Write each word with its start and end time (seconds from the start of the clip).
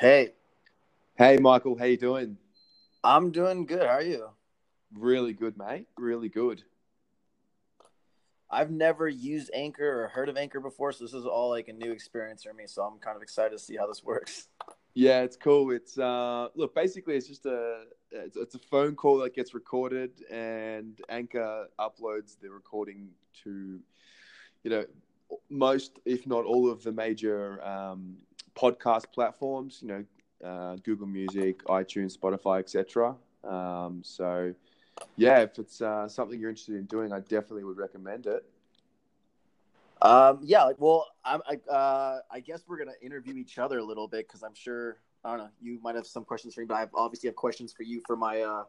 Hey, 0.00 0.32
Hey, 1.16 1.36
Michael, 1.36 1.78
how 1.78 1.84
you 1.84 1.96
doing? 1.96 2.36
I'm 3.04 3.30
doing 3.30 3.66
good. 3.66 3.82
How 3.82 3.94
are 3.94 4.02
you? 4.02 4.30
Really 4.92 5.32
good, 5.32 5.56
mate. 5.56 5.86
Really 5.96 6.28
good. 6.28 6.64
I've 8.50 8.72
never 8.72 9.08
used 9.08 9.50
Anchor 9.54 10.02
or 10.02 10.08
heard 10.08 10.28
of 10.28 10.36
Anchor 10.36 10.58
before, 10.58 10.90
so 10.90 11.04
this 11.04 11.14
is 11.14 11.24
all 11.24 11.50
like 11.50 11.68
a 11.68 11.72
new 11.72 11.92
experience 11.92 12.42
for 12.42 12.52
me. 12.52 12.64
So 12.66 12.82
I'm 12.82 12.98
kind 12.98 13.16
of 13.16 13.22
excited 13.22 13.50
to 13.50 13.58
see 13.58 13.76
how 13.76 13.86
this 13.86 14.02
works. 14.02 14.48
Yeah, 14.94 15.22
it's 15.22 15.36
cool. 15.36 15.70
It's 15.70 15.98
uh, 15.98 16.48
look, 16.56 16.74
basically, 16.74 17.14
it's 17.14 17.28
just 17.28 17.46
a 17.46 17.84
it's, 18.10 18.36
it's 18.36 18.54
a 18.56 18.60
phone 18.60 18.96
call 18.96 19.18
that 19.18 19.34
gets 19.34 19.54
recorded, 19.54 20.10
and 20.30 21.00
Anchor 21.08 21.68
uploads 21.78 22.38
the 22.40 22.50
recording 22.50 23.10
to, 23.44 23.78
you 24.64 24.70
know, 24.70 24.84
most, 25.50 25.98
if 26.04 26.26
not 26.26 26.44
all, 26.44 26.70
of 26.70 26.82
the 26.82 26.92
major 26.92 27.64
um, 27.64 28.16
podcast 28.54 29.04
platforms. 29.12 29.78
You 29.82 29.88
know, 29.88 30.04
uh, 30.48 30.76
Google 30.84 31.06
Music, 31.06 31.64
iTunes, 31.66 32.16
Spotify, 32.16 32.60
etc. 32.60 33.14
Um, 33.42 34.02
so, 34.04 34.54
yeah, 35.16 35.40
if 35.40 35.58
it's 35.58 35.80
uh, 35.80 36.08
something 36.08 36.38
you're 36.40 36.50
interested 36.50 36.76
in 36.76 36.84
doing, 36.84 37.12
I 37.12 37.20
definitely 37.20 37.64
would 37.64 37.78
recommend 37.78 38.26
it. 38.26 38.44
Um, 40.02 40.40
yeah, 40.42 40.70
well, 40.78 41.06
I'm, 41.24 41.40
I, 41.48 41.72
uh, 41.72 42.18
I 42.30 42.40
guess 42.40 42.64
we're 42.68 42.78
gonna 42.78 42.92
interview 43.00 43.34
each 43.36 43.58
other 43.58 43.78
a 43.78 43.84
little 43.84 44.06
bit 44.06 44.28
because 44.28 44.42
I'm 44.42 44.54
sure 44.54 44.98
I 45.24 45.30
don't 45.30 45.38
know. 45.38 45.50
You 45.62 45.78
might 45.82 45.94
have 45.94 46.06
some 46.06 46.24
questions 46.24 46.54
for 46.54 46.60
me, 46.60 46.66
but 46.66 46.74
I 46.74 46.86
obviously 46.94 47.28
have 47.28 47.36
questions 47.36 47.72
for 47.72 47.82
you 47.82 48.02
for 48.06 48.16
my 48.16 48.42
uh, 48.42 48.64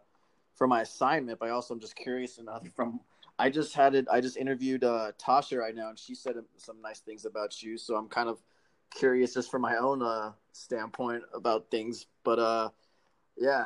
for 0.56 0.68
my 0.68 0.82
assignment. 0.82 1.40
But 1.40 1.50
also, 1.50 1.74
I 1.74 1.76
am 1.76 1.82
just 1.82 1.96
curious 1.96 2.38
enough 2.38 2.68
from. 2.76 3.02
I 3.38 3.50
just 3.50 3.74
had 3.74 3.96
it. 3.96 4.08
I 4.10 4.22
just 4.22 4.38
interviewed 4.38 4.86
uh, 4.86 5.12
Tasha 5.22 5.58
right 5.58 5.76
now, 5.76 5.90
and 5.90 6.00
she 6.00 6.16
said 6.16 6.36
some 6.56 6.82
nice 6.82 7.00
things 7.00 7.26
about 7.26 7.62
you. 7.62 7.78
So 7.78 7.98
I'm 7.98 8.08
kind 8.08 8.30
of 8.30 8.42
curious 8.92 9.34
just 9.34 9.52
from 9.52 9.62
my 9.62 9.78
own 9.78 10.02
uh, 10.02 10.32
standpoint 10.52 11.24
about 11.34 11.70
things. 11.72 12.06
But 12.24 12.40
uh, 12.40 12.70
yeah, 13.38 13.66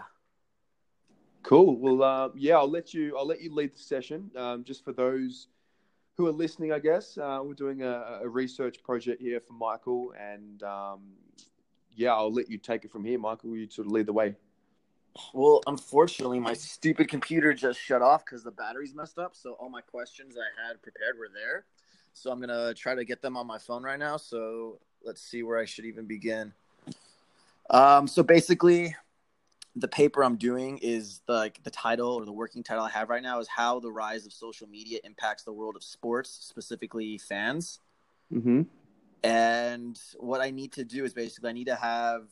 Cool. 1.44 1.78
Well, 1.78 2.04
uh, 2.04 2.30
yeah, 2.36 2.58
I'll 2.58 2.70
let 2.70 2.94
you. 2.94 3.18
I'll 3.18 3.26
let 3.26 3.42
you 3.42 3.54
lead 3.54 3.74
the 3.74 3.80
session. 3.80 4.30
Um, 4.36 4.64
just 4.64 4.84
for 4.84 4.92
those 4.92 5.48
who 6.16 6.28
are 6.28 6.32
listening, 6.32 6.74
I 6.74 6.80
guess 6.80 7.18
uh, 7.18 7.40
we're 7.44 7.54
doing 7.54 7.82
a, 7.82 8.20
a 8.22 8.28
research 8.28 8.84
project 8.84 9.22
here 9.22 9.40
for 9.40 9.54
Michael, 9.54 10.14
and 10.20 10.62
um, 10.64 11.00
yeah, 11.96 12.14
I'll 12.14 12.32
let 12.32 12.50
you 12.50 12.58
take 12.58 12.84
it 12.84 12.92
from 12.92 13.06
here, 13.06 13.18
Michael. 13.18 13.56
You 13.56 13.70
sort 13.70 13.88
of 13.88 13.94
lead 13.94 14.06
the 14.06 14.14
way. 14.14 14.36
Well, 15.34 15.62
unfortunately, 15.66 16.40
my 16.40 16.54
stupid 16.54 17.08
computer 17.08 17.54
just 17.54 17.80
shut 17.80 18.02
off 18.02 18.26
because 18.26 18.44
the 18.44 18.52
battery's 18.52 18.94
messed 18.94 19.18
up. 19.18 19.36
So 19.36 19.54
all 19.54 19.70
my 19.70 19.82
questions 19.82 20.36
I 20.38 20.68
had 20.68 20.82
prepared 20.82 21.18
were 21.18 21.30
there. 21.34 21.66
So 22.14 22.32
I'm 22.32 22.40
gonna 22.42 22.74
try 22.74 22.96
to 22.96 23.06
get 23.06 23.22
them 23.22 23.38
on 23.38 23.48
my 23.48 23.58
phone 23.58 23.82
right 23.82 24.00
now. 24.00 24.18
So 24.18 24.80
let's 25.04 25.22
see 25.22 25.44
where 25.44 25.58
I 25.58 25.66
should 25.66 25.86
even 25.86 26.06
begin. 26.06 26.54
Um, 27.70 28.08
so 28.08 28.24
basically, 28.24 28.96
the 29.76 29.88
paper 29.88 30.24
I'm 30.24 30.36
doing 30.36 30.80
is 30.80 31.22
the, 31.28 31.34
like 31.34 31.64
the 31.64 31.70
title 31.70 32.10
or 32.10 32.26
the 32.26 32.32
working 32.32 32.64
title 32.64 32.84
I 32.84 32.90
have 32.90 33.10
right 33.10 33.24
now 33.24 33.40
is 33.40 33.48
how 33.48 33.80
the 33.80 33.92
rise 33.92 34.26
of 34.26 34.34
social 34.34 34.68
media 34.68 35.00
impacts 35.04 35.44
the 35.44 35.54
world 35.54 35.76
of 35.76 35.84
sports, 35.84 36.30
specifically 36.30 37.18
fans. 37.18 37.80
Mm-hmm. 38.34 38.64
And 39.24 40.00
what 40.18 40.42
I 40.42 40.52
need 40.52 40.74
to 40.74 40.84
do 40.84 41.04
is 41.04 41.14
basically 41.14 41.50
I 41.50 41.54
need 41.54 41.68
to 41.68 41.76
have 41.76 42.24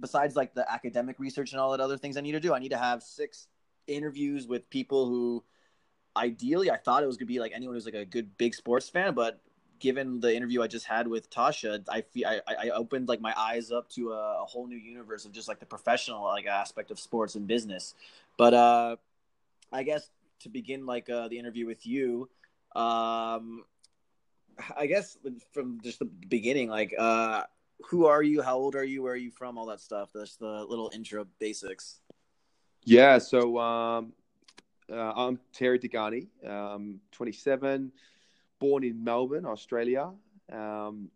besides 0.00 0.36
like 0.36 0.54
the 0.54 0.70
academic 0.70 1.18
research 1.18 1.52
and 1.52 1.60
all 1.60 1.72
that 1.72 1.80
other 1.80 1.98
things 1.98 2.16
I 2.16 2.20
need 2.20 2.32
to 2.32 2.40
do, 2.40 2.54
I 2.54 2.58
need 2.58 2.70
to 2.70 2.78
have 2.78 3.02
six 3.02 3.48
interviews 3.86 4.46
with 4.46 4.68
people 4.70 5.08
who 5.08 5.42
ideally 6.16 6.70
I 6.70 6.76
thought 6.76 7.02
it 7.02 7.06
was 7.06 7.16
gonna 7.16 7.26
be 7.26 7.40
like 7.40 7.52
anyone 7.54 7.74
who's 7.74 7.84
like 7.84 7.94
a 7.94 8.04
good 8.04 8.36
big 8.38 8.54
sports 8.54 8.88
fan, 8.88 9.14
but 9.14 9.40
given 9.78 10.20
the 10.20 10.34
interview 10.34 10.62
I 10.62 10.66
just 10.66 10.86
had 10.86 11.06
with 11.08 11.30
Tasha, 11.30 11.84
I 11.88 12.02
feel 12.02 12.26
I, 12.26 12.40
I 12.46 12.68
opened 12.70 13.08
like 13.08 13.20
my 13.20 13.34
eyes 13.36 13.70
up 13.70 13.88
to 13.90 14.12
a, 14.12 14.42
a 14.42 14.44
whole 14.44 14.66
new 14.66 14.76
universe 14.76 15.24
of 15.24 15.32
just 15.32 15.48
like 15.48 15.60
the 15.60 15.66
professional 15.66 16.24
like 16.24 16.46
aspect 16.46 16.90
of 16.90 16.98
sports 16.98 17.34
and 17.34 17.46
business. 17.46 17.94
But 18.36 18.54
uh 18.54 18.96
I 19.72 19.82
guess 19.82 20.10
to 20.40 20.48
begin 20.48 20.86
like 20.86 21.10
uh, 21.10 21.28
the 21.28 21.38
interview 21.38 21.66
with 21.66 21.86
you, 21.86 22.28
um 22.74 23.64
I 24.76 24.86
guess 24.86 25.16
from 25.52 25.80
just 25.82 25.98
the 25.98 26.06
beginning, 26.06 26.68
like 26.68 26.94
uh 26.98 27.42
who 27.86 28.06
are 28.06 28.22
you? 28.22 28.42
How 28.42 28.56
old 28.56 28.74
are 28.74 28.84
you? 28.84 29.02
Where 29.02 29.12
are 29.12 29.16
you 29.16 29.30
from? 29.30 29.56
All 29.56 29.66
that 29.66 29.80
stuff. 29.80 30.10
That's 30.14 30.36
the 30.36 30.64
little 30.64 30.90
intro 30.92 31.26
basics. 31.38 32.00
Yeah. 32.84 33.18
So 33.18 33.58
um, 33.58 34.12
uh, 34.90 35.12
I'm 35.14 35.38
Terry 35.52 35.78
Degani. 35.78 36.28
Um, 36.46 37.00
27, 37.12 37.92
born 38.58 38.84
in 38.84 39.02
Melbourne, 39.02 39.46
Australia, 39.46 40.10
um, 40.52 41.08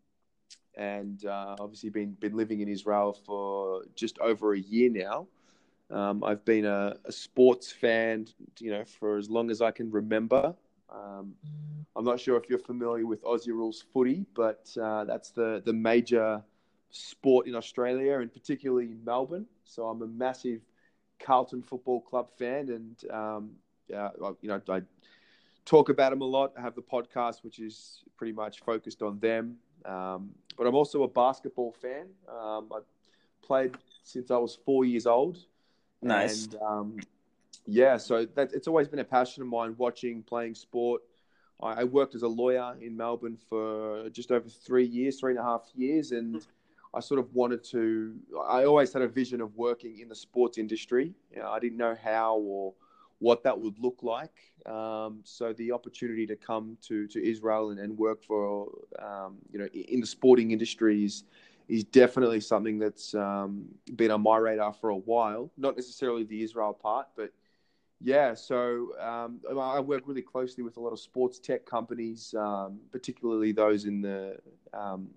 and 0.76 1.25
uh, 1.25 1.56
obviously 1.58 1.91
been 1.91 2.12
been 2.12 2.36
living 2.36 2.60
in 2.60 2.69
Israel 2.69 3.12
for 3.26 3.82
just 3.94 4.19
over 4.19 4.54
a 4.54 4.58
year 4.58 4.91
now. 4.91 5.26
Um, 5.91 6.25
I've 6.25 6.44
been 6.44 6.64
a, 6.64 6.97
a, 7.04 7.12
sports 7.12 7.70
fan, 7.70 8.26
you 8.58 8.70
know, 8.70 8.82
for 8.98 9.19
as 9.19 9.28
long 9.28 9.50
as 9.50 9.60
I 9.60 9.70
can 9.70 9.91
remember. 9.91 10.54
Um, 10.91 11.34
I'm 11.94 12.04
not 12.04 12.19
sure 12.19 12.38
if 12.38 12.48
you're 12.48 12.58
familiar 12.58 13.04
with 13.04 13.22
Aussie 13.25 13.48
rules 13.48 13.84
footy, 13.92 14.25
but 14.34 14.66
uh, 14.81 15.04
that's 15.04 15.31
the 15.31 15.62
the 15.64 15.72
major 15.72 16.42
sport 16.91 17.47
in 17.47 17.54
Australia 17.54 18.20
and 18.20 18.32
particularly 18.32 18.86
in 18.86 19.04
Melbourne. 19.04 19.47
So 19.64 19.86
I'm 19.86 20.00
a 20.02 20.06
massive 20.06 20.60
Carlton 21.19 21.62
Football 21.62 22.00
Club 22.00 22.31
fan, 22.38 22.69
and 22.70 23.10
um, 23.10 23.50
yeah, 23.88 24.10
you 24.41 24.48
know 24.48 24.60
I 24.69 24.82
talk 25.65 25.89
about 25.89 26.11
them 26.11 26.21
a 26.21 26.27
lot. 26.27 26.53
I 26.56 26.61
have 26.61 26.75
the 26.75 26.83
podcast, 26.83 27.43
which 27.43 27.59
is 27.59 28.03
pretty 28.17 28.33
much 28.33 28.61
focused 28.61 29.03
on 29.03 29.19
them. 29.19 29.56
Um, 29.84 30.31
but 30.56 30.67
I'm 30.67 30.75
also 30.75 31.03
a 31.03 31.09
basketball 31.09 31.73
fan. 31.73 32.06
Um, 32.28 32.69
I 32.73 32.81
played 33.43 33.77
since 34.03 34.31
I 34.31 34.37
was 34.37 34.59
four 34.65 34.84
years 34.84 35.06
old. 35.06 35.39
Nice. 36.03 36.47
And 36.47 36.56
um, 36.62 36.97
yeah, 37.67 37.97
so 37.97 38.27
that 38.34 38.53
it's 38.53 38.69
always 38.69 38.89
been 38.89 38.99
a 38.99 39.05
passion 39.05 39.43
of 39.43 39.49
mine 39.49 39.75
watching, 39.78 40.23
playing 40.23 40.55
sport. 40.55 41.03
I, 41.62 41.83
I 41.83 41.84
worked 41.84 42.15
as 42.15 42.23
a 42.23 42.29
lawyer 42.29 42.75
in 42.81 42.97
Melbourne 42.97 43.39
for 43.49 44.09
just 44.11 44.33
over 44.33 44.49
three 44.49 44.87
years, 44.87 45.21
three 45.21 45.33
and 45.33 45.41
a 45.41 45.44
half 45.44 45.69
years, 45.75 46.12
and 46.12 46.44
I 46.94 47.00
sort 47.00 47.21
of 47.21 47.33
wanted 47.34 47.62
to. 47.65 48.15
I 48.49 48.65
always 48.65 48.93
had 48.93 49.03
a 49.03 49.09
vision 49.09 49.41
of 49.41 49.56
working 49.56 50.00
in 50.00 50.09
the 50.09 50.15
sports 50.15 50.59
industry. 50.59 51.15
You 51.33 51.41
know, 51.41 51.50
I 51.50 51.59
didn't 51.59 51.79
know 51.79 51.97
how 52.03 52.37
or 52.37 52.75
what 53.22 53.44
that 53.44 53.59
would 53.59 53.78
look 53.78 54.00
like. 54.03 54.37
Um, 54.66 55.21
so 55.22 55.53
the 55.53 55.71
opportunity 55.71 56.27
to 56.27 56.34
come 56.34 56.77
to, 56.88 57.06
to 57.06 57.25
Israel 57.25 57.71
and, 57.71 57.78
and 57.78 57.97
work 57.97 58.22
for 58.25 58.69
um, 58.99 59.37
you 59.53 59.59
know 59.60 59.66
in 59.66 60.00
the 60.00 60.06
sporting 60.06 60.50
industry 60.50 61.05
is 61.05 61.25
is 61.69 61.84
definitely 61.84 62.41
something 62.41 62.78
that's 62.78 63.15
um, 63.15 63.65
been 63.94 64.11
on 64.11 64.21
my 64.21 64.37
radar 64.37 64.72
for 64.75 64.91
a 64.91 64.97
while. 64.97 65.50
Not 65.56 65.77
necessarily 65.77 66.25
the 66.25 66.43
Israel 66.43 66.75
part, 66.75 67.06
but 67.16 67.32
yeah. 68.00 68.34
So 68.34 68.88
um, 69.00 69.41
I 69.49 69.78
work 69.78 70.03
really 70.06 70.22
closely 70.22 70.65
with 70.65 70.77
a 70.77 70.81
lot 70.81 70.93
of 70.93 70.99
sports 70.99 71.38
tech 71.38 71.65
companies, 71.65 72.34
um, 72.37 72.81
particularly 72.91 73.53
those 73.53 73.84
in 73.84 74.03
the 74.03 74.37
um, 74.75 75.09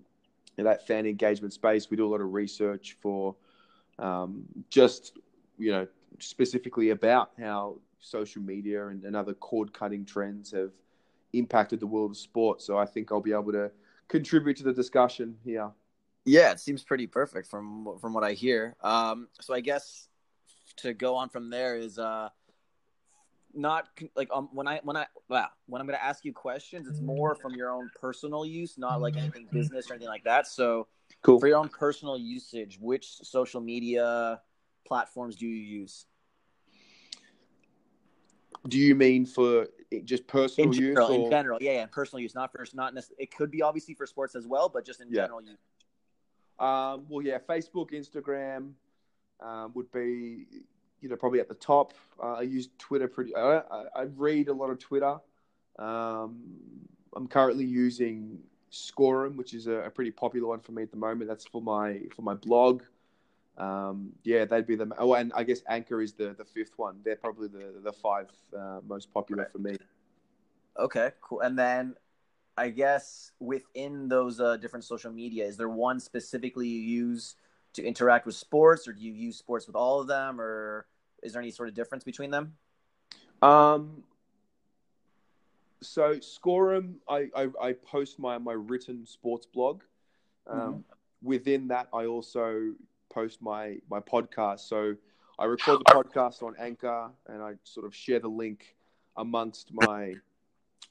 in 0.58 0.64
that 0.64 0.86
fan 0.86 1.06
engagement 1.06 1.52
space. 1.52 1.90
We 1.90 1.96
do 1.96 2.06
a 2.06 2.12
lot 2.14 2.20
of 2.20 2.32
research 2.32 2.96
for 3.00 3.34
just 4.70 5.18
you 5.58 5.72
know 5.72 5.86
specifically 6.20 6.90
about 6.90 7.30
how 7.38 7.76
social 8.06 8.42
media 8.42 8.88
and, 8.88 9.04
and 9.04 9.16
other 9.16 9.34
cord 9.34 9.72
cutting 9.72 10.04
trends 10.04 10.52
have 10.52 10.70
impacted 11.32 11.80
the 11.80 11.86
world 11.86 12.12
of 12.12 12.16
sport. 12.16 12.62
So 12.62 12.78
I 12.78 12.86
think 12.86 13.10
I'll 13.10 13.20
be 13.20 13.32
able 13.32 13.52
to 13.52 13.70
contribute 14.08 14.56
to 14.58 14.64
the 14.64 14.72
discussion 14.72 15.36
here. 15.44 15.70
Yeah, 16.24 16.50
it 16.50 16.60
seems 16.60 16.82
pretty 16.82 17.06
perfect 17.06 17.48
from 17.48 17.98
from 18.00 18.12
what 18.12 18.24
I 18.24 18.32
hear. 18.32 18.74
Um, 18.82 19.28
so 19.40 19.54
I 19.54 19.60
guess 19.60 20.08
to 20.78 20.92
go 20.92 21.14
on 21.14 21.28
from 21.28 21.50
there 21.50 21.76
is 21.76 21.98
uh, 21.98 22.30
not 23.54 23.88
like 24.16 24.28
um, 24.32 24.48
when 24.52 24.66
I 24.66 24.80
when 24.82 24.96
I 24.96 25.06
well, 25.28 25.48
when 25.66 25.80
I'm 25.80 25.86
going 25.86 25.98
to 25.98 26.04
ask 26.04 26.24
you 26.24 26.32
questions, 26.32 26.88
it's 26.88 27.00
more 27.00 27.34
from 27.34 27.54
your 27.54 27.70
own 27.70 27.90
personal 28.00 28.44
use, 28.44 28.76
not 28.76 29.00
like 29.00 29.16
anything 29.16 29.48
business 29.52 29.88
or 29.88 29.94
anything 29.94 30.08
like 30.08 30.24
that. 30.24 30.48
So 30.48 30.88
cool. 31.22 31.38
for 31.38 31.46
your 31.46 31.58
own 31.58 31.68
personal 31.68 32.18
usage, 32.18 32.78
which 32.80 33.06
social 33.22 33.60
media 33.60 34.40
platforms 34.84 35.36
do 35.36 35.46
you 35.46 35.80
use? 35.80 36.06
Do 38.68 38.78
you 38.78 38.94
mean 38.94 39.26
for 39.26 39.68
just 40.04 40.26
personal 40.26 40.70
in 40.70 40.78
general, 40.78 41.10
use? 41.10 41.18
Or... 41.18 41.24
In 41.24 41.30
general, 41.30 41.58
yeah, 41.60 41.72
yeah, 41.72 41.86
personal 41.86 42.20
use, 42.20 42.34
not 42.34 42.52
for 42.52 42.64
not 42.74 42.94
necessarily. 42.94 43.24
It 43.24 43.34
could 43.34 43.50
be 43.50 43.62
obviously 43.62 43.94
for 43.94 44.06
sports 44.06 44.34
as 44.34 44.46
well, 44.46 44.68
but 44.68 44.84
just 44.84 45.00
in 45.00 45.08
yeah. 45.10 45.22
general 45.22 45.42
use. 45.42 45.58
Um, 46.58 47.06
well, 47.08 47.22
yeah, 47.22 47.38
Facebook, 47.38 47.90
Instagram 47.92 48.72
um, 49.40 49.72
would 49.74 49.90
be, 49.92 50.46
you 51.00 51.08
know, 51.08 51.16
probably 51.16 51.40
at 51.40 51.48
the 51.48 51.54
top. 51.54 51.92
Uh, 52.22 52.34
I 52.34 52.42
use 52.42 52.68
Twitter 52.78 53.08
pretty. 53.08 53.34
I, 53.36 53.60
I, 53.94 54.02
read 54.16 54.48
a 54.48 54.54
lot 54.54 54.70
of 54.70 54.78
Twitter. 54.78 55.18
Um, 55.78 56.40
I'm 57.14 57.28
currently 57.28 57.66
using 57.66 58.38
Scorum, 58.70 59.36
which 59.36 59.52
is 59.52 59.66
a, 59.66 59.82
a, 59.82 59.90
pretty 59.90 60.10
popular 60.10 60.48
one 60.48 60.60
for 60.60 60.72
me 60.72 60.82
at 60.82 60.90
the 60.90 60.96
moment. 60.96 61.28
That's 61.28 61.46
for 61.46 61.60
my 61.60 62.00
for 62.14 62.22
my 62.22 62.34
blog 62.34 62.82
um, 63.58 64.12
yeah, 64.24 64.44
they'd 64.44 64.66
be 64.66 64.76
the. 64.76 64.90
Oh, 64.98 65.14
and 65.14 65.32
I 65.34 65.42
guess 65.42 65.60
Anchor 65.68 66.02
is 66.02 66.12
the 66.12 66.34
the 66.36 66.44
fifth 66.44 66.72
one. 66.76 67.00
They're 67.04 67.16
probably 67.16 67.48
the 67.48 67.80
the 67.82 67.92
five 67.92 68.28
uh, 68.56 68.80
most 68.86 69.12
popular 69.12 69.44
right. 69.44 69.52
for 69.52 69.58
me. 69.58 69.76
Okay, 70.78 71.12
cool. 71.22 71.40
And 71.40 71.58
then 71.58 71.94
I 72.58 72.68
guess 72.68 73.32
within 73.40 74.08
those 74.08 74.40
uh, 74.40 74.56
different 74.58 74.84
social 74.84 75.10
media, 75.10 75.46
is 75.46 75.56
there 75.56 75.68
one 75.68 76.00
specifically 76.00 76.68
you 76.68 76.80
use 76.80 77.36
to 77.74 77.84
interact 77.84 78.26
with 78.26 78.34
sports, 78.34 78.86
or 78.86 78.92
do 78.92 79.00
you 79.00 79.12
use 79.12 79.36
sports 79.36 79.66
with 79.66 79.76
all 79.76 80.00
of 80.00 80.06
them, 80.06 80.40
or 80.40 80.86
is 81.22 81.32
there 81.32 81.42
any 81.42 81.50
sort 81.50 81.68
of 81.68 81.74
difference 81.74 82.04
between 82.04 82.30
them? 82.30 82.54
Um, 83.42 84.02
so 85.82 86.18
Scorum, 86.20 86.96
I, 87.08 87.28
I, 87.36 87.48
I, 87.60 87.72
post 87.72 88.18
my, 88.18 88.38
my 88.38 88.54
written 88.54 89.06
sports 89.06 89.46
blog. 89.46 89.82
Um, 90.46 90.58
mm-hmm. 90.58 90.78
Within 91.22 91.68
that, 91.68 91.88
I 91.92 92.06
also 92.06 92.72
post 93.10 93.42
my 93.42 93.76
my 93.90 94.00
podcast. 94.00 94.60
So 94.60 94.94
I 95.38 95.44
record 95.44 95.80
the 95.80 95.92
podcast 95.92 96.42
on 96.42 96.54
Anchor, 96.58 97.10
and 97.26 97.42
I 97.42 97.54
sort 97.64 97.86
of 97.86 97.94
share 97.94 98.20
the 98.20 98.28
link 98.28 98.76
amongst 99.16 99.72
my 99.72 100.14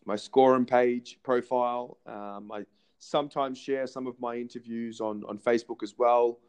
my 0.05 0.15
Scorum 0.15 0.65
page 0.65 1.19
profile. 1.23 1.97
Um, 2.05 2.51
I 2.51 2.65
sometimes 2.99 3.57
share 3.57 3.87
some 3.87 4.07
of 4.07 4.19
my 4.19 4.35
interviews 4.35 5.01
on 5.01 5.23
on 5.27 5.37
Facebook 5.37 5.83
as 5.83 5.95
well. 5.97 6.39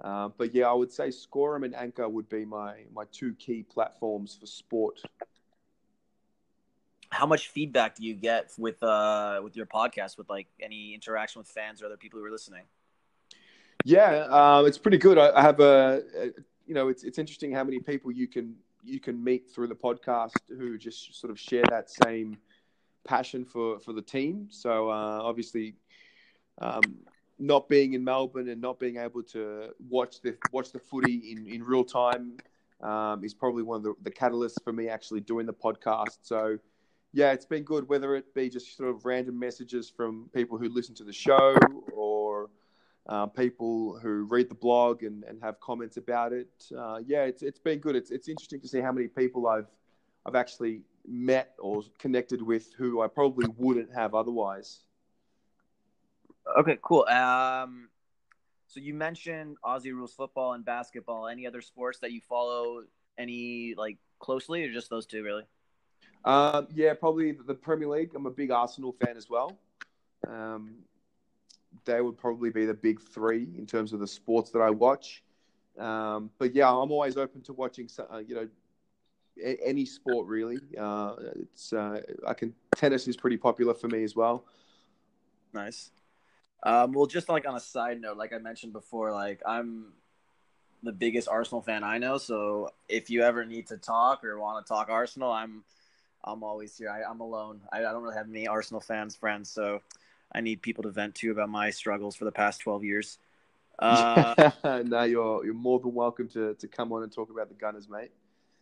Uh, 0.00 0.28
but 0.36 0.54
yeah, 0.54 0.68
I 0.68 0.74
would 0.74 0.92
say 0.92 1.10
Scorum 1.10 1.64
and 1.64 1.74
Anchor 1.74 2.08
would 2.08 2.28
be 2.28 2.44
my 2.44 2.84
my 2.92 3.04
two 3.12 3.34
key 3.34 3.62
platforms 3.62 4.36
for 4.38 4.46
sport 4.46 5.00
how 7.10 7.26
much 7.26 7.48
feedback 7.48 7.94
do 7.94 8.04
you 8.04 8.14
get 8.14 8.52
with 8.58 8.82
uh 8.82 9.40
with 9.42 9.56
your 9.56 9.66
podcast 9.66 10.18
with 10.18 10.28
like 10.28 10.48
any 10.60 10.94
interaction 10.94 11.38
with 11.38 11.48
fans 11.48 11.82
or 11.82 11.86
other 11.86 11.96
people 11.96 12.18
who 12.18 12.26
are 12.26 12.30
listening 12.30 12.62
yeah 13.86 14.26
um, 14.30 14.66
it's 14.66 14.78
pretty 14.78 14.98
good. 14.98 15.16
I, 15.16 15.30
I 15.30 15.42
have 15.42 15.60
a, 15.60 16.02
a, 16.18 16.24
you 16.66 16.74
know 16.74 16.88
it's 16.88 17.04
it's 17.04 17.18
interesting 17.18 17.52
how 17.52 17.62
many 17.62 17.78
people 17.78 18.10
you 18.10 18.26
can 18.26 18.56
you 18.82 19.00
can 19.00 19.22
meet 19.22 19.48
through 19.48 19.68
the 19.68 19.74
podcast 19.74 20.32
who 20.48 20.76
just 20.76 21.18
sort 21.18 21.30
of 21.30 21.38
share 21.38 21.64
that 21.70 21.88
same 22.04 22.36
passion 23.04 23.44
for 23.44 23.78
for 23.78 23.92
the 23.92 24.02
team. 24.02 24.48
So 24.50 24.90
uh, 24.90 25.20
obviously 25.22 25.76
um, 26.60 26.82
not 27.38 27.68
being 27.68 27.92
in 27.92 28.02
Melbourne 28.02 28.48
and 28.48 28.60
not 28.60 28.80
being 28.80 28.96
able 28.96 29.22
to 29.22 29.70
watch 29.88 30.20
the 30.20 30.36
watch 30.52 30.72
the 30.72 30.80
footy 30.80 31.32
in, 31.32 31.46
in 31.46 31.62
real 31.62 31.84
time 31.84 32.36
um, 32.82 33.24
is 33.24 33.34
probably 33.34 33.62
one 33.62 33.78
of 33.78 33.82
the, 33.84 33.94
the 34.02 34.10
catalysts 34.10 34.62
for 34.64 34.72
me 34.72 34.88
actually 34.88 35.20
doing 35.20 35.46
the 35.46 35.54
podcast. 35.54 36.18
So 36.22 36.58
yeah, 37.12 37.32
it's 37.32 37.46
been 37.46 37.62
good, 37.62 37.88
whether 37.88 38.14
it 38.16 38.34
be 38.34 38.50
just 38.50 38.76
sort 38.76 38.90
of 38.90 39.04
random 39.04 39.38
messages 39.38 39.88
from 39.88 40.28
people 40.34 40.58
who 40.58 40.68
listen 40.68 40.94
to 40.96 41.04
the 41.04 41.12
show 41.12 41.56
or 41.94 42.05
uh, 43.08 43.26
people 43.26 43.98
who 44.00 44.24
read 44.24 44.48
the 44.48 44.54
blog 44.54 45.02
and, 45.02 45.22
and 45.24 45.40
have 45.42 45.60
comments 45.60 45.96
about 45.96 46.32
it. 46.32 46.48
Uh, 46.76 46.98
yeah, 47.06 47.24
it's, 47.24 47.42
it's 47.42 47.58
been 47.58 47.78
good. 47.78 47.96
It's, 47.96 48.10
it's 48.10 48.28
interesting 48.28 48.60
to 48.60 48.68
see 48.68 48.80
how 48.80 48.92
many 48.92 49.06
people 49.08 49.46
I've, 49.46 49.68
I've 50.24 50.34
actually 50.34 50.82
met 51.06 51.54
or 51.58 51.82
connected 51.98 52.42
with 52.42 52.72
who 52.76 53.00
I 53.00 53.08
probably 53.08 53.46
wouldn't 53.56 53.94
have 53.94 54.14
otherwise. 54.14 54.80
Okay, 56.58 56.78
cool. 56.82 57.04
Um, 57.04 57.88
so 58.66 58.80
you 58.80 58.94
mentioned 58.94 59.56
Aussie 59.64 59.92
rules 59.92 60.12
football 60.12 60.54
and 60.54 60.64
basketball. 60.64 61.28
Any 61.28 61.46
other 61.46 61.60
sports 61.60 61.98
that 62.00 62.12
you 62.12 62.20
follow 62.20 62.82
any 63.18 63.74
like 63.76 63.98
closely, 64.18 64.64
or 64.64 64.72
just 64.72 64.90
those 64.90 65.06
two 65.06 65.22
really? 65.22 65.44
Um, 66.24 66.66
yeah, 66.74 66.94
probably 66.94 67.32
the 67.32 67.54
Premier 67.54 67.88
League. 67.88 68.10
I'm 68.14 68.26
a 68.26 68.30
big 68.30 68.50
Arsenal 68.50 68.92
fan 69.04 69.16
as 69.16 69.30
well. 69.30 69.58
Um, 70.28 70.76
they 71.84 72.00
would 72.00 72.16
probably 72.16 72.50
be 72.50 72.64
the 72.66 72.74
big 72.74 73.00
three 73.00 73.48
in 73.56 73.66
terms 73.66 73.92
of 73.92 74.00
the 74.00 74.06
sports 74.06 74.50
that 74.50 74.60
I 74.60 74.70
watch. 74.70 75.22
Um, 75.78 76.30
but 76.38 76.54
yeah, 76.54 76.68
I'm 76.68 76.90
always 76.90 77.16
open 77.16 77.42
to 77.42 77.52
watching. 77.52 77.88
Uh, 77.98 78.18
you 78.18 78.34
know, 78.34 78.48
a- 79.42 79.66
any 79.66 79.84
sport 79.84 80.26
really. 80.26 80.58
Uh, 80.78 81.14
it's 81.36 81.72
uh, 81.72 82.00
I 82.26 82.34
can 82.34 82.54
tennis 82.74 83.06
is 83.08 83.16
pretty 83.16 83.36
popular 83.36 83.74
for 83.74 83.88
me 83.88 84.02
as 84.02 84.16
well. 84.16 84.44
Nice. 85.52 85.90
Um, 86.62 86.92
well, 86.92 87.06
just 87.06 87.28
like 87.28 87.46
on 87.46 87.54
a 87.54 87.60
side 87.60 88.00
note, 88.00 88.16
like 88.16 88.32
I 88.32 88.38
mentioned 88.38 88.72
before, 88.72 89.12
like 89.12 89.40
I'm 89.46 89.92
the 90.82 90.92
biggest 90.92 91.28
Arsenal 91.28 91.60
fan 91.60 91.84
I 91.84 91.98
know. 91.98 92.18
So 92.18 92.70
if 92.88 93.10
you 93.10 93.22
ever 93.22 93.44
need 93.44 93.66
to 93.68 93.76
talk 93.76 94.24
or 94.24 94.38
want 94.38 94.64
to 94.64 94.68
talk 94.68 94.88
Arsenal, 94.88 95.30
I'm 95.30 95.64
I'm 96.24 96.42
always 96.42 96.76
here. 96.76 96.90
I, 96.90 97.08
am 97.08 97.20
alone. 97.20 97.60
I, 97.72 97.78
I, 97.78 97.92
don't 97.92 98.02
really 98.02 98.16
have 98.16 98.28
many 98.28 98.48
Arsenal 98.48 98.80
fans 98.80 99.14
friends, 99.14 99.48
so 99.48 99.80
I 100.36 100.42
need 100.42 100.60
people 100.60 100.82
to 100.84 100.90
vent 100.90 101.14
to 101.16 101.30
about 101.30 101.48
my 101.48 101.70
struggles 101.70 102.14
for 102.14 102.26
the 102.26 102.32
past 102.32 102.60
12 102.60 102.84
years. 102.84 103.18
Uh, 103.78 104.50
no, 104.86 105.02
you're 105.02 105.44
you're 105.44 105.52
more 105.52 105.78
than 105.78 105.92
welcome 105.92 106.26
to 106.28 106.54
to 106.54 106.66
come 106.66 106.92
on 106.94 107.02
and 107.02 107.12
talk 107.12 107.28
about 107.28 107.50
the 107.50 107.54
Gunners, 107.54 107.90
mate. 107.90 108.10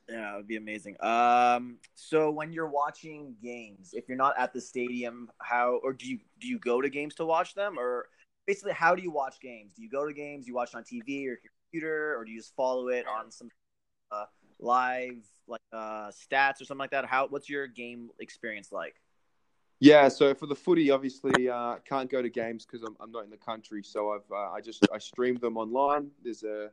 Yeah, 0.08 0.34
it 0.34 0.36
would 0.38 0.48
be 0.48 0.56
amazing. 0.56 0.96
Um, 1.00 1.76
so 1.94 2.32
when 2.32 2.52
you're 2.52 2.68
watching 2.68 3.36
games, 3.40 3.90
if 3.92 4.08
you're 4.08 4.18
not 4.18 4.34
at 4.36 4.52
the 4.52 4.60
stadium, 4.60 5.30
how 5.38 5.78
or 5.84 5.92
do 5.92 6.08
you 6.08 6.18
do 6.40 6.48
you 6.48 6.58
go 6.58 6.80
to 6.80 6.88
games 6.88 7.14
to 7.14 7.24
watch 7.24 7.54
them, 7.54 7.78
or 7.78 8.08
basically 8.44 8.72
how 8.72 8.96
do 8.96 9.02
you 9.04 9.12
watch 9.12 9.36
games? 9.40 9.72
Do 9.72 9.84
you 9.84 9.88
go 9.88 10.04
to 10.04 10.12
games? 10.12 10.48
You 10.48 10.54
watch 10.54 10.74
on 10.74 10.82
TV 10.82 11.28
or 11.28 11.38
computer, 11.70 12.18
or 12.18 12.24
do 12.24 12.32
you 12.32 12.38
just 12.38 12.56
follow 12.56 12.88
it 12.88 13.06
on 13.06 13.30
some 13.30 13.50
uh, 14.10 14.24
live 14.58 15.24
like 15.46 15.62
uh, 15.72 16.08
stats 16.08 16.60
or 16.60 16.64
something 16.64 16.78
like 16.78 16.90
that? 16.90 17.04
How 17.04 17.28
what's 17.28 17.48
your 17.48 17.68
game 17.68 18.10
experience 18.18 18.72
like? 18.72 18.96
Yeah, 19.80 20.08
so 20.08 20.34
for 20.34 20.46
the 20.46 20.54
footy, 20.54 20.90
obviously 20.90 21.48
uh, 21.48 21.76
can't 21.84 22.08
go 22.08 22.22
to 22.22 22.30
games 22.30 22.64
because 22.64 22.82
I'm, 22.82 22.96
I'm 23.00 23.10
not 23.10 23.24
in 23.24 23.30
the 23.30 23.36
country. 23.36 23.82
So 23.82 24.12
I've 24.12 24.30
uh, 24.30 24.52
I 24.52 24.60
just 24.60 24.86
I 24.92 24.98
stream 24.98 25.36
them 25.36 25.56
online. 25.56 26.10
There's 26.22 26.42
a 26.42 26.70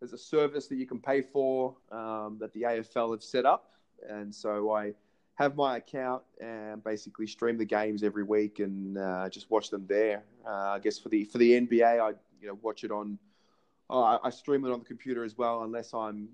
there's 0.00 0.12
a 0.12 0.18
service 0.18 0.66
that 0.68 0.76
you 0.76 0.86
can 0.86 1.00
pay 1.00 1.22
for 1.22 1.76
um, 1.92 2.38
that 2.40 2.52
the 2.52 2.62
AFL 2.62 3.12
have 3.12 3.22
set 3.22 3.46
up, 3.46 3.72
and 4.08 4.34
so 4.34 4.72
I 4.72 4.94
have 5.36 5.56
my 5.56 5.78
account 5.78 6.22
and 6.40 6.84
basically 6.84 7.26
stream 7.26 7.56
the 7.56 7.64
games 7.64 8.02
every 8.02 8.24
week 8.24 8.58
and 8.58 8.98
uh, 8.98 9.28
just 9.30 9.50
watch 9.50 9.70
them 9.70 9.86
there. 9.88 10.22
Uh, 10.46 10.50
I 10.50 10.78
guess 10.80 10.98
for 10.98 11.08
the 11.08 11.24
for 11.24 11.38
the 11.38 11.52
NBA, 11.52 12.00
I 12.00 12.10
you 12.40 12.48
know 12.48 12.58
watch 12.60 12.84
it 12.84 12.90
on. 12.90 13.18
Uh, 13.88 14.18
I 14.22 14.30
stream 14.30 14.64
it 14.64 14.70
on 14.70 14.80
the 14.80 14.84
computer 14.84 15.24
as 15.24 15.38
well, 15.38 15.62
unless 15.62 15.94
I'm 15.94 16.28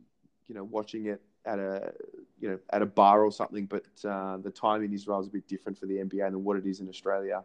you 0.49 0.55
know 0.55 0.65
watching 0.65 1.07
it 1.07 1.23
at 1.47 1.59
a 1.59 1.93
you 2.41 2.51
know 2.51 2.59
at 2.71 2.83
a 2.83 2.87
bar 2.87 3.25
or 3.25 3.33
something. 3.33 3.67
But 3.67 3.87
uh, 4.05 4.39
the 4.39 4.51
time 4.51 4.83
in 4.83 4.93
Israel 4.93 5.21
is 5.21 5.29
a 5.29 5.31
bit 5.31 5.47
different 5.49 5.79
for 5.79 5.87
the 5.87 5.97
NBA 5.97 6.31
than 6.31 6.45
what 6.45 6.57
it 6.57 6.67
is 6.67 6.81
in 6.81 6.89
Australia. 6.89 7.43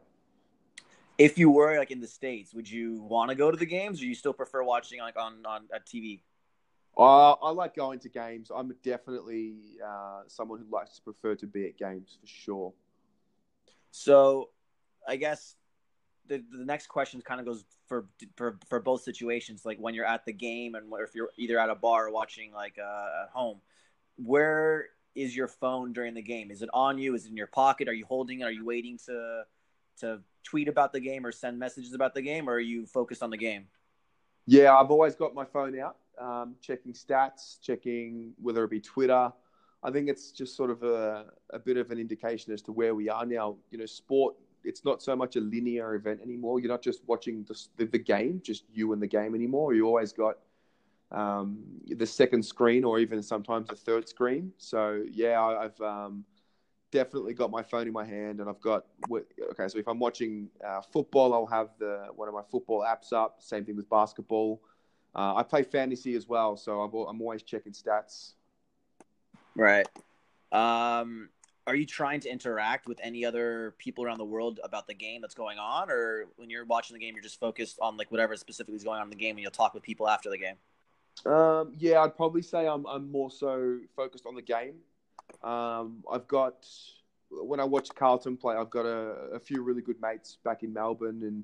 If 1.18 1.38
you 1.38 1.52
were 1.52 1.78
like 1.78 1.92
in 1.92 2.00
the 2.00 2.08
states, 2.08 2.54
would 2.54 2.70
you 2.70 3.02
want 3.04 3.30
to 3.30 3.36
go 3.36 3.52
to 3.52 3.58
the 3.58 3.66
games, 3.66 4.02
or 4.02 4.06
you 4.06 4.16
still 4.16 4.34
prefer 4.34 4.64
watching 4.64 5.00
like 5.00 5.18
on 5.18 5.46
on 5.46 5.64
a 5.74 5.80
TV? 5.80 6.22
Uh, 6.98 7.32
I 7.32 7.52
like 7.52 7.76
going 7.76 8.00
to 8.00 8.10
games. 8.10 8.52
I'm 8.54 8.76
definitely 8.84 9.56
uh, 9.86 10.24
someone 10.28 10.60
who 10.60 10.66
likes 10.76 10.96
to 10.98 11.02
prefer 11.02 11.36
to 11.36 11.48
be 11.48 11.66
at 11.66 11.78
games 11.78 12.18
for 12.20 12.28
sure. 12.28 12.74
So, 13.92 14.50
I 15.08 15.16
guess 15.16 15.56
the, 16.28 16.44
the 16.52 16.66
next 16.66 16.88
question 16.88 17.22
kind 17.22 17.40
of 17.40 17.46
goes 17.46 17.64
for, 17.88 18.08
for 18.36 18.58
for 18.68 18.80
both 18.80 19.04
situations, 19.04 19.66
like 19.66 19.78
when 19.78 19.94
you're 19.94 20.06
at 20.06 20.26
the 20.26 20.34
game 20.34 20.76
and 20.76 20.92
if 21.00 21.16
you're 21.16 21.30
either 21.38 21.60
at 21.60 21.70
a 21.70 21.76
bar 21.76 22.08
or 22.08 22.12
watching 22.12 22.52
like 22.52 22.78
uh, 22.78 23.24
at 23.24 23.30
home. 23.30 23.62
Where 24.18 24.88
is 25.16 25.36
your 25.36 25.48
phone 25.48 25.94
during 25.94 26.14
the 26.14 26.22
game? 26.22 26.52
Is 26.52 26.62
it 26.62 26.70
on 26.74 26.98
you? 26.98 27.16
Is 27.16 27.26
it 27.26 27.30
in 27.30 27.38
your 27.38 27.48
pocket? 27.48 27.88
Are 27.88 27.94
you 27.94 28.06
holding 28.06 28.42
it? 28.42 28.44
Are 28.44 28.52
you 28.52 28.66
waiting 28.66 28.98
to 29.06 29.44
to 30.00 30.20
tweet 30.44 30.68
about 30.68 30.94
the 30.94 31.00
game 31.00 31.26
or 31.26 31.32
send 31.32 31.60
messages 31.60 31.94
about 31.94 32.14
the 32.14 32.22
game, 32.22 32.50
or 32.50 32.54
are 32.54 32.60
you 32.60 32.86
focused 32.86 33.22
on 33.22 33.30
the 33.30 33.38
game? 33.38 33.68
Yeah, 34.48 34.76
I've 34.76 34.90
always 34.90 35.16
got 35.16 35.36
my 35.36 35.46
phone 35.46 35.78
out, 35.80 35.98
um, 36.20 36.56
checking 36.62 36.94
stats, 36.94 37.62
checking 37.62 38.34
whether 38.42 38.64
it 38.64 38.72
be 38.72 38.80
Twitter. 38.80 39.32
I 39.84 39.92
think 39.92 40.10
it's 40.10 40.32
just 40.32 40.56
sort 40.56 40.70
of 40.70 40.84
a, 40.84 41.26
a 41.52 41.60
bit 41.60 41.78
of 41.78 41.92
an 41.92 42.00
indication 42.00 42.54
as 42.54 42.62
to 42.64 42.72
where 42.72 42.96
we 42.96 43.10
are 43.10 43.26
now. 43.26 43.58
You 43.70 43.80
know, 43.80 43.86
sport 43.86 44.36
it's 44.64 44.86
not 44.86 45.02
so 45.02 45.16
much 45.16 45.36
a 45.36 45.40
linear 45.40 45.96
event 45.96 46.22
anymore. 46.22 46.60
You're 46.60 46.72
not 46.72 46.82
just 46.82 47.02
watching 47.08 47.44
the, 47.48 47.60
the, 47.78 47.86
the 47.86 48.00
game, 48.00 48.42
just 48.44 48.64
you 48.72 48.94
and 48.94 49.02
the 49.02 49.08
game 49.08 49.36
anymore. 49.36 49.74
You 49.74 49.88
always 49.88 50.14
got 50.14 50.38
um, 51.12 51.60
the 51.88 52.06
second 52.06 52.44
screen 52.44 52.84
or 52.84 53.00
even 53.00 53.22
sometimes 53.22 53.68
the 53.68 53.76
third 53.76 54.08
screen. 54.08 54.52
So 54.58 55.04
yeah, 55.12 55.42
I, 55.42 55.64
have 55.64 55.82
um, 55.82 56.26
definitely 56.92 57.34
got 57.34 57.52
my 57.52 57.62
phone 57.62 57.88
in 57.88 57.94
my 57.94 58.06
hand, 58.06 58.40
and 58.40 58.50
I've 58.50 58.62
got 58.62 58.86
okay. 59.12 59.68
So 59.68 59.78
if 59.78 59.88
I'm 59.88 60.00
watching 60.00 60.50
uh, 60.66 60.82
football, 60.82 61.34
I'll 61.34 61.46
have 61.46 61.70
the 61.80 62.08
one 62.16 62.28
of 62.28 62.34
my 62.34 62.44
football 62.50 62.82
apps 62.82 63.14
up. 63.14 63.38
Same 63.40 63.66
thing 63.66 63.76
with 63.76 63.90
basketball. 63.90 64.62
Uh, 65.14 65.36
I 65.36 65.44
play 65.44 65.64
fantasy 65.64 66.16
as 66.16 66.28
well, 66.28 66.56
so 66.56 66.82
I'm, 66.82 66.94
I'm 66.94 67.22
always 67.22 67.44
checking 67.44 67.74
stats. 67.74 68.34
Right. 69.56 69.88
Um, 70.54 71.30
are 71.68 71.76
you 71.76 71.86
trying 71.86 72.22
to 72.22 72.30
interact 72.30 72.88
with 72.88 73.00
any 73.04 73.26
other 73.26 73.76
people 73.78 74.06
around 74.06 74.18
the 74.18 74.26
world 74.26 74.60
about 74.64 74.88
the 74.88 74.94
game 74.94 75.22
that's 75.22 75.36
going 75.36 75.58
on 75.58 75.90
or 75.92 76.26
when 76.38 76.50
you're 76.50 76.66
watching 76.66 76.96
the 76.96 77.00
game 77.00 77.14
you're 77.14 77.24
just 77.24 77.40
focused 77.40 77.78
on 77.82 77.98
like 77.98 78.12
whatever 78.12 78.36
specifically 78.36 78.76
is 78.76 78.84
going 78.84 79.00
on 79.00 79.04
in 79.04 79.10
the 79.10 79.16
game 79.16 79.36
and 79.36 79.44
you'll 79.44 79.52
talk 79.52 79.74
with 79.74 79.84
people 79.84 80.10
after 80.10 80.30
the 80.30 80.38
game 80.38 80.56
um, 81.26 81.74
yeah 81.78 82.02
i'd 82.02 82.16
probably 82.16 82.42
say 82.42 82.68
i'm, 82.68 82.86
I'm 82.88 83.12
more 83.12 83.32
so 83.32 83.80
focused 83.96 84.26
on 84.26 84.36
the 84.36 84.42
game 84.42 84.76
um, 85.44 86.04
i've 86.12 86.28
got 86.28 86.66
when 87.30 87.60
i 87.60 87.64
watch 87.64 87.90
carlton 87.96 88.38
play 88.38 88.56
i've 88.56 88.70
got 88.70 88.86
a, 88.86 89.34
a, 89.34 89.40
few 89.40 89.62
really 89.64 89.82
good 89.82 90.02
mates 90.02 90.38
back 90.44 90.64
in 90.64 90.74
melbourne 90.74 91.22
and 91.24 91.44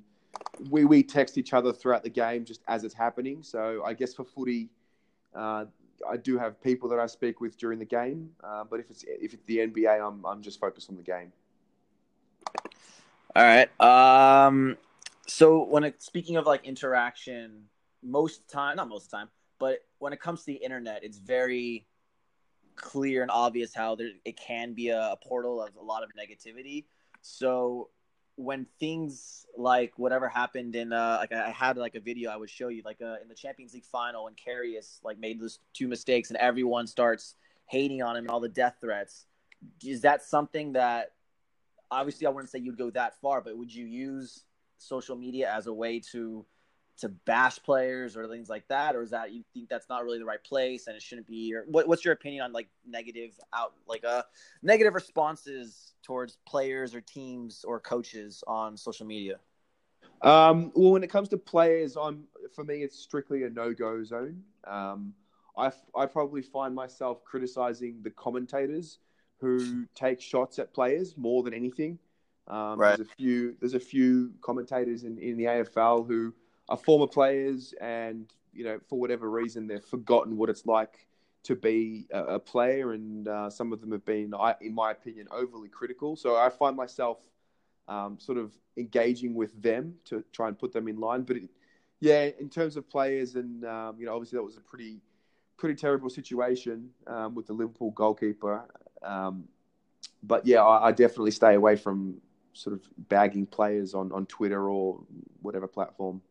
we, 0.69 0.85
we 0.85 1.03
text 1.03 1.37
each 1.37 1.53
other 1.53 1.71
throughout 1.71 2.03
the 2.03 2.09
game 2.09 2.43
just 2.43 2.61
as 2.67 2.83
it's 2.83 2.93
happening 2.93 3.41
so 3.43 3.83
i 3.85 3.93
guess 3.93 4.13
for 4.13 4.25
footy 4.25 4.69
uh, 5.35 5.65
I 6.07 6.17
do 6.17 6.37
have 6.37 6.61
people 6.61 6.89
that 6.89 6.99
I 6.99 7.05
speak 7.05 7.41
with 7.41 7.57
during 7.57 7.79
the 7.79 7.85
game, 7.85 8.31
uh, 8.43 8.63
but 8.69 8.79
if 8.79 8.89
it's 8.89 9.03
if 9.07 9.33
it's 9.33 9.43
the 9.45 9.57
NBA, 9.59 10.05
I'm 10.05 10.25
I'm 10.25 10.41
just 10.41 10.59
focused 10.59 10.89
on 10.89 10.97
the 10.97 11.03
game. 11.03 11.31
All 13.35 13.43
right. 13.43 13.69
Um. 13.81 14.77
So 15.27 15.63
when 15.63 15.83
it, 15.83 16.01
speaking 16.01 16.37
of 16.37 16.45
like 16.45 16.65
interaction 16.65 17.63
most 18.03 18.47
time, 18.49 18.77
not 18.77 18.87
most 18.87 19.09
time, 19.09 19.29
but 19.59 19.79
when 19.99 20.13
it 20.13 20.19
comes 20.19 20.41
to 20.41 20.45
the 20.47 20.53
internet, 20.53 21.03
it's 21.03 21.17
very 21.17 21.87
clear 22.75 23.21
and 23.23 23.31
obvious 23.31 23.73
how 23.73 23.95
there 23.95 24.09
it 24.23 24.37
can 24.37 24.73
be 24.73 24.89
a, 24.89 24.99
a 24.99 25.17
portal 25.17 25.61
of 25.61 25.75
a 25.75 25.83
lot 25.83 26.03
of 26.03 26.11
negativity. 26.11 26.85
So 27.21 27.89
when 28.35 28.67
things 28.79 29.47
like 29.57 29.93
whatever 29.97 30.29
happened 30.29 30.75
in 30.75 30.93
uh 30.93 31.17
like 31.19 31.31
I 31.31 31.49
had 31.49 31.75
like 31.75 31.95
a 31.95 31.99
video 31.99 32.29
I 32.29 32.37
would 32.37 32.51
show 32.51 32.67
you 32.67 32.83
like 32.85 33.01
uh 33.01 33.15
in 33.19 33.27
the 33.27 33.35
Champions 33.35 33.73
League 33.73 33.85
final 33.85 34.25
when 34.25 34.35
Karius 34.35 34.99
like 35.03 35.17
made 35.17 35.41
those 35.41 35.57
two 35.73 35.87
mistakes 35.87 36.29
and 36.29 36.37
everyone 36.37 36.85
starts 36.85 37.33
hating 37.65 38.03
on 38.03 38.15
him 38.15 38.25
and 38.25 38.29
all 38.29 38.39
the 38.39 38.47
death 38.47 38.75
threats. 38.79 39.25
Is 39.83 40.01
that 40.01 40.21
something 40.21 40.73
that 40.73 41.13
obviously 41.89 42.27
I 42.27 42.29
wouldn't 42.29 42.51
say 42.51 42.59
you'd 42.59 42.77
go 42.77 42.91
that 42.91 43.19
far, 43.19 43.41
but 43.41 43.57
would 43.57 43.73
you 43.73 43.85
use 43.85 44.43
social 44.77 45.15
media 45.15 45.51
as 45.51 45.65
a 45.65 45.73
way 45.73 45.99
to 46.11 46.45
to 46.97 47.09
bash 47.09 47.61
players 47.61 48.17
or 48.17 48.27
things 48.27 48.49
like 48.49 48.67
that, 48.67 48.95
or 48.95 49.03
is 49.03 49.11
that 49.11 49.31
you 49.31 49.43
think 49.53 49.69
that's 49.69 49.89
not 49.89 50.03
really 50.03 50.19
the 50.19 50.25
right 50.25 50.43
place 50.43 50.87
and 50.87 50.95
it 50.95 51.01
shouldn't 51.01 51.27
be? 51.27 51.53
Or 51.53 51.65
what, 51.67 51.87
what's 51.87 52.03
your 52.03 52.13
opinion 52.13 52.43
on 52.43 52.53
like 52.53 52.67
negative 52.87 53.31
out 53.53 53.73
like 53.87 54.03
uh 54.03 54.23
negative 54.63 54.95
responses 54.95 55.93
towards 56.03 56.37
players 56.47 56.95
or 56.95 57.01
teams 57.01 57.63
or 57.63 57.79
coaches 57.79 58.43
on 58.47 58.77
social 58.77 59.05
media? 59.05 59.37
Um, 60.21 60.71
well, 60.75 60.93
when 60.93 61.03
it 61.03 61.09
comes 61.09 61.29
to 61.29 61.37
players, 61.37 61.95
I'm 61.95 62.23
for 62.53 62.63
me 62.63 62.81
it's 62.83 62.97
strictly 62.97 63.43
a 63.43 63.49
no 63.49 63.73
go 63.73 64.03
zone. 64.03 64.41
Um, 64.65 65.13
I 65.57 65.71
I 65.95 66.05
probably 66.07 66.41
find 66.41 66.73
myself 66.73 67.23
criticizing 67.23 67.99
the 68.01 68.11
commentators 68.11 68.99
who 69.39 69.85
take 69.93 70.19
shots 70.19 70.57
at 70.57 70.73
players 70.73 71.15
more 71.15 71.43
than 71.43 71.53
anything. 71.53 71.99
Um, 72.47 72.79
right. 72.79 72.97
There's 72.97 73.07
a 73.07 73.15
few. 73.17 73.55
There's 73.59 73.73
a 73.73 73.79
few 73.79 74.31
commentators 74.41 75.03
in, 75.03 75.17
in 75.19 75.37
the 75.37 75.45
AFL 75.45 76.07
who 76.07 76.33
are 76.69 76.77
former 76.77 77.07
players, 77.07 77.73
and 77.79 78.31
you 78.53 78.63
know, 78.63 78.79
for 78.89 78.99
whatever 78.99 79.29
reason, 79.29 79.67
they've 79.67 79.83
forgotten 79.83 80.37
what 80.37 80.49
it's 80.49 80.65
like 80.65 81.07
to 81.43 81.55
be 81.55 82.07
a, 82.11 82.23
a 82.23 82.39
player, 82.39 82.93
and 82.93 83.27
uh, 83.27 83.49
some 83.49 83.71
of 83.71 83.81
them 83.81 83.91
have 83.91 84.05
been, 84.05 84.33
in 84.61 84.73
my 84.73 84.91
opinion, 84.91 85.27
overly 85.31 85.69
critical. 85.69 86.15
So 86.15 86.35
I 86.35 86.49
find 86.49 86.75
myself 86.75 87.19
um, 87.87 88.17
sort 88.19 88.37
of 88.37 88.51
engaging 88.75 89.33
with 89.33 89.61
them 89.61 89.95
to 90.05 90.23
try 90.33 90.47
and 90.47 90.57
put 90.57 90.73
them 90.73 90.87
in 90.87 90.99
line. 90.99 91.21
But 91.21 91.37
it, 91.37 91.49
yeah, 91.99 92.29
in 92.39 92.49
terms 92.49 92.77
of 92.77 92.89
players, 92.89 93.35
and 93.35 93.63
um, 93.65 93.95
you 93.99 94.05
know, 94.05 94.13
obviously 94.13 94.37
that 94.37 94.43
was 94.43 94.57
a 94.57 94.61
pretty 94.61 94.99
pretty 95.57 95.75
terrible 95.75 96.09
situation 96.09 96.89
um, 97.07 97.33
with 97.33 97.47
the 97.47 97.53
Liverpool 97.53 97.91
goalkeeper. 97.91 98.63
Um, 99.01 99.45
but 100.21 100.45
yeah, 100.45 100.61
I, 100.63 100.89
I, 100.89 100.91
definitely 100.91 101.31
stay 101.31 101.55
away 101.55 101.75
from 101.75 102.21
sort 102.53 102.75
of 102.75 102.81
bagging 103.09 103.47
players 103.47 103.95
on, 103.95 104.11
on 104.11 104.27
Twitter 104.27 104.69
or 104.69 104.99
whatever 105.41 105.67
platform 105.67 106.21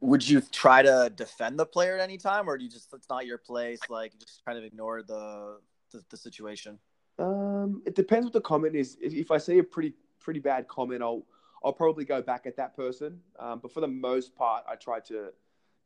would 0.00 0.26
you 0.26 0.40
try 0.40 0.82
to 0.82 1.10
defend 1.14 1.58
the 1.58 1.66
player 1.66 1.94
at 1.94 2.00
any 2.00 2.18
time, 2.18 2.48
or 2.48 2.56
do 2.56 2.64
you 2.64 2.70
just 2.70 2.92
it's 2.92 3.08
not 3.08 3.26
your 3.26 3.38
place? 3.38 3.80
Like 3.88 4.12
just 4.18 4.44
kind 4.44 4.58
of 4.58 4.64
ignore 4.64 5.02
the 5.02 5.58
the, 5.92 6.02
the 6.10 6.16
situation. 6.16 6.78
Um, 7.18 7.82
it 7.84 7.94
depends 7.94 8.24
what 8.24 8.32
the 8.32 8.40
comment 8.40 8.76
is. 8.76 8.96
If, 9.00 9.30
I 9.30 9.38
see 9.38 9.58
a 9.58 9.64
pretty 9.64 9.94
pretty 10.20 10.40
bad 10.40 10.68
comment, 10.68 11.02
I'll 11.02 11.24
I'll 11.64 11.72
probably 11.72 12.04
go 12.04 12.22
back 12.22 12.46
at 12.46 12.56
that 12.56 12.76
person. 12.76 13.20
Um, 13.38 13.58
but 13.60 13.72
for 13.72 13.80
the 13.80 13.88
most 13.88 14.36
part, 14.36 14.64
I 14.68 14.76
try 14.76 15.00
to 15.00 15.30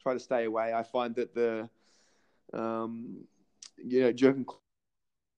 try 0.02 0.12
to 0.12 0.21
stay 0.21 0.45
away. 0.45 0.75
I 0.75 0.83
find 0.83 1.14
that 1.14 1.35
the 1.35 1.69
um, 2.52 3.25
you 3.78 4.02
know 4.02 4.12
Jurgen 4.12 4.45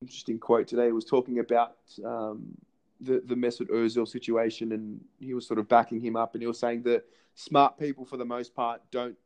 interesting 0.02 0.38
quote 0.38 0.66
today 0.66 0.92
was 0.92 1.04
talking 1.04 1.38
about 1.38 1.76
um, 2.04 2.56
the 3.00 3.22
the 3.24 3.34
Mesut 3.34 3.70
Ozil 3.70 4.06
situation, 4.06 4.72
and 4.72 5.00
he 5.18 5.34
was 5.34 5.46
sort 5.46 5.58
of 5.58 5.68
backing 5.68 6.00
him 6.00 6.16
up, 6.16 6.34
and 6.34 6.42
he 6.42 6.46
was 6.46 6.58
saying 6.58 6.82
that 6.82 7.04
smart 7.34 7.78
people, 7.78 8.04
for 8.04 8.16
the 8.16 8.24
most 8.24 8.54
part, 8.54 8.80
don't 8.90 9.16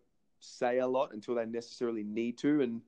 say 0.40 0.78
a 0.78 0.86
lot 0.86 1.12
until 1.12 1.34
they 1.34 1.46
necessarily 1.46 2.02
need 2.02 2.38
to, 2.38 2.62
and 2.62 2.80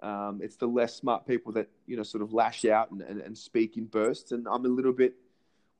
um, 0.00 0.40
it's 0.42 0.56
the 0.56 0.66
less 0.66 0.94
smart 0.94 1.26
people 1.26 1.52
that 1.52 1.68
you 1.86 1.96
know 1.96 2.02
sort 2.02 2.22
of 2.22 2.32
lash 2.32 2.64
out 2.64 2.90
and, 2.90 3.02
and, 3.02 3.20
and, 3.20 3.36
speak 3.36 3.76
in 3.76 3.86
bursts. 3.86 4.32
And 4.32 4.46
I'm 4.46 4.64
a 4.64 4.68
little 4.68 4.92
bit 4.92 5.14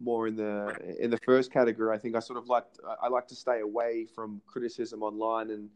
more 0.01 0.27
in 0.27 0.37
the 0.37 0.97
in 0.99 1.11
the 1.11 1.19
first 1.19 1.53
category. 1.53 1.95
I 1.95 1.99
think 1.99 2.17
I 2.17 2.21
sort 2.21 2.39
of 2.39 2.47
like 2.47 2.65
I 3.03 3.09
like 3.09 3.29
to 3.29 3.35
stay 3.35 3.61
away 3.61 4.07
from 4.15 4.41
criticism 4.47 5.03
online, 5.03 5.51
and 5.51 5.69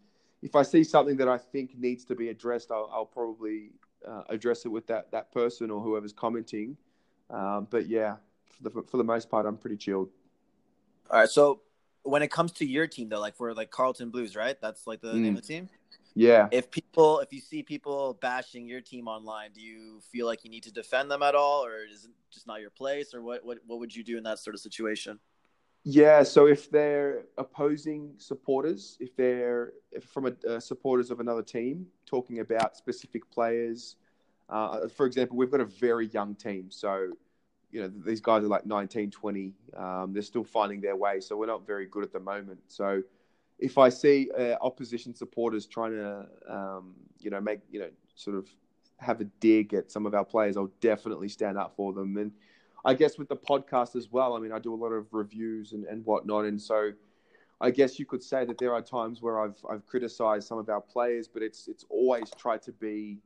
if 0.42 0.56
I 0.56 0.62
see 0.62 0.84
something 0.84 1.16
that 1.18 1.28
I 1.28 1.36
think 1.36 1.76
needs 1.76 2.04
to 2.06 2.14
be 2.14 2.30
addressed, 2.30 2.70
I'll, 2.70 2.90
I'll 2.92 3.04
probably 3.04 3.72
uh, 4.08 4.22
address 4.30 4.64
it 4.64 4.68
with 4.68 4.86
that 4.86 5.10
that 5.12 5.32
person 5.32 5.70
or 5.70 5.80
whoever's 5.80 6.12
commenting. 6.12 6.76
Um, 7.28 7.68
but 7.70 7.88
yeah, 7.88 8.16
for 8.62 8.70
the 8.70 8.82
for 8.88 8.96
the 8.96 9.04
most 9.04 9.30
part, 9.30 9.46
I'm 9.46 9.56
pretty 9.56 9.76
chilled. 9.76 10.10
All 11.10 11.20
right, 11.20 11.28
so 11.28 11.60
when 12.02 12.22
it 12.22 12.30
comes 12.30 12.52
to 12.52 12.66
your 12.66 12.86
team 12.86 13.08
though, 13.08 13.20
like 13.20 13.36
for 13.36 13.54
like 13.54 13.70
Carlton 13.70 14.10
Blues, 14.10 14.36
right? 14.36 14.56
That's 14.60 14.86
like 14.86 15.00
the 15.00 15.12
mm. 15.12 15.20
name 15.20 15.36
of 15.36 15.42
the 15.42 15.48
team. 15.48 15.68
Yeah. 16.14 16.48
If 16.50 16.70
people, 16.70 17.20
if 17.20 17.32
you 17.32 17.40
see 17.40 17.62
people 17.62 18.18
bashing 18.20 18.66
your 18.66 18.80
team 18.80 19.06
online, 19.06 19.52
do 19.52 19.60
you 19.60 20.00
feel 20.12 20.26
like 20.26 20.44
you 20.44 20.50
need 20.50 20.64
to 20.64 20.72
defend 20.72 21.10
them 21.10 21.22
at 21.22 21.34
all, 21.34 21.64
or 21.64 21.84
is 21.84 22.04
it 22.04 22.10
just 22.30 22.46
not 22.46 22.60
your 22.60 22.70
place, 22.70 23.14
or 23.14 23.22
what? 23.22 23.44
What, 23.44 23.58
what 23.66 23.78
would 23.78 23.94
you 23.94 24.02
do 24.02 24.18
in 24.18 24.24
that 24.24 24.38
sort 24.38 24.54
of 24.54 24.60
situation? 24.60 25.18
Yeah. 25.84 26.22
So 26.22 26.46
if 26.46 26.70
they're 26.70 27.24
opposing 27.38 28.14
supporters, 28.18 28.96
if 29.00 29.16
they're 29.16 29.72
if 29.92 30.04
from 30.04 30.26
a 30.26 30.56
uh, 30.56 30.60
supporters 30.60 31.10
of 31.10 31.20
another 31.20 31.42
team 31.42 31.86
talking 32.06 32.40
about 32.40 32.76
specific 32.76 33.30
players, 33.30 33.96
uh, 34.48 34.88
for 34.88 35.06
example, 35.06 35.36
we've 35.36 35.50
got 35.50 35.60
a 35.60 35.64
very 35.64 36.08
young 36.08 36.34
team, 36.34 36.70
so 36.70 37.12
you 37.70 37.80
know 37.80 37.90
these 38.04 38.20
guys 38.20 38.42
are 38.42 38.48
like 38.48 38.66
19 38.66 39.10
20 39.10 39.52
um, 39.76 40.12
they're 40.12 40.22
still 40.22 40.44
finding 40.44 40.80
their 40.80 40.96
way 40.96 41.20
so 41.20 41.36
we're 41.36 41.46
not 41.46 41.66
very 41.66 41.86
good 41.86 42.02
at 42.02 42.12
the 42.12 42.20
moment. 42.20 42.60
So 42.68 43.02
if 43.58 43.76
i 43.76 43.88
see 43.88 44.30
uh, 44.38 44.56
opposition 44.62 45.14
supporters 45.14 45.66
trying 45.66 45.92
to 45.92 46.26
um, 46.48 46.94
you 47.18 47.30
know 47.30 47.40
make 47.40 47.60
you 47.70 47.80
know 47.80 47.90
sort 48.14 48.36
of 48.36 48.48
have 48.98 49.20
a 49.20 49.24
dig 49.40 49.72
at 49.72 49.90
some 49.90 50.04
of 50.04 50.14
our 50.14 50.24
players 50.24 50.56
i'll 50.56 50.72
definitely 50.80 51.28
stand 51.28 51.56
up 51.58 51.74
for 51.76 51.92
them. 51.92 52.16
And 52.16 52.32
i 52.84 52.94
guess 52.94 53.18
with 53.18 53.28
the 53.28 53.36
podcast 53.36 53.96
as 53.96 54.10
well 54.10 54.36
i 54.36 54.40
mean 54.40 54.52
i 54.52 54.58
do 54.58 54.74
a 54.74 54.76
lot 54.76 54.88
of 54.88 55.06
reviews 55.12 55.72
and, 55.72 55.84
and 55.84 56.04
whatnot 56.04 56.44
and 56.46 56.60
so 56.60 56.92
I 57.62 57.70
guess 57.70 57.98
you 57.98 58.06
could 58.06 58.22
say 58.22 58.46
that 58.46 58.56
there 58.56 58.72
are 58.72 58.80
times 58.80 59.20
where 59.20 59.38
I've 59.38 59.62
I've 59.70 59.84
criticized 59.84 60.48
some 60.48 60.58
of 60.58 60.68
our 60.70 60.80
players, 60.80 61.28
but 61.28 61.42
it's 61.42 61.68
it's 61.68 61.84
always 61.90 62.30
tried 62.38 62.62
to 62.62 62.72
be 62.72 63.18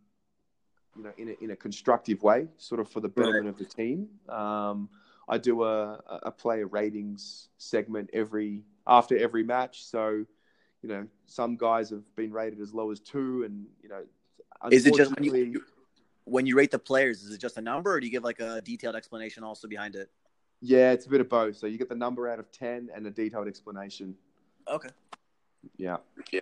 you 0.97 1.05
know, 1.05 1.13
in 1.17 1.29
a, 1.31 1.45
in 1.45 1.51
a 1.51 1.57
constructive 1.57 2.23
way, 2.23 2.47
sort 2.57 2.81
of 2.81 2.89
for 2.89 3.01
the 3.01 3.09
betterment 3.09 3.45
right. 3.45 3.51
of 3.51 3.59
the 3.59 3.65
team. 3.65 4.09
Um, 4.29 4.89
I 5.29 5.39
do 5.39 5.65
a, 5.65 6.01
a 6.25 6.31
player 6.31 6.67
ratings 6.67 7.49
segment 7.59 8.11
every 8.13 8.63
after 8.87 9.17
every 9.17 9.43
match. 9.43 9.85
So, 9.85 10.25
you 10.83 10.89
know, 10.89 11.07
some 11.27 11.57
guys 11.57 11.91
have 11.91 12.05
been 12.15 12.33
rated 12.33 12.61
as 12.61 12.75
low 12.75 12.91
as 12.91 13.01
two, 13.01 13.45
and 13.45 13.67
you 13.83 13.89
know, 13.89 14.03
is 14.71 14.87
it 14.87 14.95
just 14.95 15.15
when 15.15 15.25
you, 15.25 15.65
when 16.25 16.47
you 16.47 16.57
rate 16.57 16.71
the 16.71 16.79
players? 16.79 17.23
Is 17.23 17.35
it 17.35 17.41
just 17.41 17.57
a 17.57 17.63
number, 17.63 17.93
or 17.93 18.01
do 18.01 18.07
you 18.07 18.13
give 18.13 18.25
like 18.25 18.41
a 18.41 18.61
detailed 18.61 18.97
explanation 18.97 19.43
also 19.43 19.67
behind 19.67 19.97
it? 19.97 20.11
Yeah, 20.61 20.93
it's 20.93 21.07
a 21.07 21.11
bit 21.11 21.21
of 21.21 21.29
both. 21.29 21.57
So 21.57 21.67
you 21.67 21.79
get 21.79 21.89
the 21.89 21.95
number 21.95 22.29
out 22.29 22.39
of 22.39 22.51
ten 22.53 22.91
and 22.95 23.07
a 23.07 23.11
detailed 23.11 23.49
explanation. 23.49 24.15
Okay. 24.69 24.91
Yeah. 25.77 25.97
Yeah. 26.31 26.41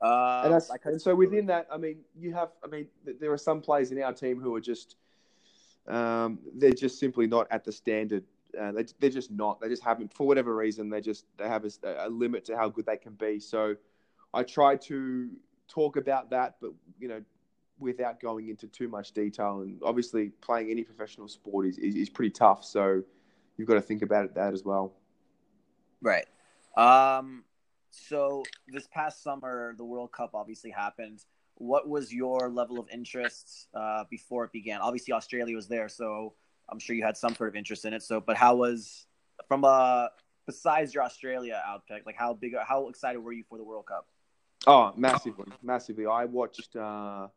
Uh, 0.00 0.42
and, 0.44 0.82
and, 0.84 1.02
so 1.02 1.14
within 1.14 1.46
that, 1.46 1.66
I 1.72 1.76
mean, 1.76 1.98
you 2.16 2.32
have, 2.32 2.50
I 2.62 2.68
mean, 2.68 2.86
there 3.20 3.32
are 3.32 3.38
some 3.38 3.60
players 3.60 3.90
in 3.90 4.00
our 4.00 4.12
team 4.12 4.40
who 4.40 4.54
are 4.54 4.60
just, 4.60 4.96
um, 5.88 6.38
they're 6.54 6.70
just 6.70 7.00
simply 7.00 7.26
not 7.26 7.48
at 7.50 7.64
the 7.64 7.72
standard. 7.72 8.24
Uh, 8.58 8.72
they, 8.72 8.84
they're 9.00 9.10
just 9.10 9.30
not. 9.30 9.60
They 9.60 9.68
just 9.68 9.82
haven't, 9.82 10.14
for 10.14 10.26
whatever 10.26 10.54
reason, 10.54 10.88
they 10.88 11.00
just 11.00 11.26
they 11.36 11.48
have 11.48 11.64
a, 11.64 11.70
a, 12.06 12.08
limit 12.08 12.44
to 12.46 12.56
how 12.56 12.68
good 12.68 12.86
they 12.86 12.96
can 12.96 13.14
be. 13.14 13.40
So 13.40 13.74
I 14.32 14.42
try 14.42 14.76
to 14.76 15.30
talk 15.68 15.96
about 15.96 16.30
that, 16.30 16.56
but 16.60 16.72
you 16.98 17.08
know, 17.08 17.22
without 17.78 18.20
going 18.20 18.48
into 18.48 18.66
too 18.68 18.88
much 18.88 19.12
detail. 19.12 19.60
And 19.62 19.80
obviously, 19.82 20.30
playing 20.40 20.70
any 20.70 20.82
professional 20.82 21.28
sport 21.28 21.66
is, 21.66 21.78
is, 21.78 21.94
is 21.94 22.08
pretty 22.08 22.30
tough. 22.30 22.64
So 22.64 23.02
you've 23.56 23.68
got 23.68 23.74
to 23.74 23.82
think 23.82 24.02
about 24.02 24.24
it 24.24 24.34
that 24.34 24.54
as 24.54 24.64
well. 24.64 24.94
Right. 26.00 26.26
Um, 26.76 27.44
so 27.90 28.42
this 28.66 28.86
past 28.88 29.22
summer, 29.22 29.74
the 29.76 29.84
World 29.84 30.12
Cup 30.12 30.30
obviously 30.34 30.70
happened. 30.70 31.24
What 31.54 31.88
was 31.88 32.12
your 32.12 32.48
level 32.50 32.78
of 32.78 32.88
interest 32.92 33.68
uh, 33.74 34.04
before 34.08 34.44
it 34.44 34.52
began? 34.52 34.80
Obviously, 34.80 35.12
Australia 35.12 35.56
was 35.56 35.66
there, 35.68 35.88
so 35.88 36.34
I'm 36.68 36.78
sure 36.78 36.94
you 36.94 37.04
had 37.04 37.16
some 37.16 37.34
sort 37.34 37.48
of 37.48 37.56
interest 37.56 37.84
in 37.84 37.92
it. 37.92 38.02
So, 38.02 38.20
but 38.20 38.36
how 38.36 38.56
was 38.56 39.06
from 39.48 39.64
a 39.64 39.66
uh, 39.66 40.08
besides 40.46 40.94
your 40.94 41.02
Australia 41.02 41.60
outpick? 41.66 42.06
Like, 42.06 42.16
how 42.16 42.34
big, 42.34 42.54
how 42.66 42.88
excited 42.88 43.18
were 43.18 43.32
you 43.32 43.44
for 43.48 43.58
the 43.58 43.64
World 43.64 43.86
Cup? 43.86 44.06
Oh, 44.66 44.92
massively, 44.96 45.46
massively. 45.62 46.06
I 46.06 46.24
watched. 46.24 46.76
Uh, 46.76 47.28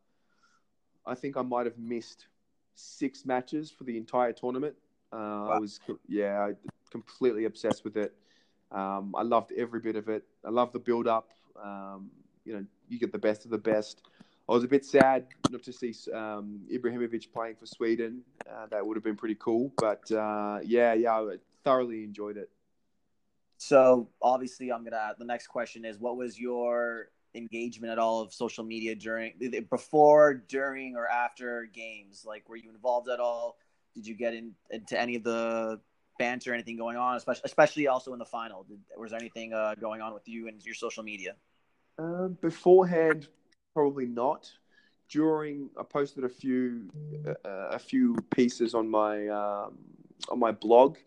I 1.05 1.15
think 1.15 1.35
I 1.35 1.41
might 1.41 1.65
have 1.65 1.77
missed 1.77 2.27
six 2.75 3.25
matches 3.25 3.71
for 3.71 3.83
the 3.83 3.97
entire 3.97 4.33
tournament. 4.33 4.75
Uh, 5.11 5.17
wow. 5.17 5.51
I 5.53 5.59
was, 5.59 5.79
yeah, 6.07 6.51
completely 6.91 7.45
obsessed 7.45 7.83
with 7.83 7.97
it. 7.97 8.13
Um, 8.71 9.13
I 9.17 9.23
loved 9.23 9.51
every 9.57 9.79
bit 9.79 9.95
of 9.95 10.07
it. 10.09 10.23
I 10.45 10.49
love 10.49 10.71
the 10.71 10.79
build 10.79 11.07
up. 11.07 11.29
Um, 11.61 12.09
you 12.45 12.53
know, 12.53 12.65
you 12.87 12.99
get 12.99 13.11
the 13.11 13.19
best 13.19 13.45
of 13.45 13.51
the 13.51 13.57
best. 13.57 14.01
I 14.49 14.53
was 14.53 14.63
a 14.63 14.67
bit 14.67 14.83
sad 14.85 15.27
not 15.49 15.63
to 15.63 15.73
see 15.73 15.93
um, 16.13 16.61
Ibrahimovic 16.73 17.31
playing 17.31 17.55
for 17.55 17.65
Sweden. 17.65 18.21
Uh, 18.49 18.65
that 18.71 18.85
would 18.85 18.97
have 18.97 19.03
been 19.03 19.15
pretty 19.15 19.37
cool. 19.39 19.71
But 19.77 20.11
uh, 20.11 20.59
yeah, 20.63 20.93
yeah, 20.93 21.13
I 21.13 21.35
thoroughly 21.63 22.03
enjoyed 22.03 22.37
it. 22.37 22.49
So 23.57 24.09
obviously, 24.21 24.71
I'm 24.71 24.83
gonna. 24.83 25.13
The 25.19 25.25
next 25.25 25.47
question 25.47 25.85
is, 25.85 25.99
what 25.99 26.17
was 26.17 26.39
your 26.39 27.09
engagement 27.35 27.91
at 27.91 27.99
all 27.99 28.21
of 28.21 28.33
social 28.33 28.63
media 28.63 28.95
during 28.95 29.33
before, 29.69 30.43
during, 30.47 30.95
or 30.95 31.07
after 31.07 31.69
games? 31.71 32.25
Like, 32.25 32.49
were 32.49 32.55
you 32.55 32.71
involved 32.71 33.07
at 33.09 33.19
all? 33.19 33.57
Did 33.93 34.07
you 34.07 34.15
get 34.15 34.33
in, 34.33 34.53
into 34.69 34.99
any 34.99 35.15
of 35.15 35.23
the 35.23 35.79
banter, 36.21 36.53
anything 36.53 36.77
going 36.77 36.97
on, 36.97 37.15
especially 37.17 37.41
especially 37.45 37.87
also 37.87 38.13
in 38.13 38.19
the 38.19 38.31
final? 38.39 38.63
Did, 38.63 38.79
was 38.97 39.11
there 39.11 39.19
anything 39.19 39.53
uh, 39.53 39.73
going 39.75 40.01
on 40.01 40.13
with 40.13 40.27
you 40.27 40.47
and 40.47 40.63
your 40.63 40.75
social 40.75 41.03
media? 41.03 41.33
Uh, 41.97 42.27
beforehand, 42.49 43.27
probably 43.73 44.05
not. 44.05 44.51
During, 45.09 45.69
I 45.77 45.83
posted 45.83 46.23
a 46.23 46.29
few 46.29 46.89
uh, 47.27 47.77
a 47.79 47.79
few 47.79 48.15
pieces 48.37 48.73
on 48.73 48.89
my 48.89 49.27
um, 49.27 49.77
on 50.29 50.39
my 50.39 50.51
blog. 50.51 50.97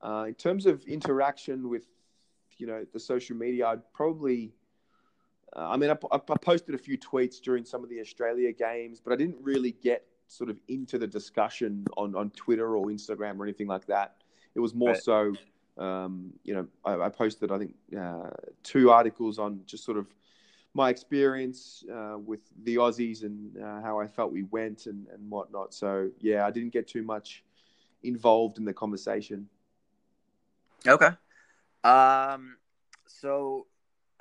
Uh, 0.00 0.24
in 0.28 0.34
terms 0.34 0.66
of 0.66 0.82
interaction 0.86 1.68
with, 1.68 1.86
you 2.58 2.66
know, 2.66 2.84
the 2.92 2.98
social 2.98 3.36
media, 3.36 3.68
I'd 3.68 3.92
probably 3.92 4.52
uh, 5.54 5.68
I 5.72 5.76
mean, 5.76 5.90
I, 5.90 5.96
I, 6.10 6.18
posted 6.18 6.74
a 6.74 6.78
few 6.78 6.96
tweets 6.96 7.40
during 7.40 7.64
some 7.64 7.84
of 7.84 7.90
the 7.90 8.00
Australia 8.00 8.52
games, 8.52 9.00
but 9.04 9.12
I 9.12 9.16
didn't 9.16 9.36
really 9.42 9.72
get 9.72 10.06
sort 10.26 10.48
of 10.48 10.58
into 10.68 10.96
the 10.98 11.06
discussion 11.06 11.84
on, 11.96 12.16
on 12.16 12.30
Twitter 12.30 12.76
or 12.76 12.86
Instagram 12.86 13.38
or 13.38 13.44
anything 13.44 13.66
like 13.66 13.86
that. 13.86 14.21
It 14.54 14.60
was 14.60 14.74
more 14.74 14.90
right. 14.90 15.02
so, 15.02 15.34
um, 15.78 16.32
you 16.44 16.54
know, 16.54 16.66
I, 16.84 17.06
I, 17.06 17.08
posted, 17.08 17.50
I 17.50 17.58
think, 17.58 17.74
uh, 17.98 18.30
two 18.62 18.90
articles 18.90 19.38
on 19.38 19.60
just 19.66 19.84
sort 19.84 19.98
of 19.98 20.06
my 20.74 20.90
experience 20.90 21.84
uh, 21.92 22.18
with 22.18 22.40
the 22.64 22.76
Aussies 22.76 23.22
and 23.22 23.56
uh, 23.56 23.80
how 23.82 24.00
I 24.00 24.06
felt 24.06 24.32
we 24.32 24.44
went 24.44 24.86
and, 24.86 25.06
and 25.12 25.30
whatnot. 25.30 25.74
So, 25.74 26.10
yeah, 26.20 26.46
I 26.46 26.50
didn't 26.50 26.72
get 26.72 26.88
too 26.88 27.02
much 27.02 27.44
involved 28.02 28.58
in 28.58 28.64
the 28.64 28.72
conversation. 28.72 29.48
Okay. 30.86 31.10
Um, 31.84 32.56
so 33.06 33.66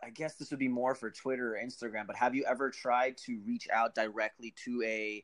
I 0.04 0.10
guess 0.10 0.36
this 0.36 0.50
would 0.50 0.60
be 0.60 0.68
more 0.68 0.96
for 0.96 1.10
Twitter 1.10 1.56
or 1.56 1.60
Instagram, 1.60 2.08
but 2.08 2.16
have 2.16 2.36
you 2.36 2.44
ever 2.46 2.70
tried 2.70 3.18
to 3.20 3.40
reach 3.46 3.68
out 3.72 3.96
directly 3.96 4.54
to 4.66 4.84
a 4.84 5.24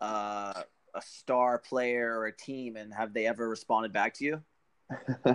uh, 0.00 0.62
a 0.94 1.02
star 1.02 1.58
player 1.58 2.18
or 2.18 2.26
a 2.26 2.32
team, 2.32 2.76
and 2.76 2.92
have 2.92 3.12
they 3.12 3.26
ever 3.26 3.48
responded 3.48 3.92
back 3.92 4.14
to 4.14 4.24
you? 4.24 4.42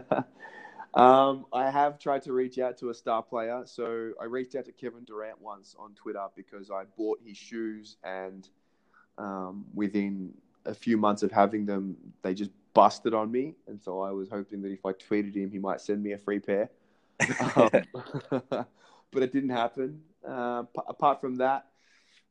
um, 0.94 1.46
I 1.54 1.70
have 1.70 2.00
tried 2.00 2.24
to 2.24 2.34
reach 2.34 2.60
out 2.60 2.78
to 2.80 2.90
a 2.90 2.94
star 2.94 3.22
player. 3.22 3.64
So 3.66 4.12
I 4.22 4.26
reached 4.26 4.56
out 4.56 4.66
to 4.66 4.72
Kevin 4.72 5.04
Durant 5.04 5.42
once 5.42 5.76
on 5.78 5.94
Twitter 5.96 6.26
because 6.36 6.72
I 6.72 6.84
bought 6.98 7.20
his 7.26 7.38
shoes, 7.38 7.98
and 8.04 8.48
um, 9.18 9.66
within 9.74 10.34
a 10.66 10.74
few 10.74 10.98
months 10.98 11.24
of 11.24 11.32
having 11.32 11.66
them, 11.66 11.98
they 12.22 12.34
just 12.34 12.52
busted 12.74 13.14
on 13.14 13.32
me. 13.32 13.56
And 13.68 13.82
so 13.82 14.02
I 14.02 14.12
was 14.12 14.30
hoping 14.30 14.62
that 14.62 14.72
if 14.72 14.86
I 14.86 14.94
tweeted 14.94 15.36
him, 15.36 15.52
he 15.52 15.60
might 15.60 15.82
send 15.82 16.04
me 16.04 16.14
a 16.14 16.18
free 16.18 16.40
pair. 16.40 16.70
um, 17.56 17.70
but 19.12 19.24
it 19.24 19.34
didn't 19.34 19.50
happen. 19.50 20.02
Uh, 20.28 20.64
p- 20.64 20.82
apart 20.88 21.22
from 21.22 21.38
that, 21.38 21.68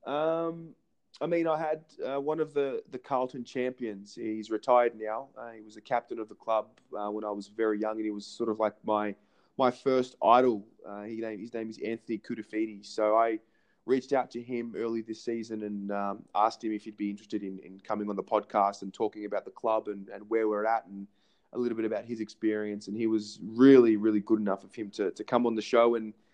um, 0.06 0.75
I 1.21 1.27
mean, 1.27 1.47
I 1.49 1.59
had 1.59 1.85
uh, 2.07 2.21
one 2.21 2.38
of 2.38 2.55
the, 2.55 2.83
the 2.91 2.99
Carlton 2.99 3.45
champions. 3.45 4.15
He's 4.15 4.50
retired 4.50 4.93
now. 4.99 5.29
Uh, 5.37 5.50
he 5.50 5.61
was 5.61 5.77
a 5.77 5.81
captain 5.81 6.19
of 6.19 6.29
the 6.29 6.35
club 6.35 6.69
uh, 6.97 7.11
when 7.11 7.25
I 7.25 7.31
was 7.31 7.49
very 7.49 7.81
young, 7.81 7.97
and 7.97 8.05
he 8.05 8.11
was 8.11 8.27
sort 8.27 8.49
of 8.49 8.59
like 8.59 8.75
my 8.85 9.15
my 9.59 9.73
first 9.73 10.15
idol. 10.23 10.65
Uh, 10.87 11.03
he, 11.03 11.17
his 11.17 11.53
name 11.53 11.69
is 11.69 11.79
Anthony 11.79 12.19
Koutoufides. 12.19 12.87
So 12.87 13.17
I 13.17 13.41
reached 13.87 14.12
out 14.12 14.31
to 14.31 14.41
him 14.41 14.75
early 14.77 15.00
this 15.00 15.21
season 15.25 15.65
and 15.65 15.91
um, 15.91 16.23
asked 16.35 16.62
him 16.62 16.73
if 16.73 16.85
he'd 16.85 16.97
be 16.97 17.11
interested 17.11 17.43
in, 17.43 17.59
in 17.65 17.81
coming 17.81 18.09
on 18.09 18.15
the 18.15 18.23
podcast 18.23 18.83
and 18.83 18.95
talking 18.95 19.25
about 19.25 19.45
the 19.45 19.50
club 19.50 19.88
and, 19.88 20.09
and 20.11 20.23
where 20.31 20.47
we're 20.47 20.65
at 20.65 20.87
and 20.87 21.09
a 21.55 21.59
little 21.59 21.75
bit 21.75 21.87
about 21.87 22.05
his 22.05 22.21
experience. 22.21 22.87
And 22.87 22.97
he 22.97 23.09
was 23.09 23.41
really, 23.43 23.97
really 23.97 24.21
good 24.21 24.38
enough 24.38 24.62
of 24.62 24.73
him 24.77 24.91
to, 24.91 25.11
to 25.11 25.25
come 25.25 25.45
on 25.45 25.57
the 25.57 25.62
show 25.62 25.97
and– 25.97 26.15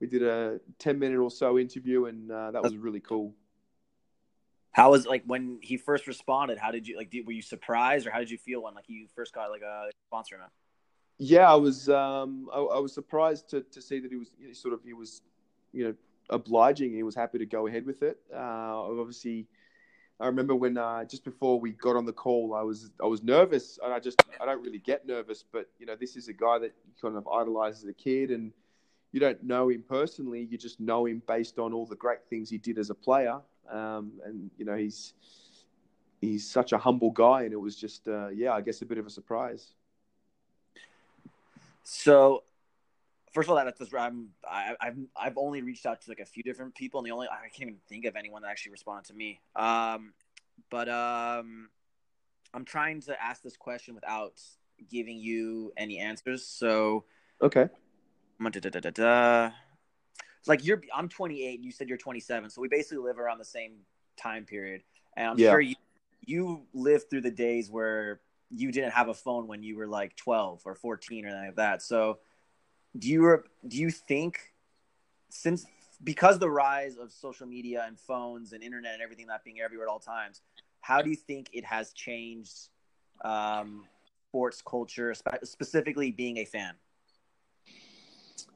we 0.00 0.06
did 0.06 0.22
a 0.22 0.60
10 0.78 0.98
minute 0.98 1.18
or 1.18 1.30
so 1.30 1.58
interview 1.58 2.06
and 2.06 2.30
uh, 2.30 2.50
that 2.50 2.62
was 2.62 2.76
really 2.76 3.00
cool 3.00 3.34
how 4.74 4.90
was 4.90 5.06
like 5.06 5.22
when 5.26 5.58
he 5.62 5.76
first 5.76 6.06
responded 6.06 6.58
how 6.58 6.70
did 6.70 6.86
you 6.86 6.96
like 6.96 7.10
did, 7.10 7.26
were 7.26 7.32
you 7.32 7.42
surprised 7.42 8.06
or 8.06 8.10
how 8.10 8.18
did 8.18 8.30
you 8.30 8.38
feel 8.38 8.62
when 8.62 8.74
like 8.74 8.84
you 8.88 9.06
first 9.14 9.32
got 9.32 9.50
like 9.50 9.62
a 9.62 9.90
sponsor 10.08 10.38
yeah 11.18 11.50
i 11.50 11.54
was 11.54 11.88
um 11.88 12.48
I, 12.52 12.58
I, 12.58 12.78
was 12.78 12.92
surprised 12.92 13.48
to, 13.50 13.62
to 13.62 13.80
see 13.80 14.00
that 14.00 14.10
he 14.10 14.16
was 14.16 14.30
you 14.38 14.48
know, 14.48 14.52
sort 14.52 14.74
of 14.74 14.80
he 14.84 14.92
was 14.92 15.22
you 15.72 15.84
know 15.84 15.94
obliging 16.30 16.92
he 16.92 17.02
was 17.02 17.14
happy 17.14 17.38
to 17.38 17.46
go 17.46 17.66
ahead 17.66 17.86
with 17.86 18.02
it 18.02 18.18
uh 18.34 18.82
obviously 19.00 19.46
I 20.20 20.26
remember 20.26 20.54
when 20.54 20.78
uh, 20.78 21.04
just 21.04 21.24
before 21.24 21.58
we 21.58 21.72
got 21.72 21.96
on 21.96 22.06
the 22.06 22.12
call, 22.12 22.54
I 22.54 22.62
was 22.62 22.90
I 23.02 23.06
was 23.06 23.22
nervous, 23.22 23.80
and 23.82 23.92
I 23.92 23.98
just 23.98 24.22
I 24.40 24.46
don't 24.46 24.62
really 24.62 24.78
get 24.78 25.06
nervous, 25.06 25.44
but 25.50 25.68
you 25.78 25.86
know 25.86 25.96
this 25.96 26.14
is 26.14 26.28
a 26.28 26.32
guy 26.32 26.58
that 26.60 26.72
you 26.86 26.92
kind 27.02 27.16
of 27.16 27.26
idolized 27.26 27.82
as 27.82 27.88
a 27.88 27.92
kid, 27.92 28.30
and 28.30 28.52
you 29.10 29.18
don't 29.18 29.42
know 29.42 29.70
him 29.70 29.82
personally. 29.88 30.46
You 30.48 30.56
just 30.56 30.78
know 30.78 31.06
him 31.06 31.20
based 31.26 31.58
on 31.58 31.72
all 31.72 31.84
the 31.84 31.96
great 31.96 32.20
things 32.30 32.48
he 32.48 32.58
did 32.58 32.78
as 32.78 32.90
a 32.90 32.94
player. 32.94 33.40
Um, 33.70 34.12
and 34.24 34.50
you 34.58 34.64
know 34.64 34.76
he's 34.76 35.14
he's 36.20 36.48
such 36.48 36.72
a 36.72 36.78
humble 36.78 37.10
guy, 37.10 37.42
and 37.42 37.52
it 37.52 37.60
was 37.60 37.76
just 37.76 38.08
uh, 38.08 38.28
yeah, 38.28 38.52
I 38.52 38.60
guess 38.60 38.82
a 38.82 38.86
bit 38.86 38.98
of 38.98 39.06
a 39.06 39.10
surprise. 39.10 39.72
So, 41.82 42.44
first 43.32 43.48
of 43.48 43.56
all, 43.56 43.64
that's 43.64 43.94
I'm, 43.94 44.30
I, 44.48 44.74
I've 44.80 44.96
I've 45.16 45.38
only 45.38 45.62
reached 45.62 45.86
out 45.86 46.00
to 46.02 46.10
like 46.10 46.20
a 46.20 46.26
few 46.26 46.42
different 46.42 46.74
people, 46.74 47.00
and 47.00 47.06
the 47.06 47.12
only 47.12 47.28
I 47.28 47.48
can't 47.48 47.68
even 47.68 47.80
think 47.88 48.06
of 48.06 48.16
anyone 48.16 48.42
that 48.42 48.50
actually 48.50 48.72
responded 48.72 49.06
to 49.08 49.14
me. 49.14 49.40
Um, 49.54 50.14
but 50.70 50.88
um, 50.88 51.68
I'm 52.54 52.64
trying 52.64 53.00
to 53.02 53.22
ask 53.22 53.42
this 53.42 53.56
question 53.56 53.94
without 53.94 54.40
giving 54.90 55.18
you 55.18 55.72
any 55.76 55.98
answers. 55.98 56.46
So, 56.46 57.04
okay. 57.42 57.68
Da, 58.40 58.50
da, 58.50 58.80
da, 58.80 58.90
da, 58.90 59.50
It's 60.44 60.48
like 60.50 60.62
you're. 60.62 60.82
I'm 60.94 61.08
28. 61.08 61.54
and 61.54 61.64
You 61.64 61.72
said 61.72 61.88
you're 61.88 61.96
27, 61.96 62.50
so 62.50 62.60
we 62.60 62.68
basically 62.68 62.98
live 62.98 63.18
around 63.18 63.38
the 63.38 63.46
same 63.46 63.76
time 64.18 64.44
period. 64.44 64.82
And 65.16 65.26
I'm 65.26 65.38
yeah. 65.38 65.52
sure 65.52 65.60
you 65.62 65.74
you 66.26 66.66
lived 66.74 67.08
through 67.08 67.22
the 67.22 67.30
days 67.30 67.70
where 67.70 68.20
you 68.50 68.70
didn't 68.70 68.92
have 68.92 69.08
a 69.08 69.14
phone 69.14 69.46
when 69.46 69.62
you 69.62 69.78
were 69.78 69.86
like 69.86 70.14
12 70.16 70.60
or 70.66 70.74
14 70.74 71.24
or 71.24 71.28
anything 71.28 71.46
like 71.46 71.56
that. 71.56 71.80
So, 71.80 72.18
do 72.98 73.08
you 73.08 73.42
do 73.66 73.78
you 73.78 73.90
think 73.90 74.52
since 75.30 75.64
because 76.02 76.38
the 76.38 76.50
rise 76.50 76.98
of 76.98 77.10
social 77.10 77.46
media 77.46 77.82
and 77.86 77.98
phones 77.98 78.52
and 78.52 78.62
internet 78.62 78.92
and 78.92 79.02
everything 79.02 79.28
that 79.28 79.44
being 79.44 79.60
everywhere 79.64 79.86
at 79.86 79.90
all 79.90 79.98
times, 79.98 80.42
how 80.82 81.00
do 81.00 81.08
you 81.08 81.16
think 81.16 81.48
it 81.54 81.64
has 81.64 81.94
changed 81.94 82.68
um, 83.24 83.86
sports 84.28 84.60
culture, 84.60 85.14
specifically 85.42 86.10
being 86.10 86.36
a 86.36 86.44
fan? 86.44 86.74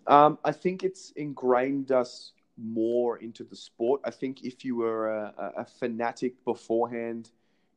Um, 0.06 0.38
I 0.44 0.52
think 0.52 0.84
it's 0.84 1.12
ingrained 1.12 1.92
us 1.92 2.32
more 2.56 3.18
into 3.18 3.44
the 3.44 3.56
sport. 3.56 4.00
I 4.04 4.10
think 4.10 4.44
if 4.44 4.64
you 4.64 4.76
were 4.76 5.08
a, 5.08 5.52
a, 5.58 5.64
fanatic 5.64 6.44
beforehand, 6.44 7.30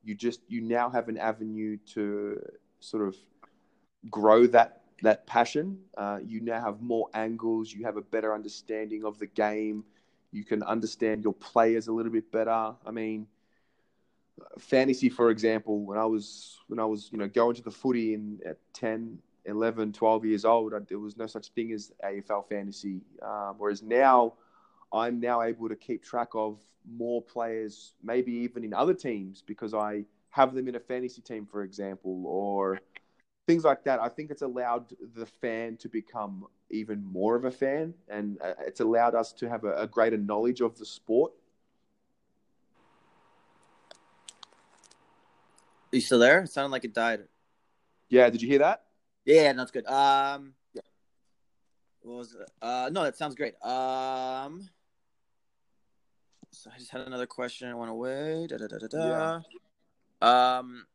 you 0.03 0.15
just 0.15 0.41
you 0.47 0.61
now 0.61 0.89
have 0.89 1.09
an 1.09 1.17
avenue 1.17 1.77
to 1.93 2.41
sort 2.79 3.07
of 3.07 3.15
grow 4.09 4.47
that 4.47 4.81
that 5.03 5.27
passion. 5.27 5.79
Uh, 5.97 6.19
you 6.23 6.41
now 6.41 6.61
have 6.61 6.81
more 6.81 7.09
angles. 7.13 7.71
You 7.71 7.85
have 7.85 7.97
a 7.97 8.01
better 8.01 8.33
understanding 8.33 9.03
of 9.03 9.19
the 9.19 9.27
game. 9.27 9.83
You 10.31 10.43
can 10.43 10.63
understand 10.63 11.23
your 11.23 11.33
players 11.33 11.87
a 11.87 11.91
little 11.91 12.11
bit 12.11 12.31
better. 12.31 12.73
I 12.85 12.91
mean, 12.91 13.27
fantasy, 14.57 15.09
for 15.09 15.29
example, 15.29 15.79
when 15.83 15.97
I 15.97 16.05
was 16.05 16.57
when 16.67 16.79
I 16.79 16.85
was 16.85 17.09
you 17.11 17.17
know 17.17 17.27
going 17.27 17.55
to 17.55 17.61
the 17.61 17.71
footy 17.71 18.13
in 18.13 18.39
at 18.45 18.57
10, 18.73 19.19
11, 19.45 19.93
12 19.93 20.25
years 20.25 20.45
old, 20.45 20.73
there 20.87 20.99
was 20.99 21.17
no 21.17 21.27
such 21.27 21.49
thing 21.49 21.71
as 21.71 21.91
AFL 22.03 22.47
fantasy. 22.47 23.01
Um, 23.21 23.55
whereas 23.57 23.81
now, 23.81 24.33
I'm 24.93 25.19
now 25.19 25.41
able 25.41 25.69
to 25.69 25.75
keep 25.75 26.03
track 26.03 26.29
of 26.33 26.59
more 26.89 27.21
players, 27.21 27.93
maybe 28.03 28.31
even 28.31 28.63
in 28.63 28.73
other 28.73 28.93
teams, 28.93 29.43
because 29.45 29.73
I 29.73 30.05
have 30.29 30.53
them 30.53 30.67
in 30.67 30.75
a 30.75 30.79
fantasy 30.79 31.21
team, 31.21 31.45
for 31.45 31.63
example, 31.63 32.25
or 32.25 32.79
things 33.47 33.63
like 33.63 33.83
that. 33.83 33.99
I 33.99 34.09
think 34.09 34.31
it's 34.31 34.41
allowed 34.41 34.93
the 35.15 35.25
fan 35.25 35.77
to 35.77 35.89
become 35.89 36.45
even 36.69 37.03
more 37.03 37.35
of 37.35 37.45
a 37.45 37.51
fan, 37.51 37.93
and 38.09 38.37
uh, 38.41 38.53
it's 38.59 38.79
allowed 38.79 39.15
us 39.15 39.33
to 39.33 39.49
have 39.49 39.63
a, 39.63 39.73
a 39.75 39.87
greater 39.87 40.17
knowledge 40.17 40.61
of 40.61 40.77
the 40.77 40.85
sport. 40.85 41.33
Are 45.91 45.95
you 45.95 46.01
still 46.01 46.19
there? 46.19 46.41
It 46.41 46.51
sounded 46.51 46.71
like 46.71 46.85
it 46.85 46.93
died. 46.93 47.23
Yeah, 48.09 48.29
did 48.29 48.41
you 48.41 48.47
hear 48.47 48.59
that? 48.59 48.83
Yeah, 49.25 49.53
that's 49.53 49.71
good. 49.71 49.85
Um, 49.87 50.53
yeah. 50.73 50.81
What 52.01 52.17
was 52.17 52.33
it? 52.33 52.49
Uh, 52.61 52.89
no, 52.91 53.03
that 53.03 53.17
sounds 53.17 53.35
great. 53.35 53.53
Um, 53.63 54.69
so 56.51 56.69
I 56.73 56.77
just 56.77 56.91
had 56.91 57.01
another 57.01 57.27
question. 57.27 57.69
I 57.69 57.75
went 57.75 57.91
away. 57.91 58.47
Da, 58.47 58.57
da, 58.57 58.67
da, 58.67 58.77
da, 58.77 58.87
da. 58.87 59.41
Yeah. 60.21 60.57
Um, 60.57 60.85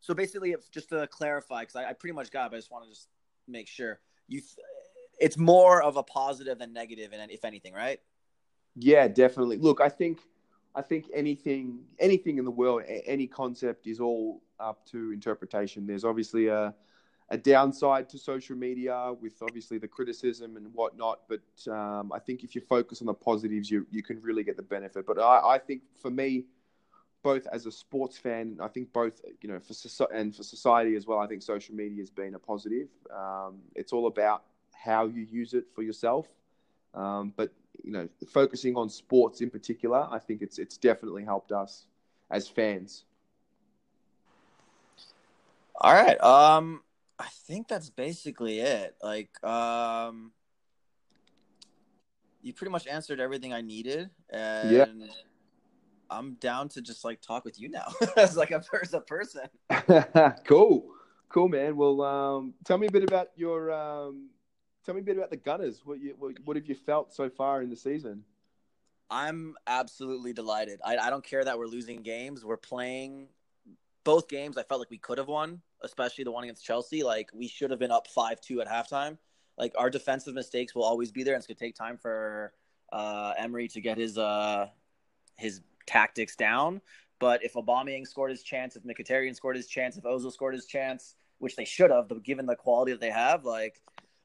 so 0.00 0.14
basically, 0.14 0.52
if, 0.52 0.70
just 0.70 0.90
to 0.90 1.06
clarify, 1.06 1.60
because 1.62 1.76
I, 1.76 1.90
I, 1.90 1.92
pretty 1.92 2.14
much 2.14 2.30
got, 2.30 2.46
it, 2.46 2.50
but 2.50 2.56
I 2.56 2.58
just 2.58 2.70
want 2.70 2.84
to 2.84 2.90
just 2.90 3.08
make 3.48 3.68
sure 3.68 4.00
you. 4.28 4.40
Th- 4.40 4.66
it's 5.20 5.36
more 5.36 5.82
of 5.82 5.96
a 5.98 6.02
positive 6.02 6.58
than 6.58 6.72
negative, 6.72 7.12
and 7.12 7.30
if 7.30 7.44
anything, 7.44 7.74
right? 7.74 8.00
Yeah, 8.74 9.06
definitely. 9.06 9.58
Look, 9.58 9.80
I 9.82 9.90
think, 9.90 10.20
I 10.74 10.80
think 10.80 11.06
anything, 11.14 11.80
anything 11.98 12.38
in 12.38 12.46
the 12.46 12.50
world, 12.50 12.82
any 12.88 13.26
concept 13.26 13.86
is 13.86 14.00
all 14.00 14.42
up 14.58 14.86
to 14.86 15.12
interpretation. 15.12 15.86
There's 15.86 16.04
obviously 16.04 16.46
a 16.46 16.74
a 17.30 17.38
downside 17.38 18.08
to 18.08 18.18
social 18.18 18.56
media 18.56 19.12
with 19.20 19.40
obviously 19.40 19.78
the 19.78 19.86
criticism 19.86 20.56
and 20.56 20.72
whatnot. 20.74 21.20
But 21.28 21.72
um, 21.72 22.12
I 22.12 22.18
think 22.18 22.42
if 22.42 22.54
you 22.54 22.60
focus 22.60 23.00
on 23.00 23.06
the 23.06 23.14
positives, 23.14 23.70
you 23.70 23.86
you 23.90 24.02
can 24.02 24.20
really 24.20 24.42
get 24.42 24.56
the 24.56 24.62
benefit. 24.62 25.06
But 25.06 25.18
I, 25.18 25.54
I 25.54 25.58
think 25.58 25.82
for 26.00 26.10
me, 26.10 26.44
both 27.22 27.46
as 27.52 27.66
a 27.66 27.72
sports 27.72 28.18
fan, 28.18 28.58
I 28.60 28.68
think 28.68 28.92
both 28.92 29.20
you 29.40 29.48
know 29.48 29.60
for 29.60 30.06
and 30.12 30.34
for 30.34 30.42
society 30.42 30.96
as 30.96 31.06
well. 31.06 31.18
I 31.18 31.26
think 31.28 31.42
social 31.42 31.74
media 31.74 32.02
has 32.02 32.10
been 32.10 32.34
a 32.34 32.38
positive. 32.38 32.88
Um, 33.14 33.58
it's 33.76 33.92
all 33.92 34.08
about 34.08 34.42
how 34.72 35.06
you 35.06 35.22
use 35.22 35.54
it 35.54 35.66
for 35.74 35.82
yourself. 35.82 36.26
Um, 36.94 37.32
but 37.36 37.52
you 37.84 37.92
know, 37.92 38.08
focusing 38.28 38.76
on 38.76 38.88
sports 38.88 39.40
in 39.40 39.50
particular, 39.50 40.08
I 40.10 40.18
think 40.18 40.42
it's 40.42 40.58
it's 40.58 40.76
definitely 40.76 41.24
helped 41.24 41.52
us 41.52 41.86
as 42.30 42.48
fans. 42.48 43.04
All 45.80 45.94
right. 45.94 46.20
Um, 46.20 46.82
I 47.20 47.28
think 47.46 47.68
that's 47.68 47.90
basically 47.90 48.60
it. 48.60 48.96
Like, 49.02 49.30
um, 49.44 50.32
you 52.40 52.54
pretty 52.54 52.70
much 52.70 52.86
answered 52.86 53.20
everything 53.20 53.52
I 53.52 53.60
needed, 53.60 54.08
and 54.30 54.70
yeah. 54.70 55.06
I'm 56.08 56.34
down 56.34 56.70
to 56.70 56.80
just 56.80 57.04
like 57.04 57.20
talk 57.20 57.44
with 57.44 57.60
you 57.60 57.68
now 57.68 57.88
as 58.16 58.38
like 58.38 58.52
a, 58.52 58.62
as 58.82 58.94
a 58.94 59.00
person. 59.00 59.42
cool, 60.46 60.86
cool, 61.28 61.48
man. 61.48 61.76
Well, 61.76 62.00
um, 62.00 62.54
tell 62.64 62.78
me 62.78 62.86
a 62.86 62.90
bit 62.90 63.04
about 63.04 63.28
your. 63.36 63.70
Um, 63.70 64.30
tell 64.86 64.94
me 64.94 65.02
a 65.02 65.04
bit 65.04 65.18
about 65.18 65.28
the 65.28 65.36
Gunners. 65.36 65.82
What 65.84 66.00
you 66.00 66.14
what, 66.18 66.36
what 66.44 66.56
have 66.56 66.66
you 66.66 66.74
felt 66.74 67.12
so 67.12 67.28
far 67.28 67.60
in 67.60 67.68
the 67.68 67.76
season? 67.76 68.24
I'm 69.10 69.56
absolutely 69.66 70.32
delighted. 70.32 70.80
I, 70.82 70.96
I 70.96 71.10
don't 71.10 71.24
care 71.24 71.44
that 71.44 71.58
we're 71.58 71.66
losing 71.66 72.00
games. 72.02 72.44
We're 72.44 72.56
playing 72.56 73.28
both 74.04 74.28
games. 74.28 74.56
I 74.58 74.62
felt 74.62 74.80
like 74.80 74.90
we 74.90 74.98
could 74.98 75.18
have 75.18 75.28
won 75.28 75.62
especially 75.82 76.24
the 76.24 76.32
one 76.32 76.44
against 76.44 76.64
Chelsea. 76.64 77.02
Like 77.02 77.30
we 77.34 77.48
should 77.48 77.70
have 77.70 77.78
been 77.78 77.90
up 77.90 78.06
five 78.08 78.40
two 78.40 78.60
at 78.60 78.68
halftime. 78.68 79.18
Like 79.58 79.74
our 79.76 79.90
defensive 79.90 80.34
mistakes 80.34 80.74
will 80.74 80.84
always 80.84 81.10
be 81.10 81.22
there, 81.22 81.34
and 81.34 81.40
it's 81.40 81.46
gonna 81.46 81.58
take 81.58 81.74
time 81.74 81.98
for 81.98 82.52
uh, 82.92 83.34
Emery 83.36 83.68
to 83.68 83.80
get 83.80 83.98
his 83.98 84.18
uh, 84.18 84.68
his 85.36 85.60
tactics 85.86 86.36
down. 86.36 86.80
But 87.18 87.44
if 87.44 87.52
Aubameyang 87.54 88.06
scored 88.06 88.30
his 88.30 88.42
chance, 88.42 88.76
if 88.76 88.82
Mkhitaryan 88.84 89.34
scored 89.36 89.56
his 89.56 89.66
chance, 89.66 89.98
if 89.98 90.04
Ozil 90.04 90.32
scored 90.32 90.54
his 90.54 90.64
chance, 90.66 91.16
which 91.38 91.54
they 91.54 91.66
should 91.66 91.90
have, 91.90 92.08
but 92.08 92.22
given 92.22 92.46
the 92.46 92.56
quality 92.56 92.92
that 92.92 93.00
they 93.00 93.10
have, 93.10 93.44
like 93.44 93.82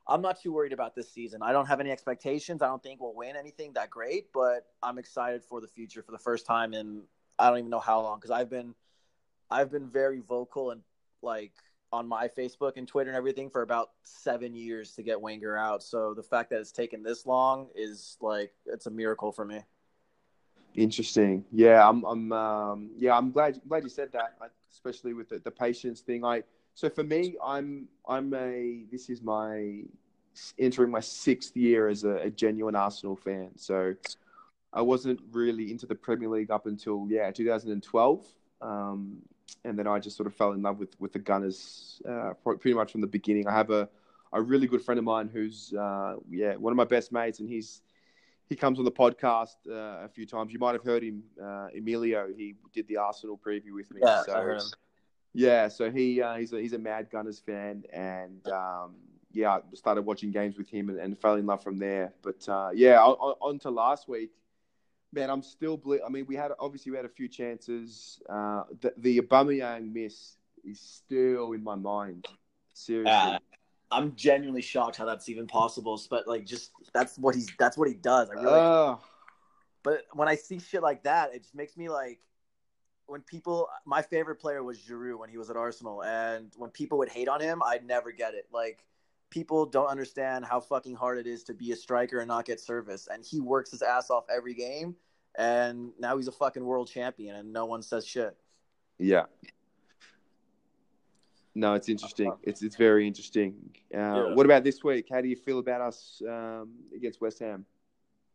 I'm 0.07 0.21
not 0.21 0.41
too 0.41 0.53
worried 0.53 0.71
about 0.71 0.95
this 0.95 1.11
season. 1.11 1.41
I 1.41 1.51
don't 1.51 1.65
have 1.65 1.79
any 1.79 1.91
expectations. 1.91 2.61
I 2.61 2.67
don't 2.67 2.81
think 2.81 3.01
we'll 3.01 3.15
win 3.15 3.35
anything 3.35 3.73
that 3.73 3.89
great, 3.89 4.31
but 4.33 4.67
I'm 4.83 4.97
excited 4.97 5.43
for 5.43 5.59
the 5.59 5.67
future 5.67 6.03
for 6.03 6.11
the 6.11 6.19
first 6.19 6.45
time 6.45 6.73
in 6.73 7.01
I 7.37 7.49
don't 7.49 7.59
even 7.59 7.71
know 7.71 7.79
how 7.81 7.99
long 8.01 8.17
because 8.17 8.31
I've 8.31 8.49
been 8.49 8.75
I've 9.49 9.71
been 9.71 9.89
very 9.89 10.19
vocal 10.19 10.71
and 10.71 10.81
like 11.21 11.53
on 11.91 12.07
my 12.07 12.27
Facebook 12.27 12.73
and 12.75 12.87
Twitter 12.87 13.09
and 13.09 13.17
everything 13.17 13.49
for 13.49 13.61
about 13.61 13.91
seven 14.03 14.53
years 14.53 14.93
to 14.93 15.03
get 15.03 15.19
Wenger 15.19 15.57
out. 15.57 15.81
So 15.83 16.13
the 16.13 16.23
fact 16.23 16.49
that 16.49 16.59
it's 16.59 16.71
taken 16.71 17.03
this 17.03 17.25
long 17.25 17.69
is 17.75 18.17
like 18.21 18.53
it's 18.65 18.85
a 18.85 18.91
miracle 18.91 19.31
for 19.31 19.45
me. 19.45 19.61
Interesting. 20.75 21.45
Yeah, 21.51 21.87
I'm. 21.87 22.03
I'm. 22.03 22.31
Um, 22.33 22.89
yeah, 22.97 23.17
I'm 23.17 23.31
glad. 23.31 23.61
Glad 23.67 23.83
you 23.83 23.89
said 23.89 24.11
that, 24.11 24.37
especially 24.73 25.13
with 25.13 25.29
the, 25.29 25.39
the 25.39 25.51
patience 25.51 26.01
thing. 26.01 26.25
I. 26.25 26.43
So 26.73 26.89
for 26.89 27.03
me, 27.03 27.37
I'm. 27.43 27.87
I'm 28.07 28.33
a. 28.33 28.83
This 28.91 29.09
is 29.09 29.21
my 29.21 29.83
entering 30.59 30.91
my 30.91 30.99
sixth 30.99 31.55
year 31.55 31.87
as 31.87 32.03
a, 32.03 32.15
a 32.17 32.29
genuine 32.29 32.75
Arsenal 32.75 33.15
fan. 33.15 33.51
So 33.55 33.95
I 34.73 34.81
wasn't 34.81 35.21
really 35.31 35.71
into 35.71 35.85
the 35.85 35.95
Premier 35.95 36.27
League 36.27 36.51
up 36.51 36.65
until 36.65 37.07
yeah 37.09 37.31
2012. 37.31 38.27
Um, 38.61 39.21
and 39.63 39.77
then 39.77 39.87
I 39.87 39.99
just 39.99 40.15
sort 40.15 40.27
of 40.27 40.35
fell 40.35 40.53
in 40.53 40.61
love 40.61 40.79
with 40.79 40.99
with 40.99 41.13
the 41.13 41.19
Gunners 41.19 42.01
uh, 42.07 42.33
pretty 42.43 42.73
much 42.73 42.91
from 42.91 43.01
the 43.01 43.07
beginning. 43.07 43.47
I 43.47 43.53
have 43.53 43.69
a 43.69 43.89
a 44.33 44.41
really 44.41 44.67
good 44.67 44.81
friend 44.81 44.99
of 44.99 45.05
mine 45.05 45.29
who's 45.31 45.73
uh, 45.73 46.15
yeah 46.29 46.55
one 46.55 46.71
of 46.71 46.77
my 46.77 46.85
best 46.85 47.11
mates, 47.11 47.39
and 47.39 47.49
he's 47.49 47.81
he 48.47 48.55
comes 48.55 48.77
on 48.77 48.85
the 48.85 48.91
podcast 48.91 49.55
uh, 49.67 50.05
a 50.05 50.09
few 50.09 50.25
times. 50.25 50.53
You 50.53 50.59
might 50.59 50.73
have 50.73 50.83
heard 50.83 51.03
him, 51.03 51.23
uh, 51.41 51.67
Emilio. 51.75 52.27
He 52.35 52.55
did 52.73 52.87
the 52.87 52.97
Arsenal 52.97 53.39
preview 53.43 53.73
with 53.73 53.91
me. 53.91 54.01
Yeah, 54.03 54.23
so, 54.23 54.33
I 54.33 54.41
heard 54.41 54.61
him. 54.61 54.67
Yeah, 55.33 55.67
so 55.67 55.89
he 55.91 56.21
uh, 56.21 56.35
he's 56.35 56.53
a, 56.53 56.61
he's 56.61 56.73
a 56.73 56.79
mad 56.79 57.09
Gunners 57.11 57.39
fan, 57.39 57.83
and 57.91 58.47
um, 58.47 58.95
yeah, 59.31 59.55
I 59.55 59.59
started 59.73 60.03
watching 60.03 60.31
games 60.31 60.57
with 60.57 60.69
him 60.69 60.89
and, 60.89 60.99
and 60.99 61.17
fell 61.17 61.35
in 61.35 61.45
love 61.45 61.63
from 61.63 61.77
there. 61.77 62.13
But 62.21 62.47
uh, 62.47 62.69
yeah, 62.73 62.99
on, 62.99 63.35
on 63.41 63.59
to 63.59 63.71
last 63.71 64.07
week 64.07 64.31
man, 65.11 65.29
I'm 65.29 65.41
still. 65.41 65.77
Ble- 65.77 65.99
I 66.05 66.09
mean, 66.09 66.25
we 66.27 66.35
had 66.35 66.51
obviously 66.59 66.91
we 66.91 66.97
had 66.97 67.05
a 67.05 67.09
few 67.09 67.27
chances. 67.27 68.21
Uh, 68.29 68.63
the, 68.81 68.93
the 68.97 69.19
Aubameyang 69.19 69.93
miss 69.93 70.37
is 70.63 70.79
still 70.79 71.53
in 71.53 71.63
my 71.63 71.75
mind. 71.75 72.27
Seriously. 72.73 73.11
Uh, 73.11 73.39
I'm 73.91 74.15
genuinely 74.15 74.61
shocked 74.61 74.97
how 74.97 75.05
that's 75.05 75.29
even 75.29 75.47
possible. 75.47 76.01
But 76.09 76.27
like, 76.27 76.45
just 76.45 76.71
that's 76.93 77.17
what 77.17 77.35
he's 77.35 77.49
that's 77.57 77.77
what 77.77 77.87
he 77.87 77.93
does. 77.93 78.29
I 78.29 78.33
really. 78.33 78.59
Uh, 78.59 78.95
but 79.83 80.01
when 80.13 80.27
I 80.27 80.35
see 80.35 80.59
shit 80.59 80.81
like 80.81 81.03
that, 81.03 81.33
it 81.33 81.43
just 81.43 81.55
makes 81.55 81.77
me 81.77 81.89
like. 81.89 82.19
When 83.07 83.21
people, 83.21 83.69
my 83.85 84.01
favorite 84.01 84.37
player 84.37 84.63
was 84.63 84.79
Giroud 84.79 85.19
when 85.19 85.29
he 85.29 85.37
was 85.37 85.51
at 85.51 85.55
Arsenal, 85.55 86.03
and 86.03 86.51
when 86.57 86.71
people 86.71 86.97
would 86.97 87.09
hate 87.09 87.27
on 87.27 87.39
him, 87.39 87.61
I'd 87.63 87.85
never 87.85 88.11
get 88.11 88.33
it. 88.33 88.47
Like, 88.51 88.83
people 89.29 89.65
don't 89.65 89.87
understand 89.87 90.45
how 90.45 90.59
fucking 90.59 90.95
hard 90.95 91.17
it 91.17 91.27
is 91.27 91.43
to 91.43 91.53
be 91.53 91.71
a 91.71 91.75
striker 91.75 92.19
and 92.19 92.27
not 92.27 92.45
get 92.45 92.59
service. 92.59 93.07
And 93.11 93.23
he 93.25 93.39
works 93.39 93.71
his 93.71 93.81
ass 93.81 94.09
off 94.09 94.25
every 94.29 94.53
game 94.53 94.95
and 95.37 95.91
now 95.99 96.17
he's 96.17 96.27
a 96.27 96.31
fucking 96.31 96.63
world 96.63 96.89
champion, 96.89 97.35
and 97.35 97.51
no 97.51 97.65
one 97.65 97.81
says 97.81 98.05
shit. 98.05 98.35
Yeah. 98.97 99.25
No, 101.53 101.73
it's 101.73 101.89
interesting. 101.89 102.33
It's 102.43 102.61
it's 102.61 102.75
very 102.75 103.07
interesting. 103.07 103.55
Uh, 103.93 103.97
yeah. 103.97 104.33
What 104.33 104.45
about 104.45 104.63
this 104.63 104.83
week? 104.83 105.07
How 105.11 105.21
do 105.21 105.27
you 105.27 105.35
feel 105.35 105.59
about 105.59 105.81
us 105.81 106.21
um, 106.27 106.73
against 106.93 107.21
West 107.21 107.39
Ham? 107.39 107.65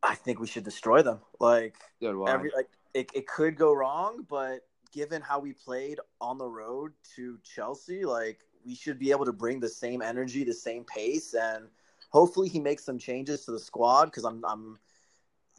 I 0.02 0.14
think 0.14 0.40
we 0.40 0.46
should 0.46 0.64
destroy 0.64 1.02
them. 1.02 1.20
Like 1.38 1.76
every 2.02 2.50
like 2.54 2.68
it, 2.94 3.10
it 3.14 3.26
could 3.26 3.56
go 3.56 3.74
wrong, 3.74 4.26
but 4.28 4.60
given 4.92 5.20
how 5.20 5.38
we 5.38 5.52
played 5.52 6.00
on 6.20 6.38
the 6.38 6.48
road 6.48 6.92
to 7.16 7.38
Chelsea, 7.44 8.04
like 8.04 8.40
we 8.64 8.74
should 8.74 8.98
be 8.98 9.10
able 9.10 9.24
to 9.24 9.32
bring 9.32 9.60
the 9.60 9.68
same 9.68 10.02
energy, 10.02 10.44
the 10.44 10.54
same 10.54 10.84
pace, 10.84 11.34
and 11.34 11.68
hopefully 12.10 12.48
he 12.48 12.60
makes 12.60 12.84
some 12.84 12.98
changes 12.98 13.44
to 13.44 13.52
the 13.52 13.58
squad 13.58 14.06
because 14.06 14.24
I'm 14.24 14.44
I'm 14.44 14.78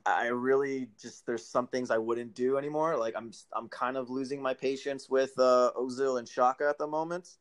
I 0.06 0.28
really 0.28 0.90
just 1.00 1.26
there's 1.26 1.46
some 1.46 1.68
things 1.68 1.92
I 1.92 1.98
wouldn't 1.98 2.34
do 2.34 2.58
anymore. 2.58 2.98
Like 2.98 3.14
I'm 3.16 3.32
I'm 3.54 3.70
kind 3.70 3.98
of 3.98 4.10
losing 4.10 4.42
my 4.42 4.54
patience 4.54 5.10
with 5.10 5.38
uh, 5.38 5.72
Ozil 5.78 6.20
and 6.20 6.28
Xhaka 6.28 6.70
at 6.70 6.78
the 6.78 6.88
moment, 6.88 7.38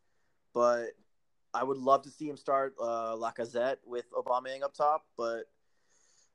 but 0.52 0.90
I 1.52 1.64
would 1.64 1.78
love 1.78 2.02
to 2.02 2.10
see 2.10 2.28
him 2.28 2.36
start 2.36 2.74
uh, 2.80 3.14
Lacazette 3.14 3.78
with 3.84 4.10
Aubameyang 4.12 4.62
up 4.62 4.74
top. 4.74 5.06
But 5.16 5.44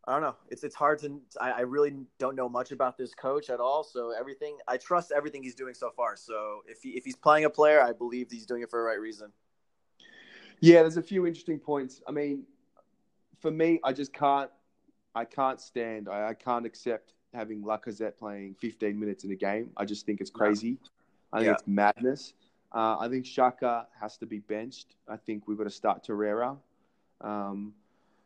I 0.07 0.13
don't 0.13 0.21
know. 0.21 0.35
It's 0.49 0.63
it's 0.63 0.75
hard 0.75 0.99
to. 0.99 1.19
I, 1.41 1.51
I 1.51 1.59
really 1.61 1.95
don't 2.19 2.35
know 2.35 2.47
much 2.47 2.71
about 2.71 2.97
this 2.97 3.13
coach 3.15 3.49
at 3.49 3.59
all. 3.59 3.83
So 3.83 4.11
everything 4.11 4.57
I 4.67 4.77
trust 4.77 5.11
everything 5.11 5.41
he's 5.41 5.55
doing 5.55 5.73
so 5.73 5.89
far. 5.89 6.15
So 6.15 6.61
if 6.67 6.83
he 6.83 6.89
if 6.89 7.03
he's 7.03 7.15
playing 7.15 7.45
a 7.45 7.49
player, 7.49 7.81
I 7.81 7.91
believe 7.91 8.29
he's 8.29 8.45
doing 8.45 8.61
it 8.61 8.69
for 8.69 8.79
the 8.79 8.83
right 8.83 8.99
reason. 8.99 9.31
Yeah, 10.61 10.81
there's 10.81 10.97
a 10.97 11.03
few 11.03 11.25
interesting 11.25 11.59
points. 11.59 12.01
I 12.07 12.11
mean, 12.11 12.43
for 13.41 13.51
me, 13.51 13.79
I 13.83 13.93
just 13.93 14.13
can't 14.13 14.51
I 15.15 15.25
can't 15.25 15.59
stand. 15.59 16.07
I, 16.07 16.29
I 16.29 16.33
can't 16.33 16.65
accept 16.65 17.13
having 17.33 17.63
Lacazette 17.63 18.17
playing 18.17 18.55
15 18.61 18.99
minutes 18.99 19.23
in 19.23 19.31
a 19.31 19.35
game. 19.35 19.71
I 19.75 19.85
just 19.85 20.05
think 20.05 20.21
it's 20.21 20.29
crazy. 20.29 20.77
I 21.33 21.39
think 21.39 21.47
yeah. 21.47 21.53
it's 21.53 21.63
madness. 21.65 22.33
Uh, 22.73 22.97
I 22.99 23.07
think 23.09 23.25
Xhaka 23.25 23.85
has 23.99 24.17
to 24.17 24.25
be 24.25 24.39
benched. 24.39 24.95
I 25.07 25.17
think 25.17 25.47
we've 25.47 25.57
got 25.57 25.63
to 25.65 25.69
start 25.69 26.05
Torreira. 26.05 26.57
Um, 27.21 27.73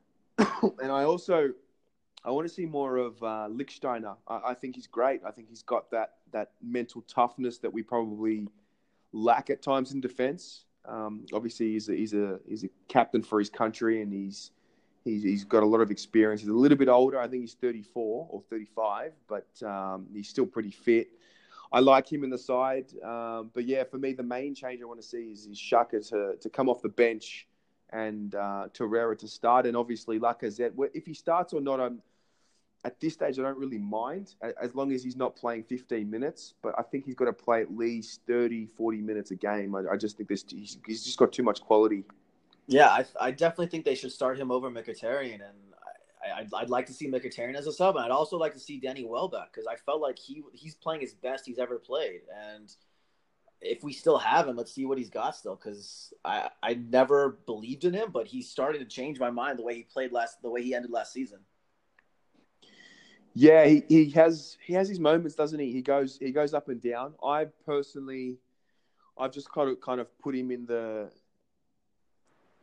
and 0.38 0.92
I 0.92 1.04
also 1.04 1.50
I 2.24 2.32
want 2.32 2.48
to 2.48 2.54
see 2.54 2.66
more 2.66 2.98
of 2.98 3.22
uh, 3.24 3.48
Lichtsteiner. 3.50 4.16
I, 4.28 4.42
I, 4.48 4.54
think 4.54 4.76
he's 4.76 4.88
great. 4.88 5.22
I 5.26 5.32
think 5.32 5.48
he's 5.48 5.64
got 5.64 5.90
that 5.92 6.16
that 6.32 6.52
mental 6.62 7.02
toughness 7.04 7.60
that 7.60 7.72
we 7.72 7.82
probably 7.82 8.48
lack 9.14 9.50
at 9.50 9.62
times 9.62 9.94
in 9.94 10.02
defence. 10.02 10.66
Um, 10.86 11.26
obviously, 11.34 11.72
he's 11.74 11.90
a, 11.90 11.96
he's 11.96 12.14
a 12.14 12.40
he's 12.48 12.64
a 12.64 12.70
captain 12.88 13.24
for 13.24 13.40
his 13.40 13.50
country, 13.50 14.02
and 14.02 14.12
he's 14.12 14.52
He's, 15.06 15.24
he's 15.24 15.44
got 15.44 15.64
a 15.64 15.66
lot 15.66 15.82
of 15.82 15.92
experience. 15.92 16.42
He's 16.42 16.50
a 16.50 16.54
little 16.54 16.78
bit 16.78 16.90
older. 16.90 17.20
I 17.20 17.28
think 17.28 17.42
he's 17.42 17.54
34 17.56 18.28
or 18.30 18.42
35, 18.50 19.14
but 19.28 19.48
um, 19.66 20.08
he's 20.14 20.30
still 20.30 20.46
pretty 20.46 20.72
fit. 20.72 21.10
I 21.72 21.80
like 21.80 22.12
him 22.12 22.24
in 22.24 22.30
the 22.30 22.38
side. 22.38 22.88
Um, 23.04 23.52
but 23.54 23.66
yeah, 23.66 23.84
for 23.84 23.98
me, 23.98 24.14
the 24.14 24.24
main 24.24 24.56
change 24.56 24.82
I 24.82 24.86
want 24.86 25.02
to 25.02 25.08
see 25.08 25.32
is, 25.32 25.46
is 25.46 25.58
Xhaka 25.58 26.08
to, 26.10 26.36
to 26.40 26.50
come 26.50 26.70
off 26.70 26.82
the 26.82 26.90
bench 26.90 27.48
and 27.92 28.36
uh, 28.36 28.68
Torreira 28.74 29.18
to 29.20 29.28
start. 29.28 29.66
And 29.66 29.76
obviously, 29.76 30.20
Lacazette, 30.20 30.74
if 30.94 31.06
he 31.06 31.14
starts 31.14 31.54
or 31.54 31.62
not, 31.62 31.80
I'm, 31.80 32.02
at 32.86 33.00
this 33.00 33.14
stage, 33.14 33.38
I 33.40 33.42
don't 33.42 33.58
really 33.58 33.78
mind 33.78 34.36
as 34.62 34.74
long 34.74 34.92
as 34.92 35.04
he's 35.04 35.18
not 35.18 35.36
playing 35.36 35.64
15 35.64 36.10
minutes. 36.10 36.54
But 36.62 36.76
I 36.78 36.84
think 36.84 37.06
he's 37.06 37.16
got 37.16 37.26
to 37.26 37.34
play 37.34 37.62
at 37.62 37.76
least 37.76 38.22
30, 38.28 38.68
40 38.68 39.02
minutes 39.02 39.32
a 39.32 39.36
game. 39.36 39.76
I, 39.76 39.94
I 39.94 39.98
just 39.98 40.18
think 40.18 40.30
this, 40.30 40.46
he's, 40.48 40.78
he's 40.86 41.04
just 41.04 41.18
got 41.18 41.32
too 41.34 41.44
much 41.44 41.62
quality. 41.62 42.04
Yeah, 42.68 42.90
I, 42.90 43.06
I 43.20 43.32
definitely 43.32 43.68
think 43.68 43.84
they 43.84 43.96
should 43.96 44.12
start 44.12 44.38
him 44.38 44.52
over 44.52 44.70
Mkhitaryan, 44.70 45.42
and 45.42 45.58
I, 46.24 46.42
I'd, 46.42 46.54
I'd 46.54 46.70
like 46.70 46.86
to 46.86 46.94
see 46.94 47.10
Mkhitaryan 47.10 47.56
as 47.56 47.66
a 47.66 47.72
sub, 47.72 47.96
and 47.96 48.06
I'd 48.06 48.12
also 48.12 48.38
like 48.38 48.54
to 48.54 48.60
see 48.60 48.80
Danny 48.80 49.04
Welbeck 49.04 49.52
because 49.52 49.66
I 49.66 49.76
felt 49.76 50.02
like 50.02 50.20
he 50.20 50.44
he's 50.54 50.76
playing 50.76 51.02
his 51.02 51.16
best 51.16 51.48
he's 51.48 51.58
ever 51.58 51.80
played, 51.80 52.22
and 52.52 52.72
if 53.62 53.84
we 53.84 53.92
still 53.94 54.18
have 54.18 54.48
him, 54.48 54.56
let's 54.56 54.72
see 54.72 54.86
what 54.86 54.98
he's 54.98 55.10
got 55.10 55.36
still. 55.36 55.56
Because 55.56 56.14
I 56.24 56.50
I 56.64 56.74
never 56.76 57.40
believed 57.46 57.86
in 57.86 57.94
him, 57.94 58.12
but 58.12 58.28
he's 58.28 58.50
starting 58.50 58.82
to 58.82 58.88
change 58.88 59.20
my 59.20 59.30
mind 59.30 59.60
the 59.60 59.64
way 59.64 59.76
he 59.76 59.84
played 59.84 60.12
last, 60.12 60.42
the 60.42 60.50
way 60.50 60.64
he 60.64 60.74
ended 60.74 60.92
last 60.92 61.14
season. 61.14 61.40
Yeah, 63.34 63.66
he, 63.66 63.84
he 63.88 64.10
has 64.12 64.58
he 64.66 64.74
has 64.74 64.90
his 64.90 65.00
moments, 65.00 65.36
doesn't 65.36 65.60
he? 65.60 65.72
He 65.72 65.82
goes 65.82 66.18
he 66.20 66.32
goes 66.32 66.54
up 66.54 66.70
and 66.70 66.82
down. 66.82 67.14
I 67.24 67.46
personally, 67.66 68.38
I've 69.18 69.32
just 69.32 69.52
kind 69.52 69.70
of 69.70 69.80
kind 69.82 70.02
of 70.02 70.08
put 70.20 70.36
him 70.36 70.52
in 70.52 70.66
the 70.66 71.12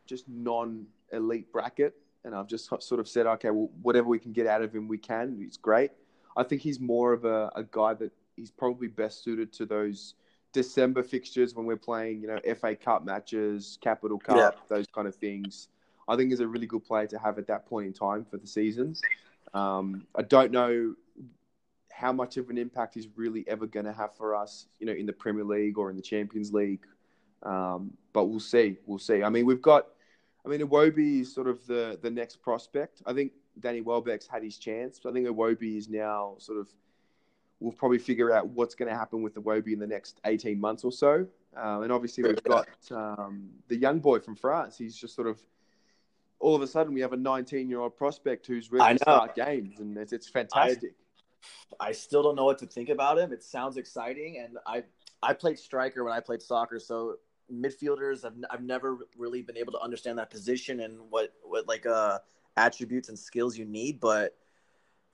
just 0.06 0.28
non 0.28 0.86
elite 1.12 1.52
bracket, 1.52 1.94
and 2.24 2.34
I've 2.34 2.48
just 2.48 2.68
sort 2.82 3.00
of 3.00 3.08
said, 3.08 3.26
okay, 3.26 3.50
well, 3.50 3.70
whatever 3.82 4.08
we 4.08 4.18
can 4.18 4.32
get 4.32 4.46
out 4.46 4.62
of 4.62 4.74
him, 4.74 4.88
we 4.88 4.98
can. 4.98 5.36
He's 5.38 5.56
great. 5.56 5.90
I 6.36 6.42
think 6.42 6.62
he's 6.62 6.80
more 6.80 7.12
of 7.12 7.24
a, 7.24 7.50
a 7.56 7.64
guy 7.64 7.94
that 7.94 8.12
he's 8.34 8.50
probably 8.50 8.88
best 8.88 9.24
suited 9.24 9.52
to 9.54 9.66
those 9.66 10.14
December 10.52 11.02
fixtures 11.02 11.54
when 11.54 11.66
we're 11.66 11.76
playing, 11.76 12.20
you 12.20 12.28
know, 12.28 12.38
FA 12.54 12.74
Cup 12.74 13.04
matches, 13.04 13.78
Capital 13.80 14.18
Cup, 14.18 14.36
yeah. 14.36 14.50
those 14.68 14.86
kind 14.94 15.06
of 15.06 15.14
things. 15.14 15.68
I 16.08 16.16
think 16.16 16.32
is 16.32 16.40
a 16.40 16.46
really 16.46 16.66
good 16.66 16.84
player 16.84 17.06
to 17.08 17.18
have 17.18 17.38
at 17.38 17.46
that 17.48 17.66
point 17.66 17.86
in 17.86 17.92
time 17.92 18.24
for 18.24 18.36
the 18.36 18.46
season. 18.46 18.94
Um, 19.54 20.06
I 20.14 20.22
don't 20.22 20.52
know 20.52 20.94
how 21.92 22.12
much 22.12 22.36
of 22.36 22.50
an 22.50 22.58
impact 22.58 22.94
he's 22.94 23.08
really 23.16 23.44
ever 23.48 23.66
going 23.66 23.86
to 23.86 23.92
have 23.92 24.14
for 24.14 24.34
us, 24.34 24.66
you 24.78 24.86
know, 24.86 24.92
in 24.92 25.06
the 25.06 25.12
Premier 25.12 25.44
League 25.44 25.78
or 25.78 25.90
in 25.90 25.96
the 25.96 26.02
Champions 26.02 26.52
League. 26.52 26.84
Um, 27.42 27.92
but 28.12 28.26
we'll 28.26 28.40
see. 28.40 28.76
We'll 28.86 28.98
see. 28.98 29.22
I 29.22 29.30
mean, 29.30 29.46
we've 29.46 29.62
got, 29.62 29.86
I 30.44 30.48
mean, 30.48 30.60
Iwobi 30.60 31.22
is 31.22 31.34
sort 31.34 31.48
of 31.48 31.66
the 31.66 31.98
the 32.02 32.10
next 32.10 32.42
prospect. 32.42 33.02
I 33.06 33.12
think 33.12 33.32
Danny 33.60 33.80
Welbeck's 33.80 34.26
had 34.26 34.42
his 34.42 34.58
chance. 34.58 35.00
But 35.02 35.10
I 35.10 35.12
think 35.14 35.26
Iwobi 35.26 35.76
is 35.76 35.88
now 35.88 36.34
sort 36.38 36.58
of 36.58 36.68
we'll 37.60 37.72
probably 37.72 37.98
figure 37.98 38.32
out 38.32 38.48
what's 38.48 38.74
going 38.74 38.90
to 38.90 38.96
happen 38.96 39.22
with 39.22 39.34
the 39.34 39.40
Wobie 39.40 39.72
in 39.72 39.78
the 39.78 39.86
next 39.86 40.20
18 40.24 40.60
months 40.60 40.84
or 40.84 40.92
so. 40.92 41.26
Um, 41.56 41.82
and 41.82 41.92
obviously, 41.92 42.22
we've 42.24 42.42
got 42.44 42.68
um, 42.90 43.48
the 43.68 43.76
young 43.76 43.98
boy 43.98 44.20
from 44.20 44.36
France. 44.36 44.76
He's 44.76 44.94
just 44.94 45.14
sort 45.14 45.26
of 45.26 45.40
all 46.38 46.54
of 46.54 46.62
a 46.62 46.66
sudden 46.66 46.92
we 46.92 47.00
have 47.00 47.12
a 47.12 47.16
19 47.16 47.68
year 47.68 47.80
old 47.80 47.96
prospect 47.96 48.46
who's 48.46 48.70
ready 48.70 48.98
to 48.98 49.02
start 49.02 49.34
games, 49.34 49.80
and 49.80 49.96
it's, 49.96 50.12
it's 50.12 50.28
fantastic. 50.28 50.94
I, 51.80 51.88
I, 51.88 51.92
still 51.92 52.22
don't 52.22 52.36
know 52.36 52.44
what 52.44 52.58
to 52.58 52.66
think 52.66 52.88
about 52.88 53.18
him. 53.18 53.32
It 53.32 53.42
sounds 53.42 53.76
exciting, 53.76 54.38
and 54.38 54.58
I 54.66 54.84
I 55.22 55.32
played 55.32 55.58
striker 55.58 56.04
when 56.04 56.12
I 56.12 56.20
played 56.20 56.42
soccer, 56.42 56.78
so 56.78 57.16
midfielders 57.52 58.24
I've, 58.24 58.34
I've 58.50 58.62
never 58.62 58.98
really 59.16 59.40
been 59.40 59.56
able 59.56 59.72
to 59.72 59.78
understand 59.78 60.18
that 60.18 60.30
position 60.30 60.80
and 60.80 60.98
what 61.10 61.32
what 61.42 61.66
like 61.68 61.86
uh 61.86 62.18
attributes 62.56 63.08
and 63.08 63.18
skills 63.18 63.56
you 63.56 63.64
need, 63.64 64.00
but 64.00 64.36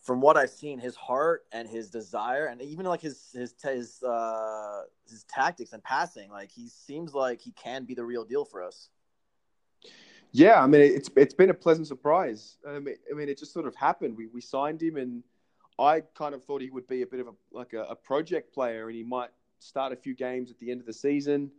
from 0.03 0.21
what 0.21 0.37
I've 0.37 0.51
seen, 0.51 0.79
his 0.79 0.97
heart 0.97 1.45
and 1.53 1.69
his 1.69 1.89
desire, 1.89 2.47
and 2.47 2.61
even 2.61 2.87
like 2.87 3.01
his 3.01 3.31
his 3.33 3.55
his 3.63 4.03
uh, 4.03 4.83
his 5.09 5.25
tactics 5.25 5.73
and 5.73 5.83
passing, 5.83 6.31
like 6.31 6.51
he 6.51 6.69
seems 6.69 7.15
like 7.15 7.41
he 7.41 7.53
can 7.53 7.85
be 7.85 7.95
the 7.95 8.05
real 8.05 8.25
deal 8.25 8.45
for 8.45 8.63
us. 8.63 8.89
Yeah, 10.33 10.61
I 10.61 10.67
mean 10.67 10.81
it's 10.81 11.09
it's 11.17 11.35
been 11.35 11.51
a 11.51 11.55
pleasant 11.55 11.87
surprise. 11.87 12.57
I 12.69 12.81
mean, 12.81 12.97
I 13.11 13.15
mean 13.15 13.29
it 13.29 13.39
just 13.39 13.53
sort 13.53 13.67
of 13.67 13.77
happened. 13.77 14.17
We 14.17 14.27
we 14.27 14.41
signed 14.41 14.83
him, 14.83 14.97
and 14.97 15.23
I 15.79 16.01
kind 16.01 16.35
of 16.35 16.45
thought 16.45 16.63
he 16.63 16.71
would 16.71 16.89
be 16.89 17.03
a 17.03 17.07
bit 17.07 17.21
of 17.21 17.29
a 17.29 17.33
like 17.53 17.73
a, 17.73 17.85
a 17.85 17.95
project 17.95 18.53
player, 18.53 18.89
and 18.89 18.97
he 18.97 19.05
might 19.05 19.31
start 19.61 19.93
a 19.93 19.97
few 19.97 20.15
games 20.15 20.51
at 20.51 20.59
the 20.59 20.71
end 20.71 20.81
of 20.81 20.87
the 20.87 20.93
season. 20.93 21.51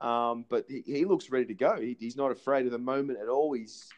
Um, 0.00 0.46
but 0.48 0.64
he, 0.68 0.82
he 0.84 1.04
looks 1.04 1.30
ready 1.30 1.44
to 1.46 1.54
go. 1.54 1.80
He, 1.80 1.96
he's 2.00 2.16
not 2.16 2.32
afraid 2.32 2.66
of 2.66 2.72
the 2.72 2.78
moment 2.78 3.20
at 3.20 3.28
all. 3.28 3.52
He's 3.52 3.88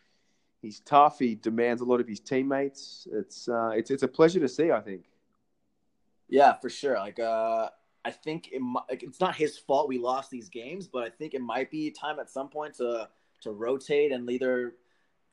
he's 0.65 0.81
tough. 0.81 1.19
He 1.19 1.35
demands 1.35 1.83
a 1.83 1.85
lot 1.85 2.01
of 2.01 2.09
his 2.09 2.21
teammates. 2.21 3.07
It's 3.13 3.49
uh, 3.49 3.71
it's 3.75 3.91
it's 3.91 4.03
a 4.03 4.09
pleasure 4.09 4.41
to 4.41 4.49
see. 4.49 4.73
I 4.73 4.81
think. 4.81 5.05
Yeah, 6.29 6.55
for 6.55 6.71
sure. 6.71 6.95
Like, 6.95 7.21
uh, 7.21 7.69
I 8.05 8.11
think 8.11 8.49
it, 8.51 8.63
like, 8.89 9.03
it's 9.03 9.21
not 9.21 9.37
his 9.37 9.59
fault 9.59 9.89
we 9.89 9.99
lost 9.99 10.31
these 10.31 10.49
games, 10.49 10.89
but 10.89 11.05
I 11.05 11.11
think 11.11 11.35
it 11.35 11.41
might 11.41 11.71
be 11.71 11.91
time 11.91 12.19
at 12.19 12.31
some 12.31 12.49
point 12.49 12.75
to 12.77 13.09
to 13.43 13.53
rotate 13.53 14.11
and 14.11 14.29
either 14.31 14.75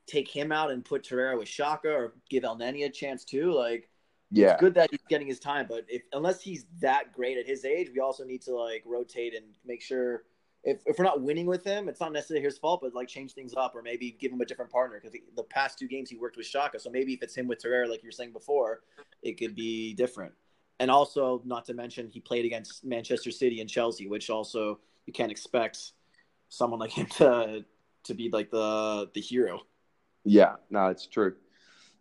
take 0.06 0.28
him 0.28 0.52
out 0.52 0.70
and 0.70 0.84
put 0.84 1.04
Torreira 1.04 1.38
with 1.38 1.48
Xhaka 1.48 1.86
or 1.86 2.14
give 2.28 2.44
El 2.44 2.56
Elneny 2.56 2.84
a 2.84 2.90
chance 2.90 3.24
too. 3.24 3.52
Like, 3.52 3.88
yeah, 4.30 4.52
it's 4.52 4.60
good 4.60 4.74
that 4.74 4.90
he's 4.90 5.00
getting 5.08 5.26
his 5.26 5.40
time, 5.40 5.66
but 5.68 5.84
if 5.88 6.02
unless 6.12 6.42
he's 6.42 6.66
that 6.80 7.12
great 7.12 7.38
at 7.38 7.46
his 7.46 7.64
age, 7.64 7.90
we 7.92 8.00
also 8.00 8.24
need 8.24 8.42
to 8.42 8.54
like 8.54 8.82
rotate 8.86 9.34
and 9.34 9.46
make 9.64 9.82
sure 9.82 10.24
if, 10.64 10.80
if 10.86 10.98
we're 10.98 11.04
not 11.04 11.20
winning 11.20 11.46
with 11.46 11.64
him, 11.64 11.88
it's 11.88 12.00
not 12.00 12.12
necessarily 12.12 12.44
his 12.44 12.58
fault, 12.58 12.80
but 12.82 12.94
like 12.94 13.08
change 13.08 13.32
things 13.32 13.54
up 13.56 13.74
or 13.74 13.82
maybe 13.82 14.16
give 14.20 14.32
him 14.32 14.40
a 14.40 14.44
different 14.44 14.70
partner 14.70 15.00
because 15.00 15.18
the 15.36 15.42
past 15.44 15.78
two 15.78 15.88
games 15.88 16.08
he 16.08 16.16
worked 16.16 16.36
with 16.36 16.46
Xhaka. 16.46 16.80
So 16.80 16.90
maybe 16.90 17.14
if 17.14 17.22
it's 17.22 17.34
him 17.34 17.48
with 17.48 17.62
Torreira, 17.62 17.88
like 17.88 18.02
you 18.02 18.08
were 18.08 18.12
saying 18.12 18.32
before, 18.32 18.82
it 19.22 19.38
could 19.38 19.54
be 19.54 19.94
different. 19.94 20.32
And 20.78 20.90
also, 20.90 21.42
not 21.44 21.64
to 21.66 21.74
mention, 21.74 22.08
he 22.08 22.20
played 22.20 22.44
against 22.44 22.84
Manchester 22.84 23.30
City 23.30 23.60
and 23.60 23.68
Chelsea, 23.68 24.08
which 24.08 24.30
also 24.30 24.80
you 25.06 25.12
can't 25.12 25.30
expect 25.30 25.92
someone 26.48 26.80
like 26.80 26.90
him 26.90 27.06
to 27.06 27.64
to 28.04 28.14
be 28.14 28.30
like 28.30 28.50
the 28.50 29.10
the 29.14 29.20
hero. 29.20 29.60
Yeah, 30.24 30.54
no, 30.70 30.88
it's 30.88 31.06
true. 31.06 31.34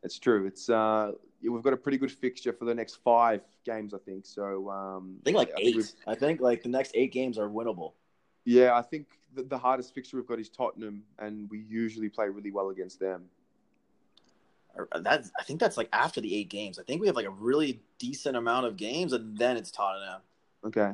It's 0.04 0.17
true. 0.17 0.45
It's 0.45 0.69
uh, 0.69 1.12
we've 1.43 1.63
got 1.63 1.74
a 1.74 1.78
pretty 1.78 1.97
good 1.97 2.12
fixture 2.12 2.54
for 2.54 2.65
the 2.65 2.74
next 2.74 3.00
five 3.04 3.41
games, 3.65 3.93
I 3.93 3.97
think. 4.00 4.26
So 4.26 4.69
um, 4.69 5.17
I 5.21 5.24
think 5.26 5.38
like 5.38 5.52
eight. 5.58 5.76
I 5.76 5.82
think, 5.82 5.95
I 6.08 6.15
think 6.15 6.41
like 6.41 6.63
the 6.63 6.69
next 6.69 6.91
eight 6.95 7.12
games 7.12 7.38
are 7.38 7.50
winnable. 7.50 7.93
Yeah, 8.45 8.75
I 8.75 8.82
think 8.82 9.08
the, 9.34 9.43
the 9.43 9.58
hardest 9.58 9.93
fixture 9.93 10.17
we've 10.17 10.27
got 10.27 10.39
is 10.39 10.49
Tottenham, 10.49 11.04
and 11.19 11.49
we 11.49 11.60
usually 11.60 12.10
play 12.10 12.30
really 12.30 12.51
well 12.51 12.69
against 12.69 12.99
them. 12.99 13.25
That's 15.01 15.32
I 15.38 15.43
think 15.43 15.60
that's 15.60 15.75
like 15.77 15.89
after 15.91 16.21
the 16.21 16.34
eight 16.34 16.49
games. 16.49 16.80
I 16.80 16.84
think 16.84 17.01
we 17.01 17.08
have 17.08 17.15
like 17.15 17.25
a 17.25 17.32
really 17.32 17.82
decent 17.99 18.38
amount 18.38 18.65
of 18.65 18.77
games, 18.77 19.13
and 19.13 19.38
then 19.38 19.58
it's 19.58 19.69
Tottenham. 19.69 20.21
Okay. 20.65 20.93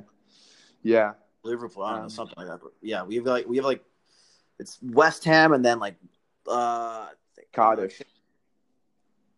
Yeah. 0.82 1.14
Liverpool, 1.44 1.84
I 1.84 1.92
don't 1.92 2.00
know, 2.00 2.04
um, 2.06 2.10
something 2.10 2.36
like 2.38 2.48
that. 2.48 2.60
But 2.62 2.74
yeah, 2.82 3.04
we 3.04 3.16
have 3.16 3.26
like 3.26 3.48
we 3.48 3.58
have 3.58 3.66
like 3.66 3.84
it's 4.60 4.80
West 4.82 5.24
Ham, 5.26 5.54
and 5.54 5.64
then 5.64 5.80
like 5.80 5.96
uh 6.48 7.10
Cardiff. 7.54 8.02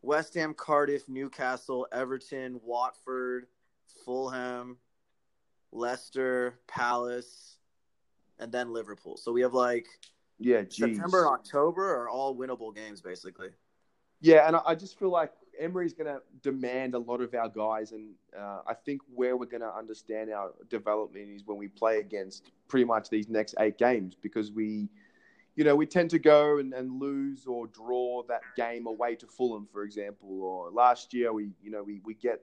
West 0.01 0.33
Ham, 0.35 0.53
Cardiff, 0.53 1.09
Newcastle, 1.09 1.85
Everton, 1.91 2.61
Watford, 2.63 3.47
Fulham, 4.05 4.77
Leicester, 5.73 6.59
Palace, 6.67 7.58
and 8.39 8.51
then 8.51 8.73
Liverpool. 8.73 9.17
So 9.17 9.31
we 9.31 9.41
have 9.41 9.53
like 9.53 9.87
yeah, 10.39 10.61
geez. 10.61 10.77
September 10.77 11.25
and 11.25 11.33
October 11.33 11.93
are 11.95 12.09
all 12.09 12.35
winnable 12.35 12.75
games 12.75 13.01
basically. 13.01 13.49
Yeah, 14.21 14.47
and 14.47 14.57
I 14.65 14.75
just 14.75 14.99
feel 14.99 15.11
like 15.11 15.31
Emery's 15.59 15.93
going 15.93 16.07
to 16.07 16.21
demand 16.41 16.93
a 16.93 16.99
lot 16.99 17.21
of 17.21 17.33
our 17.33 17.47
guys, 17.47 17.93
and 17.93 18.11
uh, 18.37 18.61
I 18.67 18.73
think 18.73 19.01
where 19.13 19.37
we're 19.37 19.45
going 19.45 19.61
to 19.61 19.73
understand 19.73 20.31
our 20.31 20.51
development 20.69 21.29
is 21.29 21.43
when 21.45 21.57
we 21.57 21.69
play 21.69 21.99
against 21.99 22.51
pretty 22.67 22.85
much 22.85 23.09
these 23.09 23.29
next 23.29 23.55
eight 23.59 23.77
games 23.77 24.15
because 24.21 24.51
we, 24.51 24.89
you 25.55 25.63
know, 25.63 25.75
we 25.75 25.85
tend 25.85 26.09
to 26.09 26.19
go 26.19 26.57
and, 26.57 26.73
and 26.73 26.99
lose 26.99 27.45
or 27.45 27.67
draw 27.67 28.23
that 28.27 28.41
game 28.57 28.87
away 28.87 29.15
to 29.15 29.25
Fulham, 29.25 29.67
for 29.71 29.83
example, 29.83 30.41
or 30.41 30.69
last 30.69 31.13
year 31.13 31.31
we, 31.31 31.51
you 31.61 31.71
know, 31.71 31.83
we 31.83 32.01
we 32.03 32.13
get 32.13 32.41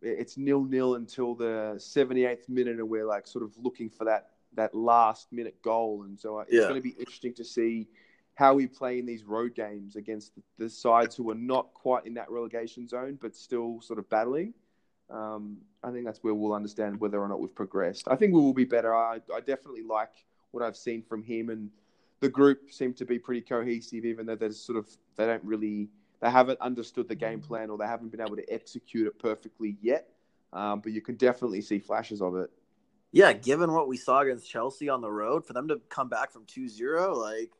it's 0.00 0.36
nil 0.36 0.64
nil 0.64 0.94
until 0.94 1.34
the 1.34 1.74
78th 1.76 2.48
minute, 2.48 2.78
and 2.78 2.88
we're 2.88 3.06
like 3.06 3.26
sort 3.26 3.44
of 3.44 3.52
looking 3.56 3.88
for 3.88 4.04
that 4.04 4.30
that 4.54 4.74
last 4.74 5.32
minute 5.32 5.60
goal. 5.62 6.04
And 6.04 6.18
so 6.18 6.40
it's 6.40 6.52
yeah. 6.52 6.62
going 6.62 6.76
to 6.76 6.80
be 6.80 6.94
interesting 6.98 7.34
to 7.34 7.44
see 7.44 7.88
how 8.34 8.54
we 8.54 8.66
play 8.66 8.98
in 8.98 9.06
these 9.06 9.24
road 9.24 9.54
games 9.54 9.96
against 9.96 10.32
the 10.58 10.70
sides 10.70 11.16
who 11.16 11.28
are 11.30 11.34
not 11.34 11.74
quite 11.74 12.06
in 12.06 12.14
that 12.14 12.30
relegation 12.30 12.86
zone, 12.86 13.18
but 13.20 13.34
still 13.34 13.80
sort 13.80 13.98
of 13.98 14.08
battling. 14.08 14.54
Um, 15.10 15.58
I 15.82 15.90
think 15.90 16.04
that's 16.04 16.22
where 16.22 16.34
we'll 16.34 16.52
understand 16.52 17.00
whether 17.00 17.18
or 17.18 17.28
not 17.28 17.40
we've 17.40 17.54
progressed. 17.54 18.06
I 18.08 18.16
think 18.16 18.34
we 18.34 18.40
will 18.40 18.54
be 18.54 18.64
better. 18.64 18.94
I, 18.94 19.20
I 19.34 19.40
definitely 19.40 19.82
like 19.82 20.12
what 20.50 20.62
I've 20.62 20.76
seen 20.76 21.02
from 21.02 21.22
him, 21.22 21.50
and 21.50 21.70
the 22.20 22.28
group 22.28 22.70
seem 22.70 22.94
to 22.94 23.04
be 23.04 23.18
pretty 23.18 23.40
cohesive, 23.40 24.04
even 24.04 24.26
though 24.26 24.36
they're 24.36 24.52
sort 24.52 24.78
of 24.78 24.88
they 25.16 25.26
don't 25.26 25.44
really 25.44 25.88
they 26.20 26.30
haven't 26.30 26.60
understood 26.60 27.08
the 27.08 27.14
game 27.14 27.40
plan 27.40 27.70
or 27.70 27.78
they 27.78 27.86
haven't 27.86 28.10
been 28.10 28.20
able 28.20 28.36
to 28.36 28.52
execute 28.52 29.06
it 29.06 29.18
perfectly 29.18 29.76
yet. 29.80 30.08
Um, 30.52 30.80
but 30.80 30.92
you 30.92 31.00
can 31.00 31.16
definitely 31.16 31.60
see 31.60 31.78
flashes 31.78 32.22
of 32.22 32.36
it 32.36 32.50
yeah, 33.12 33.32
given 33.32 33.72
what 33.72 33.88
we 33.88 33.96
saw 33.96 34.20
against 34.20 34.50
Chelsea 34.50 34.88
on 34.88 35.00
the 35.00 35.10
road, 35.10 35.46
for 35.46 35.52
them 35.52 35.68
to 35.68 35.80
come 35.88 36.08
back 36.08 36.30
from 36.30 36.44
2-0, 36.44 37.16
like 37.16 37.50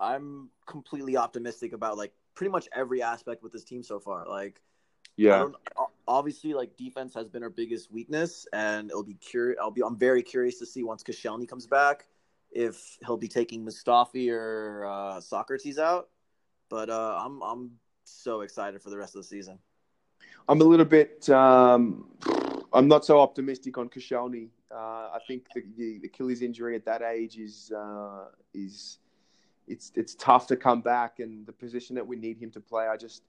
I'm 0.00 0.50
completely 0.66 1.16
optimistic 1.16 1.72
about 1.72 1.96
like 1.96 2.12
pretty 2.34 2.50
much 2.50 2.68
every 2.74 3.02
aspect 3.02 3.42
with 3.42 3.52
this 3.52 3.64
team 3.64 3.82
so 3.82 4.00
far. 4.00 4.26
Like 4.28 4.60
yeah. 5.16 5.48
Obviously, 6.08 6.54
like 6.54 6.76
defense 6.76 7.14
has 7.14 7.28
been 7.28 7.42
our 7.42 7.50
biggest 7.50 7.90
weakness, 7.90 8.46
and 8.52 8.90
it'll 8.90 9.02
be 9.02 9.14
curious. 9.14 9.58
I'll 9.60 9.72
be. 9.72 9.82
I'm 9.82 9.98
very 9.98 10.22
curious 10.22 10.58
to 10.60 10.66
see 10.66 10.84
once 10.84 11.02
Koscielny 11.02 11.48
comes 11.48 11.66
back 11.66 12.06
if 12.52 12.96
he'll 13.04 13.16
be 13.16 13.26
taking 13.26 13.64
Mustafi 13.64 14.30
or 14.30 14.86
uh, 14.86 15.16
Sokratis 15.20 15.78
out. 15.78 16.08
But 16.68 16.90
uh, 16.90 17.18
I'm 17.20 17.42
I'm 17.42 17.72
so 18.04 18.42
excited 18.42 18.82
for 18.82 18.90
the 18.90 18.98
rest 18.98 19.16
of 19.16 19.22
the 19.22 19.26
season. 19.26 19.58
I'm 20.48 20.60
a 20.60 20.64
little 20.64 20.86
bit. 20.86 21.28
Um, 21.28 22.08
I'm 22.76 22.88
not 22.88 23.04
so 23.04 23.20
optimistic 23.20 23.78
on 23.78 23.88
Koscielny. 23.88 24.48
Uh, 24.70 24.76
I 25.14 25.18
think 25.26 25.46
the, 25.54 25.62
the, 25.78 26.00
Achilles 26.04 26.42
injury 26.42 26.76
at 26.76 26.84
that 26.84 27.00
age 27.00 27.38
is 27.38 27.72
uh, 27.74 28.26
is 28.52 28.98
it's 29.66 29.92
it's 29.94 30.14
tough 30.16 30.46
to 30.48 30.56
come 30.56 30.82
back, 30.82 31.18
and 31.18 31.46
the 31.46 31.52
position 31.52 31.96
that 31.96 32.06
we 32.06 32.16
need 32.16 32.38
him 32.38 32.50
to 32.50 32.60
play, 32.60 32.86
I 32.86 32.96
just 32.96 33.22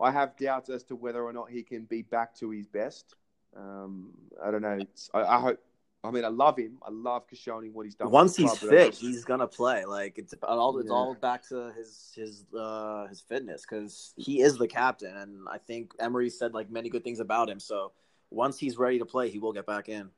I 0.00 0.12
have 0.12 0.36
doubts 0.36 0.70
as 0.70 0.84
to 0.84 0.96
whether 0.96 1.22
or 1.22 1.32
not 1.32 1.50
he 1.50 1.62
can 1.62 1.84
be 1.84 2.02
back 2.02 2.34
to 2.36 2.50
his 2.50 2.66
best. 2.68 3.16
Um, 3.56 4.10
I 4.42 4.50
don't 4.50 4.62
know. 4.62 4.78
I, 5.12 5.20
I, 5.20 5.40
hope 5.40 5.58
I 6.04 6.10
mean, 6.10 6.24
I 6.24 6.28
love 6.28 6.58
him. 6.58 6.78
I 6.82 6.90
love 6.90 7.24
Koscielny, 7.28 7.72
what 7.72 7.86
he's 7.86 7.94
done. 7.94 8.10
Once 8.10 8.36
he's 8.36 8.56
fit, 8.58 8.90
just... 8.90 9.00
he's 9.00 9.24
gonna 9.24 9.46
play. 9.46 9.84
Like 9.86 10.18
it's 10.18 10.34
all 10.42 10.78
it's 10.78 10.88
yeah. 10.88 10.94
all 10.94 11.14
back 11.14 11.48
to 11.48 11.72
his 11.76 12.12
his 12.14 12.44
uh, 12.56 13.06
his 13.06 13.20
fitness 13.20 13.64
because 13.68 14.12
he 14.16 14.40
is 14.42 14.56
the 14.56 14.68
captain, 14.68 15.16
and 15.16 15.46
I 15.50 15.58
think 15.58 15.92
Emery 15.98 16.30
said 16.30 16.54
like 16.54 16.70
many 16.70 16.90
good 16.90 17.02
things 17.02 17.20
about 17.20 17.48
him. 17.48 17.58
So 17.58 17.92
once 18.30 18.58
he's 18.58 18.76
ready 18.76 18.98
to 18.98 19.04
play, 19.04 19.30
he 19.30 19.38
will 19.38 19.52
get 19.52 19.66
back 19.66 19.88
in. 19.88 20.10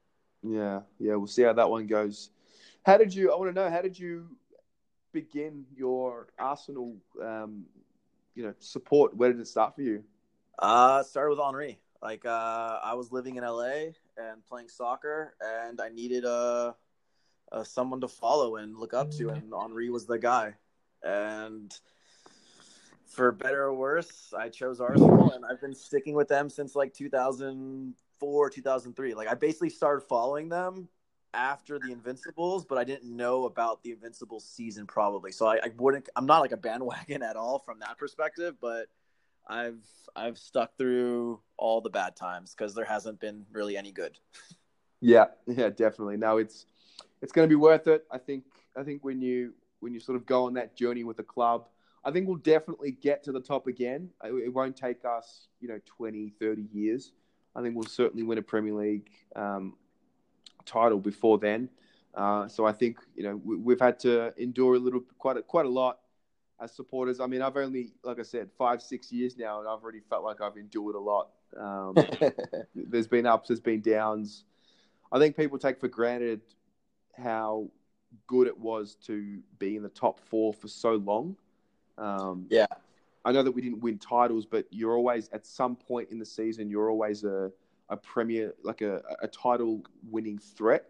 Yeah, 0.42 0.80
yeah, 0.98 1.16
we'll 1.16 1.26
see 1.26 1.42
how 1.42 1.52
that 1.52 1.70
one 1.70 1.86
goes. 1.86 2.30
How 2.84 2.98
did 2.98 3.14
you? 3.14 3.32
I 3.32 3.36
want 3.36 3.54
to 3.54 3.60
know 3.60 3.70
how 3.70 3.82
did 3.82 3.98
you 3.98 4.28
begin 5.12 5.64
your 5.74 6.28
Arsenal, 6.38 6.96
um, 7.22 7.64
you 8.34 8.44
know, 8.44 8.54
support? 8.58 9.16
Where 9.16 9.32
did 9.32 9.40
it 9.40 9.48
start 9.48 9.74
for 9.74 9.82
you? 9.82 10.04
Uh, 10.58 11.02
started 11.02 11.30
with 11.30 11.44
Henry. 11.44 11.78
Like 12.02 12.24
uh, 12.24 12.78
I 12.84 12.94
was 12.94 13.10
living 13.10 13.36
in 13.36 13.44
LA 13.44 13.92
and 14.16 14.44
playing 14.48 14.68
soccer, 14.68 15.34
and 15.40 15.80
I 15.80 15.88
needed 15.88 16.24
a, 16.24 16.74
a 17.50 17.64
someone 17.64 18.00
to 18.02 18.08
follow 18.08 18.56
and 18.56 18.78
look 18.78 18.94
up 18.94 19.10
to, 19.12 19.30
and 19.30 19.52
Henry 19.58 19.90
was 19.90 20.06
the 20.06 20.18
guy. 20.18 20.54
And 21.02 21.76
for 23.06 23.32
better 23.32 23.64
or 23.64 23.74
worse, 23.74 24.32
I 24.36 24.48
chose 24.48 24.80
Arsenal, 24.80 25.32
and 25.32 25.44
I've 25.44 25.60
been 25.60 25.74
sticking 25.74 26.14
with 26.14 26.28
them 26.28 26.48
since 26.48 26.74
like 26.74 26.92
2004, 26.94 28.50
2003. 28.50 29.14
Like 29.14 29.28
I 29.28 29.34
basically 29.34 29.70
started 29.70 30.02
following 30.02 30.48
them 30.48 30.88
after 31.34 31.78
the 31.78 31.92
Invincibles, 31.92 32.64
but 32.64 32.78
I 32.78 32.84
didn't 32.84 33.14
know 33.14 33.44
about 33.44 33.82
the 33.82 33.92
Invincibles 33.92 34.44
season 34.44 34.86
probably. 34.86 35.32
So 35.32 35.46
I, 35.46 35.56
I 35.56 35.70
wouldn't. 35.76 36.08
I'm 36.16 36.26
not 36.26 36.40
like 36.40 36.52
a 36.52 36.56
bandwagon 36.56 37.22
at 37.22 37.36
all 37.36 37.58
from 37.58 37.78
that 37.80 37.98
perspective, 37.98 38.56
but 38.60 38.86
I've 39.46 39.84
I've 40.14 40.38
stuck 40.38 40.76
through 40.76 41.40
all 41.56 41.80
the 41.80 41.90
bad 41.90 42.16
times 42.16 42.54
because 42.56 42.74
there 42.74 42.84
hasn't 42.84 43.20
been 43.20 43.46
really 43.52 43.76
any 43.76 43.92
good. 43.92 44.18
Yeah, 45.00 45.26
yeah, 45.46 45.68
definitely. 45.68 46.16
No, 46.16 46.38
it's 46.38 46.66
it's 47.22 47.32
going 47.32 47.46
to 47.46 47.52
be 47.52 47.56
worth 47.56 47.86
it. 47.86 48.04
I 48.10 48.18
think 48.18 48.44
I 48.76 48.82
think 48.82 49.04
when 49.04 49.20
you 49.22 49.52
when 49.80 49.92
you 49.92 50.00
sort 50.00 50.16
of 50.16 50.26
go 50.26 50.46
on 50.46 50.54
that 50.54 50.76
journey 50.76 51.04
with 51.04 51.16
the 51.18 51.22
club, 51.22 51.68
I 52.06 52.12
think 52.12 52.28
we'll 52.28 52.36
definitely 52.36 52.92
get 52.92 53.24
to 53.24 53.32
the 53.32 53.40
top 53.40 53.66
again. 53.66 54.10
It 54.22 54.54
won't 54.54 54.76
take 54.76 55.04
us, 55.04 55.48
you 55.60 55.66
know, 55.66 55.80
20, 55.86 56.32
30 56.40 56.68
years. 56.72 57.12
I 57.56 57.62
think 57.62 57.74
we'll 57.74 57.84
certainly 57.84 58.22
win 58.22 58.38
a 58.38 58.42
Premier 58.42 58.74
League 58.74 59.10
um, 59.34 59.74
title 60.64 61.00
before 61.00 61.38
then. 61.38 61.68
Uh, 62.14 62.46
so 62.46 62.64
I 62.64 62.72
think 62.72 62.98
you 63.14 63.24
know 63.24 63.40
we, 63.44 63.74
have 63.74 63.80
had 63.80 63.98
to 64.00 64.32
endure 64.40 64.76
a 64.76 64.78
little, 64.78 65.02
quite 65.18 65.36
a, 65.36 65.42
quite 65.42 65.66
a 65.66 65.68
lot 65.68 65.98
as 66.60 66.72
supporters. 66.72 67.18
I 67.18 67.26
mean, 67.26 67.42
I've 67.42 67.56
only, 67.56 67.92
like 68.04 68.20
I 68.20 68.22
said, 68.22 68.50
five, 68.56 68.80
six 68.80 69.10
years 69.12 69.36
now, 69.36 69.58
and 69.58 69.68
I've 69.68 69.82
already 69.82 70.00
felt 70.08 70.22
like 70.22 70.40
I've 70.40 70.56
endured 70.56 70.94
a 70.94 71.00
lot. 71.00 71.30
Um, 71.58 71.94
there's 72.74 73.08
been 73.08 73.26
ups, 73.26 73.48
there's 73.48 73.60
been 73.60 73.80
downs. 73.80 74.44
I 75.10 75.18
think 75.18 75.36
people 75.36 75.58
take 75.58 75.80
for 75.80 75.88
granted 75.88 76.40
how 77.16 77.68
good 78.28 78.46
it 78.46 78.58
was 78.58 78.94
to 79.06 79.40
be 79.58 79.76
in 79.76 79.82
the 79.82 79.88
top 79.88 80.20
four 80.20 80.54
for 80.54 80.68
so 80.68 80.94
long. 80.94 81.36
Um, 81.98 82.46
yeah. 82.50 82.66
I 83.24 83.32
know 83.32 83.42
that 83.42 83.50
we 83.50 83.60
didn't 83.60 83.80
win 83.80 83.98
titles, 83.98 84.46
but 84.46 84.66
you're 84.70 84.94
always 84.94 85.28
at 85.32 85.44
some 85.46 85.74
point 85.74 86.10
in 86.10 86.18
the 86.18 86.24
season, 86.24 86.70
you're 86.70 86.90
always 86.90 87.24
a, 87.24 87.50
a 87.88 87.96
premier, 87.96 88.54
like 88.62 88.82
a, 88.82 89.02
a 89.20 89.26
title 89.26 89.82
winning 90.08 90.38
threat. 90.38 90.88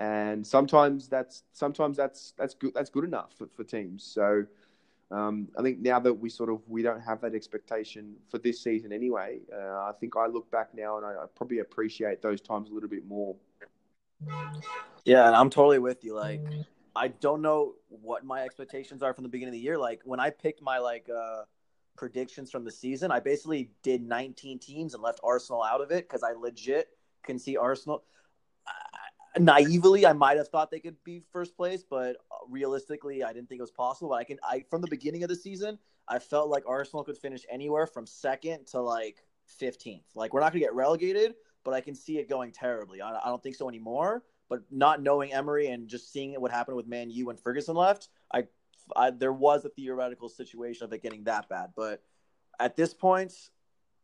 And 0.00 0.46
sometimes 0.46 1.08
that's 1.08 1.42
sometimes 1.52 1.96
that's 1.96 2.32
that's 2.38 2.54
good 2.54 2.72
that's 2.72 2.90
good 2.90 3.04
enough 3.04 3.32
for, 3.36 3.48
for 3.48 3.64
teams. 3.64 4.04
So 4.04 4.44
um, 5.10 5.48
I 5.58 5.62
think 5.62 5.80
now 5.80 5.98
that 6.00 6.12
we 6.12 6.28
sort 6.28 6.50
of 6.50 6.60
we 6.68 6.82
don't 6.82 7.00
have 7.00 7.20
that 7.22 7.34
expectation 7.34 8.14
for 8.28 8.38
this 8.38 8.60
season 8.60 8.92
anyway, 8.92 9.40
uh, 9.52 9.56
I 9.56 9.92
think 9.98 10.16
I 10.16 10.26
look 10.26 10.50
back 10.50 10.74
now 10.74 10.98
and 10.98 11.06
I, 11.06 11.10
I, 11.10 11.26
probably 11.34 11.60
appreciate 11.60 12.20
those 12.20 12.40
times 12.40 12.70
a 12.70 12.74
little 12.74 12.90
bit 12.90 13.06
more. 13.06 13.34
Yeah, 15.04 15.26
and 15.26 15.34
I'm 15.34 15.48
totally 15.48 15.78
with 15.78 16.04
you. 16.04 16.14
Like, 16.14 16.42
I 16.96 17.08
don't 17.08 17.42
know 17.42 17.74
what 17.88 18.24
my 18.24 18.42
expectations 18.42 19.02
are 19.02 19.14
from 19.14 19.24
the 19.24 19.30
beginning 19.30 19.54
of 19.54 19.58
the 19.58 19.64
year. 19.64 19.78
Like 19.78 20.00
when 20.04 20.20
I 20.20 20.30
picked 20.30 20.62
my 20.62 20.78
like 20.78 21.08
uh, 21.08 21.42
predictions 21.96 22.50
from 22.50 22.64
the 22.64 22.72
season, 22.72 23.10
I 23.10 23.20
basically 23.20 23.70
did 23.82 24.02
19 24.02 24.58
teams 24.58 24.94
and 24.94 25.02
left 25.02 25.20
Arsenal 25.22 25.62
out 25.62 25.80
of 25.80 25.90
it 25.90 26.08
because 26.08 26.22
I 26.22 26.32
legit 26.32 26.88
can 27.22 27.38
see 27.38 27.56
Arsenal 27.56 28.04
naively, 29.38 30.06
I 30.06 30.12
might 30.12 30.36
have 30.36 30.48
thought 30.48 30.70
they 30.70 30.80
could 30.80 30.96
be 31.04 31.22
first 31.32 31.56
place, 31.56 31.82
but 31.88 32.16
realistically, 32.48 33.22
I 33.22 33.32
didn't 33.32 33.48
think 33.48 33.58
it 33.58 33.62
was 33.62 33.70
possible. 33.70 34.10
But 34.10 34.16
I 34.16 34.24
can, 34.24 34.38
I 34.42 34.64
from 34.70 34.80
the 34.80 34.88
beginning 34.88 35.22
of 35.22 35.28
the 35.28 35.36
season, 35.36 35.78
I 36.06 36.18
felt 36.18 36.48
like 36.48 36.64
Arsenal 36.66 37.04
could 37.04 37.18
finish 37.18 37.42
anywhere 37.50 37.86
from 37.86 38.06
second 38.06 38.66
to 38.68 38.80
like 38.80 39.24
15th. 39.60 40.02
Like 40.14 40.32
we're 40.32 40.40
not 40.40 40.52
going 40.52 40.60
to 40.60 40.66
get 40.66 40.74
relegated, 40.74 41.34
but 41.64 41.74
I 41.74 41.80
can 41.80 41.94
see 41.94 42.18
it 42.18 42.28
going 42.28 42.52
terribly. 42.52 43.00
I, 43.00 43.10
I, 43.12 43.28
don't 43.28 43.42
think 43.42 43.56
so 43.56 43.68
anymore. 43.68 44.22
But 44.48 44.62
not 44.70 45.02
knowing 45.02 45.32
Emery 45.32 45.68
and 45.68 45.88
just 45.88 46.12
seeing 46.12 46.40
what 46.40 46.50
happened 46.50 46.76
with 46.76 46.86
Man 46.86 47.10
U 47.10 47.26
when 47.26 47.36
Ferguson 47.36 47.76
left, 47.76 48.08
I, 48.32 48.44
I 48.96 49.10
there 49.10 49.32
was 49.32 49.64
a 49.64 49.68
theoretical 49.68 50.28
situation 50.28 50.84
of 50.84 50.92
it 50.92 51.02
getting 51.02 51.24
that 51.24 51.48
bad. 51.48 51.70
But 51.76 52.02
at 52.58 52.76
this 52.76 52.94
point, 52.94 53.32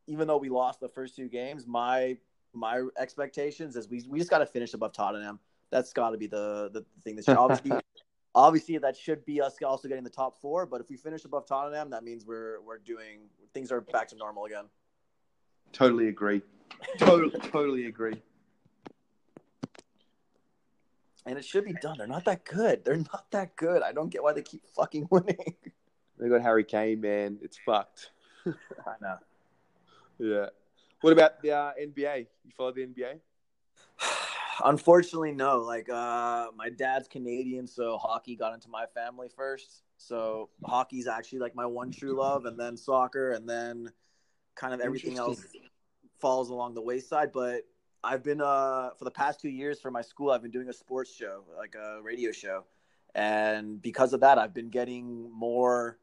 even 0.07 0.29
though 0.29 0.37
we 0.37 0.49
lost 0.49 0.81
the 0.81 0.89
first 0.89 1.17
two 1.17 1.29
games, 1.29 1.67
my 1.67 2.19
my 2.53 2.87
expectations 2.99 3.77
is 3.77 3.89
we 3.89 4.05
we 4.09 4.19
just 4.19 4.31
got 4.31 4.39
to 4.39 4.47
finish 4.47 4.75
above 4.75 4.93
Tottenham. 4.93 5.41
That's 5.71 5.93
got 5.93 6.11
to 6.11 6.19
be 6.19 6.27
the 6.27 6.71
the 6.73 6.85
thing 7.03 7.17
that 7.17 7.25
should, 7.25 7.37
obviously 7.37 7.73
obviously 8.35 8.79
that 8.79 8.97
should 8.97 9.25
be 9.25 9.41
us 9.41 9.57
also 9.65 9.89
getting 9.89 10.05
the 10.05 10.11
top 10.11 10.41
four. 10.41 10.67
But 10.67 10.81
if 10.81 10.89
we 10.89 10.97
finish 10.97 11.25
above 11.25 11.47
Tottenham, 11.47 11.91
that 11.91 12.05
means 12.05 12.25
we're 12.27 12.61
we're 12.61 12.79
doing 12.79 13.29
things 13.53 13.73
are 13.73 13.81
back 13.81 14.09
to 14.09 14.17
normal 14.17 14.45
again. 14.45 14.65
Totally 15.73 16.09
agree. 16.09 16.43
Totally 16.99 17.39
totally 17.51 17.87
agree. 17.87 18.21
And 21.27 21.39
it 21.39 21.45
should 21.45 21.65
be 21.65 21.73
done. 21.73 21.97
They're 21.99 22.07
not 22.07 22.25
that 22.27 22.45
good. 22.45 22.85
They're 22.85 22.97
not 22.97 23.31
that 23.31 23.57
good. 23.57 23.83
I 23.83 23.93
don't 23.93 24.11
get 24.11 24.23
why 24.23 24.33
they 24.33 24.43
keep 24.43 24.63
fucking 24.77 25.09
winning. 25.11 25.55
They 26.19 26.29
got 26.29 26.43
Harry 26.43 26.65
Kane, 26.65 27.01
man. 27.01 27.39
It's 27.43 27.59
fucked. 27.65 28.11
I 28.47 28.95
know. 29.01 29.17
Yeah. 30.19 30.47
What 31.01 31.13
about 31.13 31.43
the 31.43 31.53
uh, 31.53 31.73
NBA? 31.81 32.27
You 32.45 32.53
follow 32.57 32.73
the 32.73 32.87
NBA? 32.87 33.19
Unfortunately, 34.65 35.33
no. 35.33 35.59
Like, 35.59 35.89
uh, 35.89 36.49
my 36.57 36.69
dad's 36.71 37.09
Canadian, 37.09 37.67
so 37.67 37.99
hockey 37.99 38.37
got 38.37 38.55
into 38.55 38.69
my 38.69 38.87
family 38.95 39.29
first. 39.35 39.83
So 39.97 40.51
hockey's 40.65 41.07
actually 41.07 41.41
like 41.41 41.55
my 41.55 41.67
one 41.67 41.91
true 41.91 42.17
love, 42.17 42.45
and 42.45 42.59
then 42.59 42.77
soccer, 42.77 43.33
and 43.33 43.49
then 43.49 43.91
kind 44.55 44.75
of 44.75 44.81
everything 44.81 45.19
else 45.19 45.45
falls 46.21 46.51
along 46.51 46.75
the 46.75 46.83
wayside. 46.83 47.33
But 47.33 47.63
I've 48.05 48.23
been 48.23 48.41
uh 48.41 48.91
for 48.99 49.05
the 49.05 49.11
past 49.11 49.41
two 49.41 49.49
years 49.49 49.81
for 49.81 49.91
my 49.91 50.03
school, 50.03 50.31
I've 50.31 50.43
been 50.43 50.51
doing 50.51 50.69
a 50.69 50.73
sports 50.73 51.15
show, 51.15 51.45
like 51.57 51.75
a 51.75 52.01
radio 52.03 52.33
show, 52.33 52.65
and 53.15 53.81
because 53.81 54.13
of 54.13 54.21
that, 54.21 54.39
I've 54.39 54.55
been 54.55 54.69
getting 54.69 55.31
more 55.33 55.99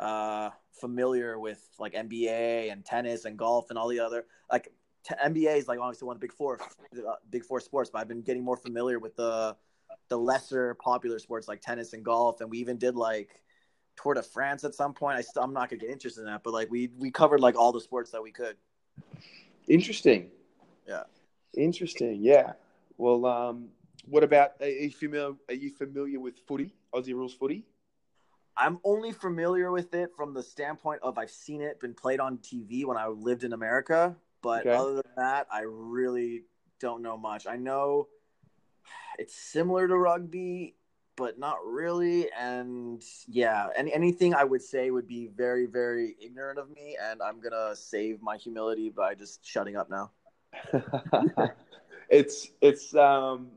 uh, 0.00 0.50
familiar 0.72 1.38
with 1.38 1.66
like 1.78 1.94
NBA 1.94 2.70
and 2.70 2.84
tennis 2.84 3.24
and 3.24 3.38
golf 3.38 3.70
and 3.70 3.78
all 3.78 3.88
the 3.88 4.00
other 4.00 4.26
like 4.50 4.72
t- 5.04 5.14
NBA 5.24 5.56
is 5.56 5.68
like 5.68 5.78
obviously 5.78 6.06
one 6.06 6.16
of 6.16 6.20
the 6.20 6.26
big 6.26 6.34
four 6.34 6.58
uh, 6.60 7.14
big 7.30 7.44
four 7.44 7.60
sports, 7.60 7.90
but 7.90 8.00
I've 8.00 8.08
been 8.08 8.22
getting 8.22 8.44
more 8.44 8.56
familiar 8.56 8.98
with 8.98 9.16
the 9.16 9.56
the 10.08 10.18
lesser 10.18 10.74
popular 10.74 11.18
sports 11.18 11.48
like 11.48 11.60
tennis 11.60 11.92
and 11.92 12.04
golf, 12.04 12.40
and 12.40 12.50
we 12.50 12.58
even 12.58 12.76
did 12.76 12.94
like 12.94 13.42
Tour 14.00 14.14
de 14.14 14.22
France 14.22 14.64
at 14.64 14.74
some 14.74 14.92
point. 14.92 15.16
I 15.16 15.22
st- 15.22 15.42
I'm 15.42 15.52
not 15.52 15.70
gonna 15.70 15.80
get 15.80 15.90
interested 15.90 16.20
in 16.20 16.26
that, 16.26 16.42
but 16.42 16.52
like 16.52 16.70
we 16.70 16.90
we 16.98 17.10
covered 17.10 17.40
like 17.40 17.56
all 17.56 17.72
the 17.72 17.80
sports 17.80 18.10
that 18.10 18.22
we 18.22 18.30
could. 18.30 18.56
Interesting. 19.68 20.30
Yeah. 20.86 21.04
Interesting. 21.54 22.18
Yeah. 22.20 22.52
Well, 22.98 23.26
um, 23.26 23.68
what 24.06 24.24
about 24.24 24.52
are 24.60 24.68
you 24.68 24.90
familiar? 24.90 25.34
Are 25.48 25.54
you 25.54 25.70
familiar 25.70 26.20
with 26.20 26.38
footy, 26.46 26.72
Aussie 26.94 27.14
rules 27.14 27.34
footy? 27.34 27.64
I'm 28.56 28.78
only 28.84 29.12
familiar 29.12 29.70
with 29.70 29.94
it 29.94 30.10
from 30.16 30.32
the 30.32 30.42
standpoint 30.42 31.00
of 31.02 31.18
I've 31.18 31.30
seen 31.30 31.60
it 31.60 31.78
been 31.78 31.92
played 31.92 32.20
on 32.20 32.38
TV 32.38 32.86
when 32.86 32.96
I 32.96 33.06
lived 33.06 33.44
in 33.44 33.52
America, 33.52 34.16
but 34.42 34.66
okay. 34.66 34.74
other 34.74 34.94
than 34.94 35.12
that, 35.16 35.46
I 35.52 35.64
really 35.66 36.44
don't 36.80 37.02
know 37.02 37.18
much. 37.18 37.46
I 37.46 37.56
know 37.56 38.08
it's 39.18 39.34
similar 39.34 39.86
to 39.88 39.96
rugby, 39.96 40.74
but 41.16 41.38
not 41.38 41.58
really. 41.66 42.30
And 42.32 43.02
yeah, 43.26 43.68
any, 43.76 43.92
anything 43.92 44.34
I 44.34 44.44
would 44.44 44.62
say 44.62 44.90
would 44.90 45.06
be 45.06 45.26
very, 45.26 45.66
very 45.66 46.16
ignorant 46.22 46.58
of 46.58 46.70
me, 46.70 46.96
and 47.00 47.20
I'm 47.20 47.40
gonna 47.40 47.76
save 47.76 48.22
my 48.22 48.36
humility 48.36 48.88
by 48.88 49.14
just 49.14 49.44
shutting 49.46 49.76
up 49.76 49.90
now. 49.90 50.12
it's 52.10 52.50
it's 52.60 52.94
um 52.94 53.48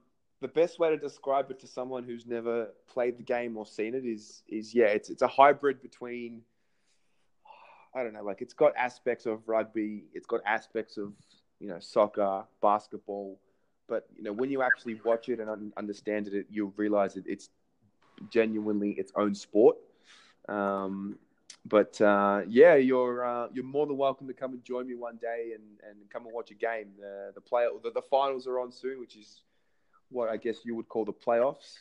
the 0.41 0.47
best 0.47 0.80
way 0.80 0.89
to 0.89 0.97
describe 0.97 1.52
it 1.52 1.60
to 1.60 1.68
someone 1.68 2.04
who's 2.04 2.26
never 2.26 2.70
played 2.88 3.18
the 3.18 3.24
game 3.24 3.58
or 3.58 3.66
seen 3.66 3.93
it 3.93 4.06
is 4.06 4.43
is 4.47 4.74
yeah, 4.74 4.86
it's 4.86 5.10
it's 5.10 5.22
a 5.22 5.28
hybrid 5.28 5.82
between 5.82 6.41
I 7.93 8.04
don't 8.04 8.14
know, 8.14 8.24
like 8.24 8.41
it's 8.41 8.54
got 8.54 8.74
aspects 8.78 9.26
of 9.26 9.47
rugby, 9.47 10.04
it's 10.14 10.28
got 10.28 10.41
aspects 10.45 10.97
of 10.97 11.14
you 11.60 11.68
know 11.68 11.80
soccer, 11.80 12.43
basketball, 12.62 13.39
but 13.88 14.08
you 14.16 14.24
know 14.24 14.34
when 14.34 14.50
you 14.50 14.62
actually 14.62 15.00
watch 15.04 15.30
it 15.30 15.39
and 15.39 15.50
un- 15.50 15.74
understand 15.78 16.28
it, 16.28 16.45
you'll 16.50 16.74
realize 16.78 17.16
that 17.16 17.26
it's 17.28 17.50
genuinely 18.30 18.91
its 18.91 19.12
own 19.16 19.34
sport. 19.34 19.78
Um, 20.47 21.18
but 21.66 21.99
uh, 22.01 22.41
yeah, 22.47 22.76
you're 22.76 23.26
uh, 23.26 23.47
you're 23.53 23.64
more 23.64 23.86
than 23.86 23.97
welcome 23.97 24.28
to 24.28 24.34
come 24.34 24.53
and 24.53 24.64
join 24.64 24.88
me 24.88 24.95
one 24.95 25.18
day 25.18 25.51
and, 25.55 25.64
and 25.88 26.10
come 26.10 26.26
and 26.26 26.34
watch 26.34 26.51
a 26.51 26.55
game. 26.55 26.89
The 26.99 27.32
the 27.36 27.41
play 27.41 27.68
the, 27.84 27.91
the 27.91 28.01
finals 28.01 28.47
are 28.47 28.60
on 28.60 28.72
soon, 28.72 28.99
which 28.99 29.16
is 29.16 29.41
what 30.10 30.30
I 30.30 30.38
guess 30.38 30.57
you 30.66 30.76
would 30.76 30.89
call 30.89 31.05
the 31.05 31.14
playoffs. 31.14 31.80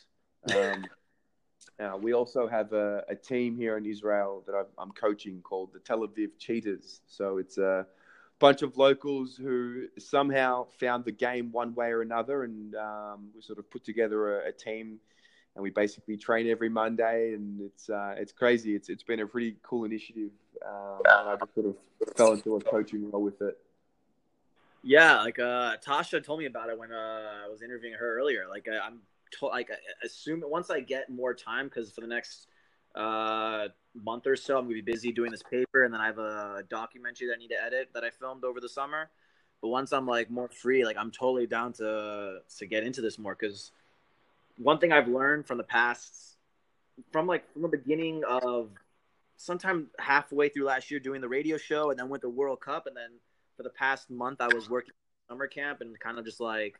Um, 0.55 0.85
uh, 1.79 1.97
we 1.97 2.13
also 2.13 2.47
have 2.47 2.73
a, 2.73 3.03
a, 3.09 3.15
team 3.15 3.57
here 3.57 3.77
in 3.77 3.85
Israel 3.85 4.43
that 4.45 4.67
I'm 4.77 4.91
coaching 4.91 5.41
called 5.41 5.73
the 5.73 5.79
Tel 5.79 5.99
Aviv 5.99 6.29
Cheetahs. 6.37 7.01
So 7.07 7.37
it's 7.37 7.57
a 7.57 7.85
bunch 8.39 8.61
of 8.61 8.77
locals 8.77 9.35
who 9.35 9.87
somehow 9.97 10.67
found 10.79 11.05
the 11.05 11.11
game 11.11 11.51
one 11.51 11.73
way 11.75 11.91
or 11.91 12.01
another, 12.01 12.43
and 12.43 12.73
um, 12.75 13.29
we 13.35 13.41
sort 13.41 13.59
of 13.59 13.69
put 13.69 13.83
together 13.83 14.41
a, 14.41 14.49
a, 14.49 14.51
team, 14.51 14.99
and 15.55 15.63
we 15.63 15.69
basically 15.69 16.17
train 16.17 16.47
every 16.47 16.69
Monday, 16.69 17.33
and 17.33 17.61
it's 17.61 17.89
uh, 17.89 18.15
it's 18.17 18.31
crazy. 18.31 18.75
It's 18.75 18.89
it's 18.89 19.03
been 19.03 19.19
a 19.19 19.27
pretty 19.27 19.57
cool 19.63 19.85
initiative, 19.85 20.31
um, 20.65 21.01
and 21.05 21.29
I 21.29 21.35
just 21.35 21.53
sort 21.53 21.65
of 21.67 21.75
fell 22.15 22.33
into 22.33 22.55
a 22.55 22.61
coaching 22.61 23.09
role 23.11 23.23
with 23.23 23.41
it. 23.41 23.57
Yeah, 24.83 25.21
like 25.21 25.39
uh, 25.39 25.75
Tasha 25.85 26.23
told 26.23 26.39
me 26.39 26.45
about 26.45 26.69
it 26.69 26.79
when 26.79 26.91
uh, 26.91 27.45
I 27.45 27.49
was 27.49 27.61
interviewing 27.61 27.95
her 27.95 28.17
earlier. 28.17 28.45
Like 28.49 28.67
uh, 28.67 28.79
I'm 28.83 29.01
to- 29.39 29.47
like 29.47 29.69
assume 30.03 30.43
once 30.45 30.69
I 30.69 30.79
get 30.79 31.09
more 31.09 31.33
time 31.33 31.65
because 31.65 31.91
for 31.91 32.01
the 32.01 32.07
next 32.07 32.47
uh, 32.95 33.67
month 33.93 34.27
or 34.27 34.35
so 34.35 34.57
I'm 34.57 34.65
gonna 34.65 34.75
be 34.75 34.81
busy 34.81 35.11
doing 35.11 35.31
this 35.31 35.43
paper, 35.43 35.83
and 35.83 35.93
then 35.93 35.99
I 36.01 36.05
have 36.05 36.19
a 36.19 36.63
documentary 36.69 37.27
that 37.27 37.33
I 37.33 37.37
need 37.37 37.49
to 37.49 37.61
edit 37.61 37.89
that 37.93 38.03
I 38.03 38.09
filmed 38.11 38.43
over 38.43 38.61
the 38.61 38.69
summer. 38.69 39.09
But 39.61 39.67
once 39.67 39.91
I'm 39.91 40.07
like 40.07 40.29
more 40.29 40.47
free, 40.47 40.85
like 40.85 40.95
I'm 40.97 41.11
totally 41.11 41.47
down 41.47 41.73
to 41.73 42.39
to 42.57 42.65
get 42.65 42.83
into 42.83 43.01
this 43.01 43.19
more 43.19 43.35
because 43.37 43.71
one 44.59 44.77
thing 44.77 44.91
I've 44.91 45.07
learned 45.07 45.47
from 45.47 45.57
the 45.57 45.63
past, 45.63 46.37
from 47.11 47.25
like 47.25 47.51
from 47.53 47.63
the 47.63 47.69
beginning 47.69 48.23
of 48.29 48.69
sometime 49.37 49.87
halfway 49.97 50.49
through 50.49 50.65
last 50.65 50.91
year 50.91 50.99
doing 50.99 51.21
the 51.21 51.29
radio 51.29 51.57
show, 51.57 51.89
and 51.89 51.99
then 51.99 52.09
went 52.09 52.21
to 52.21 52.29
World 52.29 52.59
Cup, 52.61 52.85
and 52.85 52.95
then 52.95 53.11
for 53.57 53.63
the 53.63 53.69
past 53.69 54.09
month 54.09 54.41
I 54.41 54.47
was 54.53 54.69
working 54.69 54.91
summer 55.29 55.47
camp 55.47 55.81
and 55.81 55.97
kind 55.99 56.19
of 56.19 56.25
just 56.25 56.39
like 56.39 56.79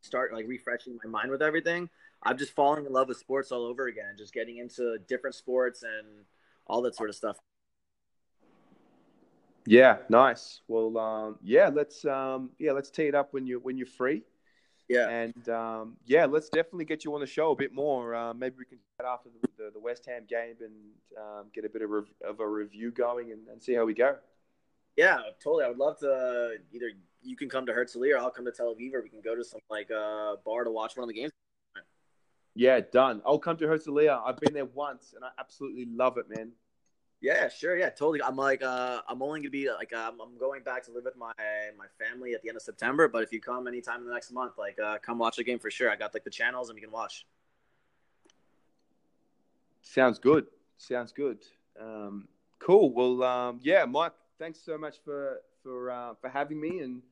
start 0.00 0.32
like 0.32 0.46
refreshing 0.48 0.98
my 1.04 1.10
mind 1.10 1.30
with 1.30 1.42
everything. 1.42 1.90
I'm 2.22 2.38
just 2.38 2.54
falling 2.54 2.84
in 2.84 2.92
love 2.92 3.08
with 3.08 3.18
sports 3.18 3.52
all 3.52 3.64
over 3.64 3.86
again, 3.86 4.14
just 4.16 4.32
getting 4.32 4.58
into 4.58 4.98
different 5.08 5.36
sports 5.36 5.82
and 5.82 6.24
all 6.66 6.82
that 6.82 6.94
sort 6.94 7.08
of 7.08 7.16
stuff. 7.16 7.36
Yeah, 9.66 9.98
nice. 10.08 10.62
Well, 10.68 10.96
um, 10.98 11.38
yeah, 11.42 11.70
let's 11.72 12.04
um, 12.04 12.50
yeah, 12.58 12.72
let's 12.72 12.90
tee 12.90 13.04
it 13.04 13.14
up 13.14 13.32
when 13.32 13.46
you 13.46 13.58
when 13.60 13.76
you're 13.76 13.86
free. 13.86 14.22
Yeah, 14.90 15.08
and 15.08 15.48
um, 15.48 15.96
yeah, 16.04 16.24
let's 16.24 16.48
definitely 16.48 16.84
get 16.84 17.04
you 17.04 17.14
on 17.14 17.20
the 17.20 17.26
show 17.26 17.52
a 17.52 17.54
bit 17.54 17.72
more. 17.72 18.12
Uh, 18.12 18.34
maybe 18.34 18.56
we 18.58 18.64
can 18.64 18.78
chat 18.96 19.06
after 19.06 19.28
the, 19.28 19.48
the, 19.56 19.70
the, 19.74 19.78
West 19.78 20.04
Ham 20.06 20.22
game 20.28 20.56
and 20.60 20.74
um, 21.16 21.44
get 21.54 21.64
a 21.64 21.68
bit 21.68 21.82
of, 21.82 21.90
of 22.28 22.40
a 22.40 22.48
review 22.48 22.90
going 22.90 23.30
and, 23.30 23.46
and 23.46 23.62
see 23.62 23.72
how 23.72 23.84
we 23.84 23.94
go. 23.94 24.16
Yeah, 24.96 25.18
totally. 25.40 25.64
I 25.64 25.68
would 25.68 25.78
love 25.78 26.00
to 26.00 26.56
either 26.72 26.90
you 27.22 27.36
can 27.36 27.48
come 27.48 27.66
to 27.66 27.72
Herzliya 27.72 28.16
or 28.16 28.18
I'll 28.18 28.32
come 28.32 28.46
to 28.46 28.50
Tel 28.50 28.74
Aviv 28.74 28.92
or 28.94 29.02
we 29.02 29.08
can 29.08 29.20
go 29.20 29.36
to 29.36 29.44
some 29.44 29.60
like 29.70 29.92
uh, 29.92 30.34
bar 30.44 30.64
to 30.64 30.72
watch 30.72 30.96
one 30.96 31.04
of 31.04 31.08
the 31.08 31.14
games. 31.14 31.30
Yeah, 32.56 32.80
done. 32.80 33.22
I'll 33.24 33.38
come 33.38 33.58
to 33.58 33.66
Herzliya. 33.66 34.22
I've 34.26 34.38
been 34.38 34.54
there 34.54 34.64
once 34.64 35.12
and 35.14 35.24
I 35.24 35.28
absolutely 35.38 35.86
love 35.86 36.18
it, 36.18 36.26
man. 36.28 36.50
Yeah, 37.20 37.48
sure. 37.48 37.76
Yeah, 37.76 37.90
totally. 37.90 38.22
I'm 38.22 38.36
like, 38.36 38.62
uh, 38.62 39.02
I'm 39.06 39.20
only 39.22 39.40
gonna 39.40 39.50
be 39.50 39.70
like, 39.70 39.92
um, 39.92 40.20
I'm 40.22 40.38
going 40.38 40.62
back 40.62 40.84
to 40.86 40.92
live 40.92 41.04
with 41.04 41.16
my 41.16 41.32
my 41.76 41.86
family 41.98 42.34
at 42.34 42.42
the 42.42 42.48
end 42.48 42.56
of 42.56 42.62
September. 42.62 43.08
But 43.08 43.22
if 43.22 43.32
you 43.32 43.40
come 43.40 43.66
anytime 43.66 44.00
in 44.00 44.06
the 44.06 44.12
next 44.14 44.32
month, 44.32 44.56
like, 44.56 44.78
uh, 44.78 44.98
come 45.02 45.18
watch 45.18 45.36
the 45.36 45.44
game 45.44 45.58
for 45.58 45.70
sure. 45.70 45.90
I 45.90 45.96
got 45.96 46.14
like 46.14 46.24
the 46.24 46.30
channels 46.30 46.70
and 46.70 46.78
you 46.78 46.82
can 46.82 46.92
watch. 46.92 47.26
Sounds 49.82 50.18
good. 50.18 50.46
Sounds 50.78 51.12
good. 51.12 51.38
Um, 51.78 52.28
cool. 52.58 52.92
Well, 52.92 53.22
um, 53.22 53.60
yeah, 53.62 53.84
Mike 53.84 54.12
thanks 54.40 54.58
so 54.58 54.78
much 54.78 54.96
for 55.04 55.42
for 55.62 55.90
uh, 55.90 56.14
for 56.20 56.28
having 56.30 56.58
me 56.58 56.80
and 56.80 57.02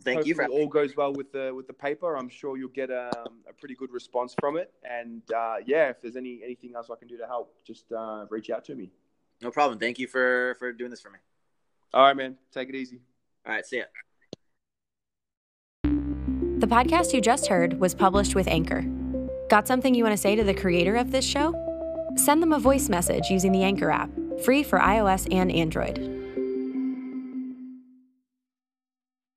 thank 0.00 0.26
you 0.26 0.34
for 0.34 0.46
all 0.46 0.66
goes 0.66 0.96
well 0.96 1.12
with 1.12 1.30
the 1.32 1.52
with 1.54 1.66
the 1.66 1.72
paper 1.72 2.16
i'm 2.16 2.28
sure 2.28 2.56
you'll 2.56 2.68
get 2.68 2.90
a, 2.90 3.10
a 3.48 3.52
pretty 3.60 3.74
good 3.74 3.92
response 3.92 4.34
from 4.40 4.56
it 4.56 4.72
and 4.90 5.22
uh, 5.36 5.56
yeah 5.66 5.88
if 5.88 6.00
there's 6.00 6.16
any 6.16 6.40
anything 6.42 6.72
else 6.74 6.88
i 6.90 6.96
can 6.96 7.06
do 7.06 7.16
to 7.16 7.26
help 7.26 7.54
just 7.64 7.92
uh, 7.92 8.24
reach 8.30 8.50
out 8.50 8.64
to 8.64 8.74
me 8.74 8.90
no 9.42 9.50
problem. 9.50 9.78
Thank 9.78 9.98
you 9.98 10.06
for 10.06 10.56
for 10.58 10.72
doing 10.72 10.90
this 10.90 11.00
for 11.00 11.10
me. 11.10 11.18
All 11.92 12.04
right 12.04 12.16
man. 12.16 12.36
Take 12.52 12.68
it 12.68 12.74
easy. 12.74 13.00
All 13.46 13.52
right 13.52 13.66
see 13.66 13.78
ya. 13.78 13.84
The 16.58 16.66
podcast 16.66 17.12
you 17.12 17.20
just 17.20 17.48
heard 17.48 17.78
was 17.78 17.94
published 17.94 18.34
with 18.34 18.48
anchor. 18.48 18.84
Got 19.48 19.68
something 19.68 19.94
you 19.94 20.02
want 20.02 20.14
to 20.14 20.20
say 20.20 20.34
to 20.36 20.42
the 20.42 20.54
creator 20.54 20.96
of 20.96 21.10
this 21.12 21.24
show? 21.24 21.54
Send 22.16 22.42
them 22.42 22.52
a 22.52 22.58
voice 22.58 22.88
message 22.88 23.28
using 23.28 23.52
the 23.52 23.62
anchor 23.62 23.90
app 23.90 24.10
free 24.44 24.62
for 24.62 24.78
ios 24.78 25.26
and 25.32 25.50
android 25.50 26.15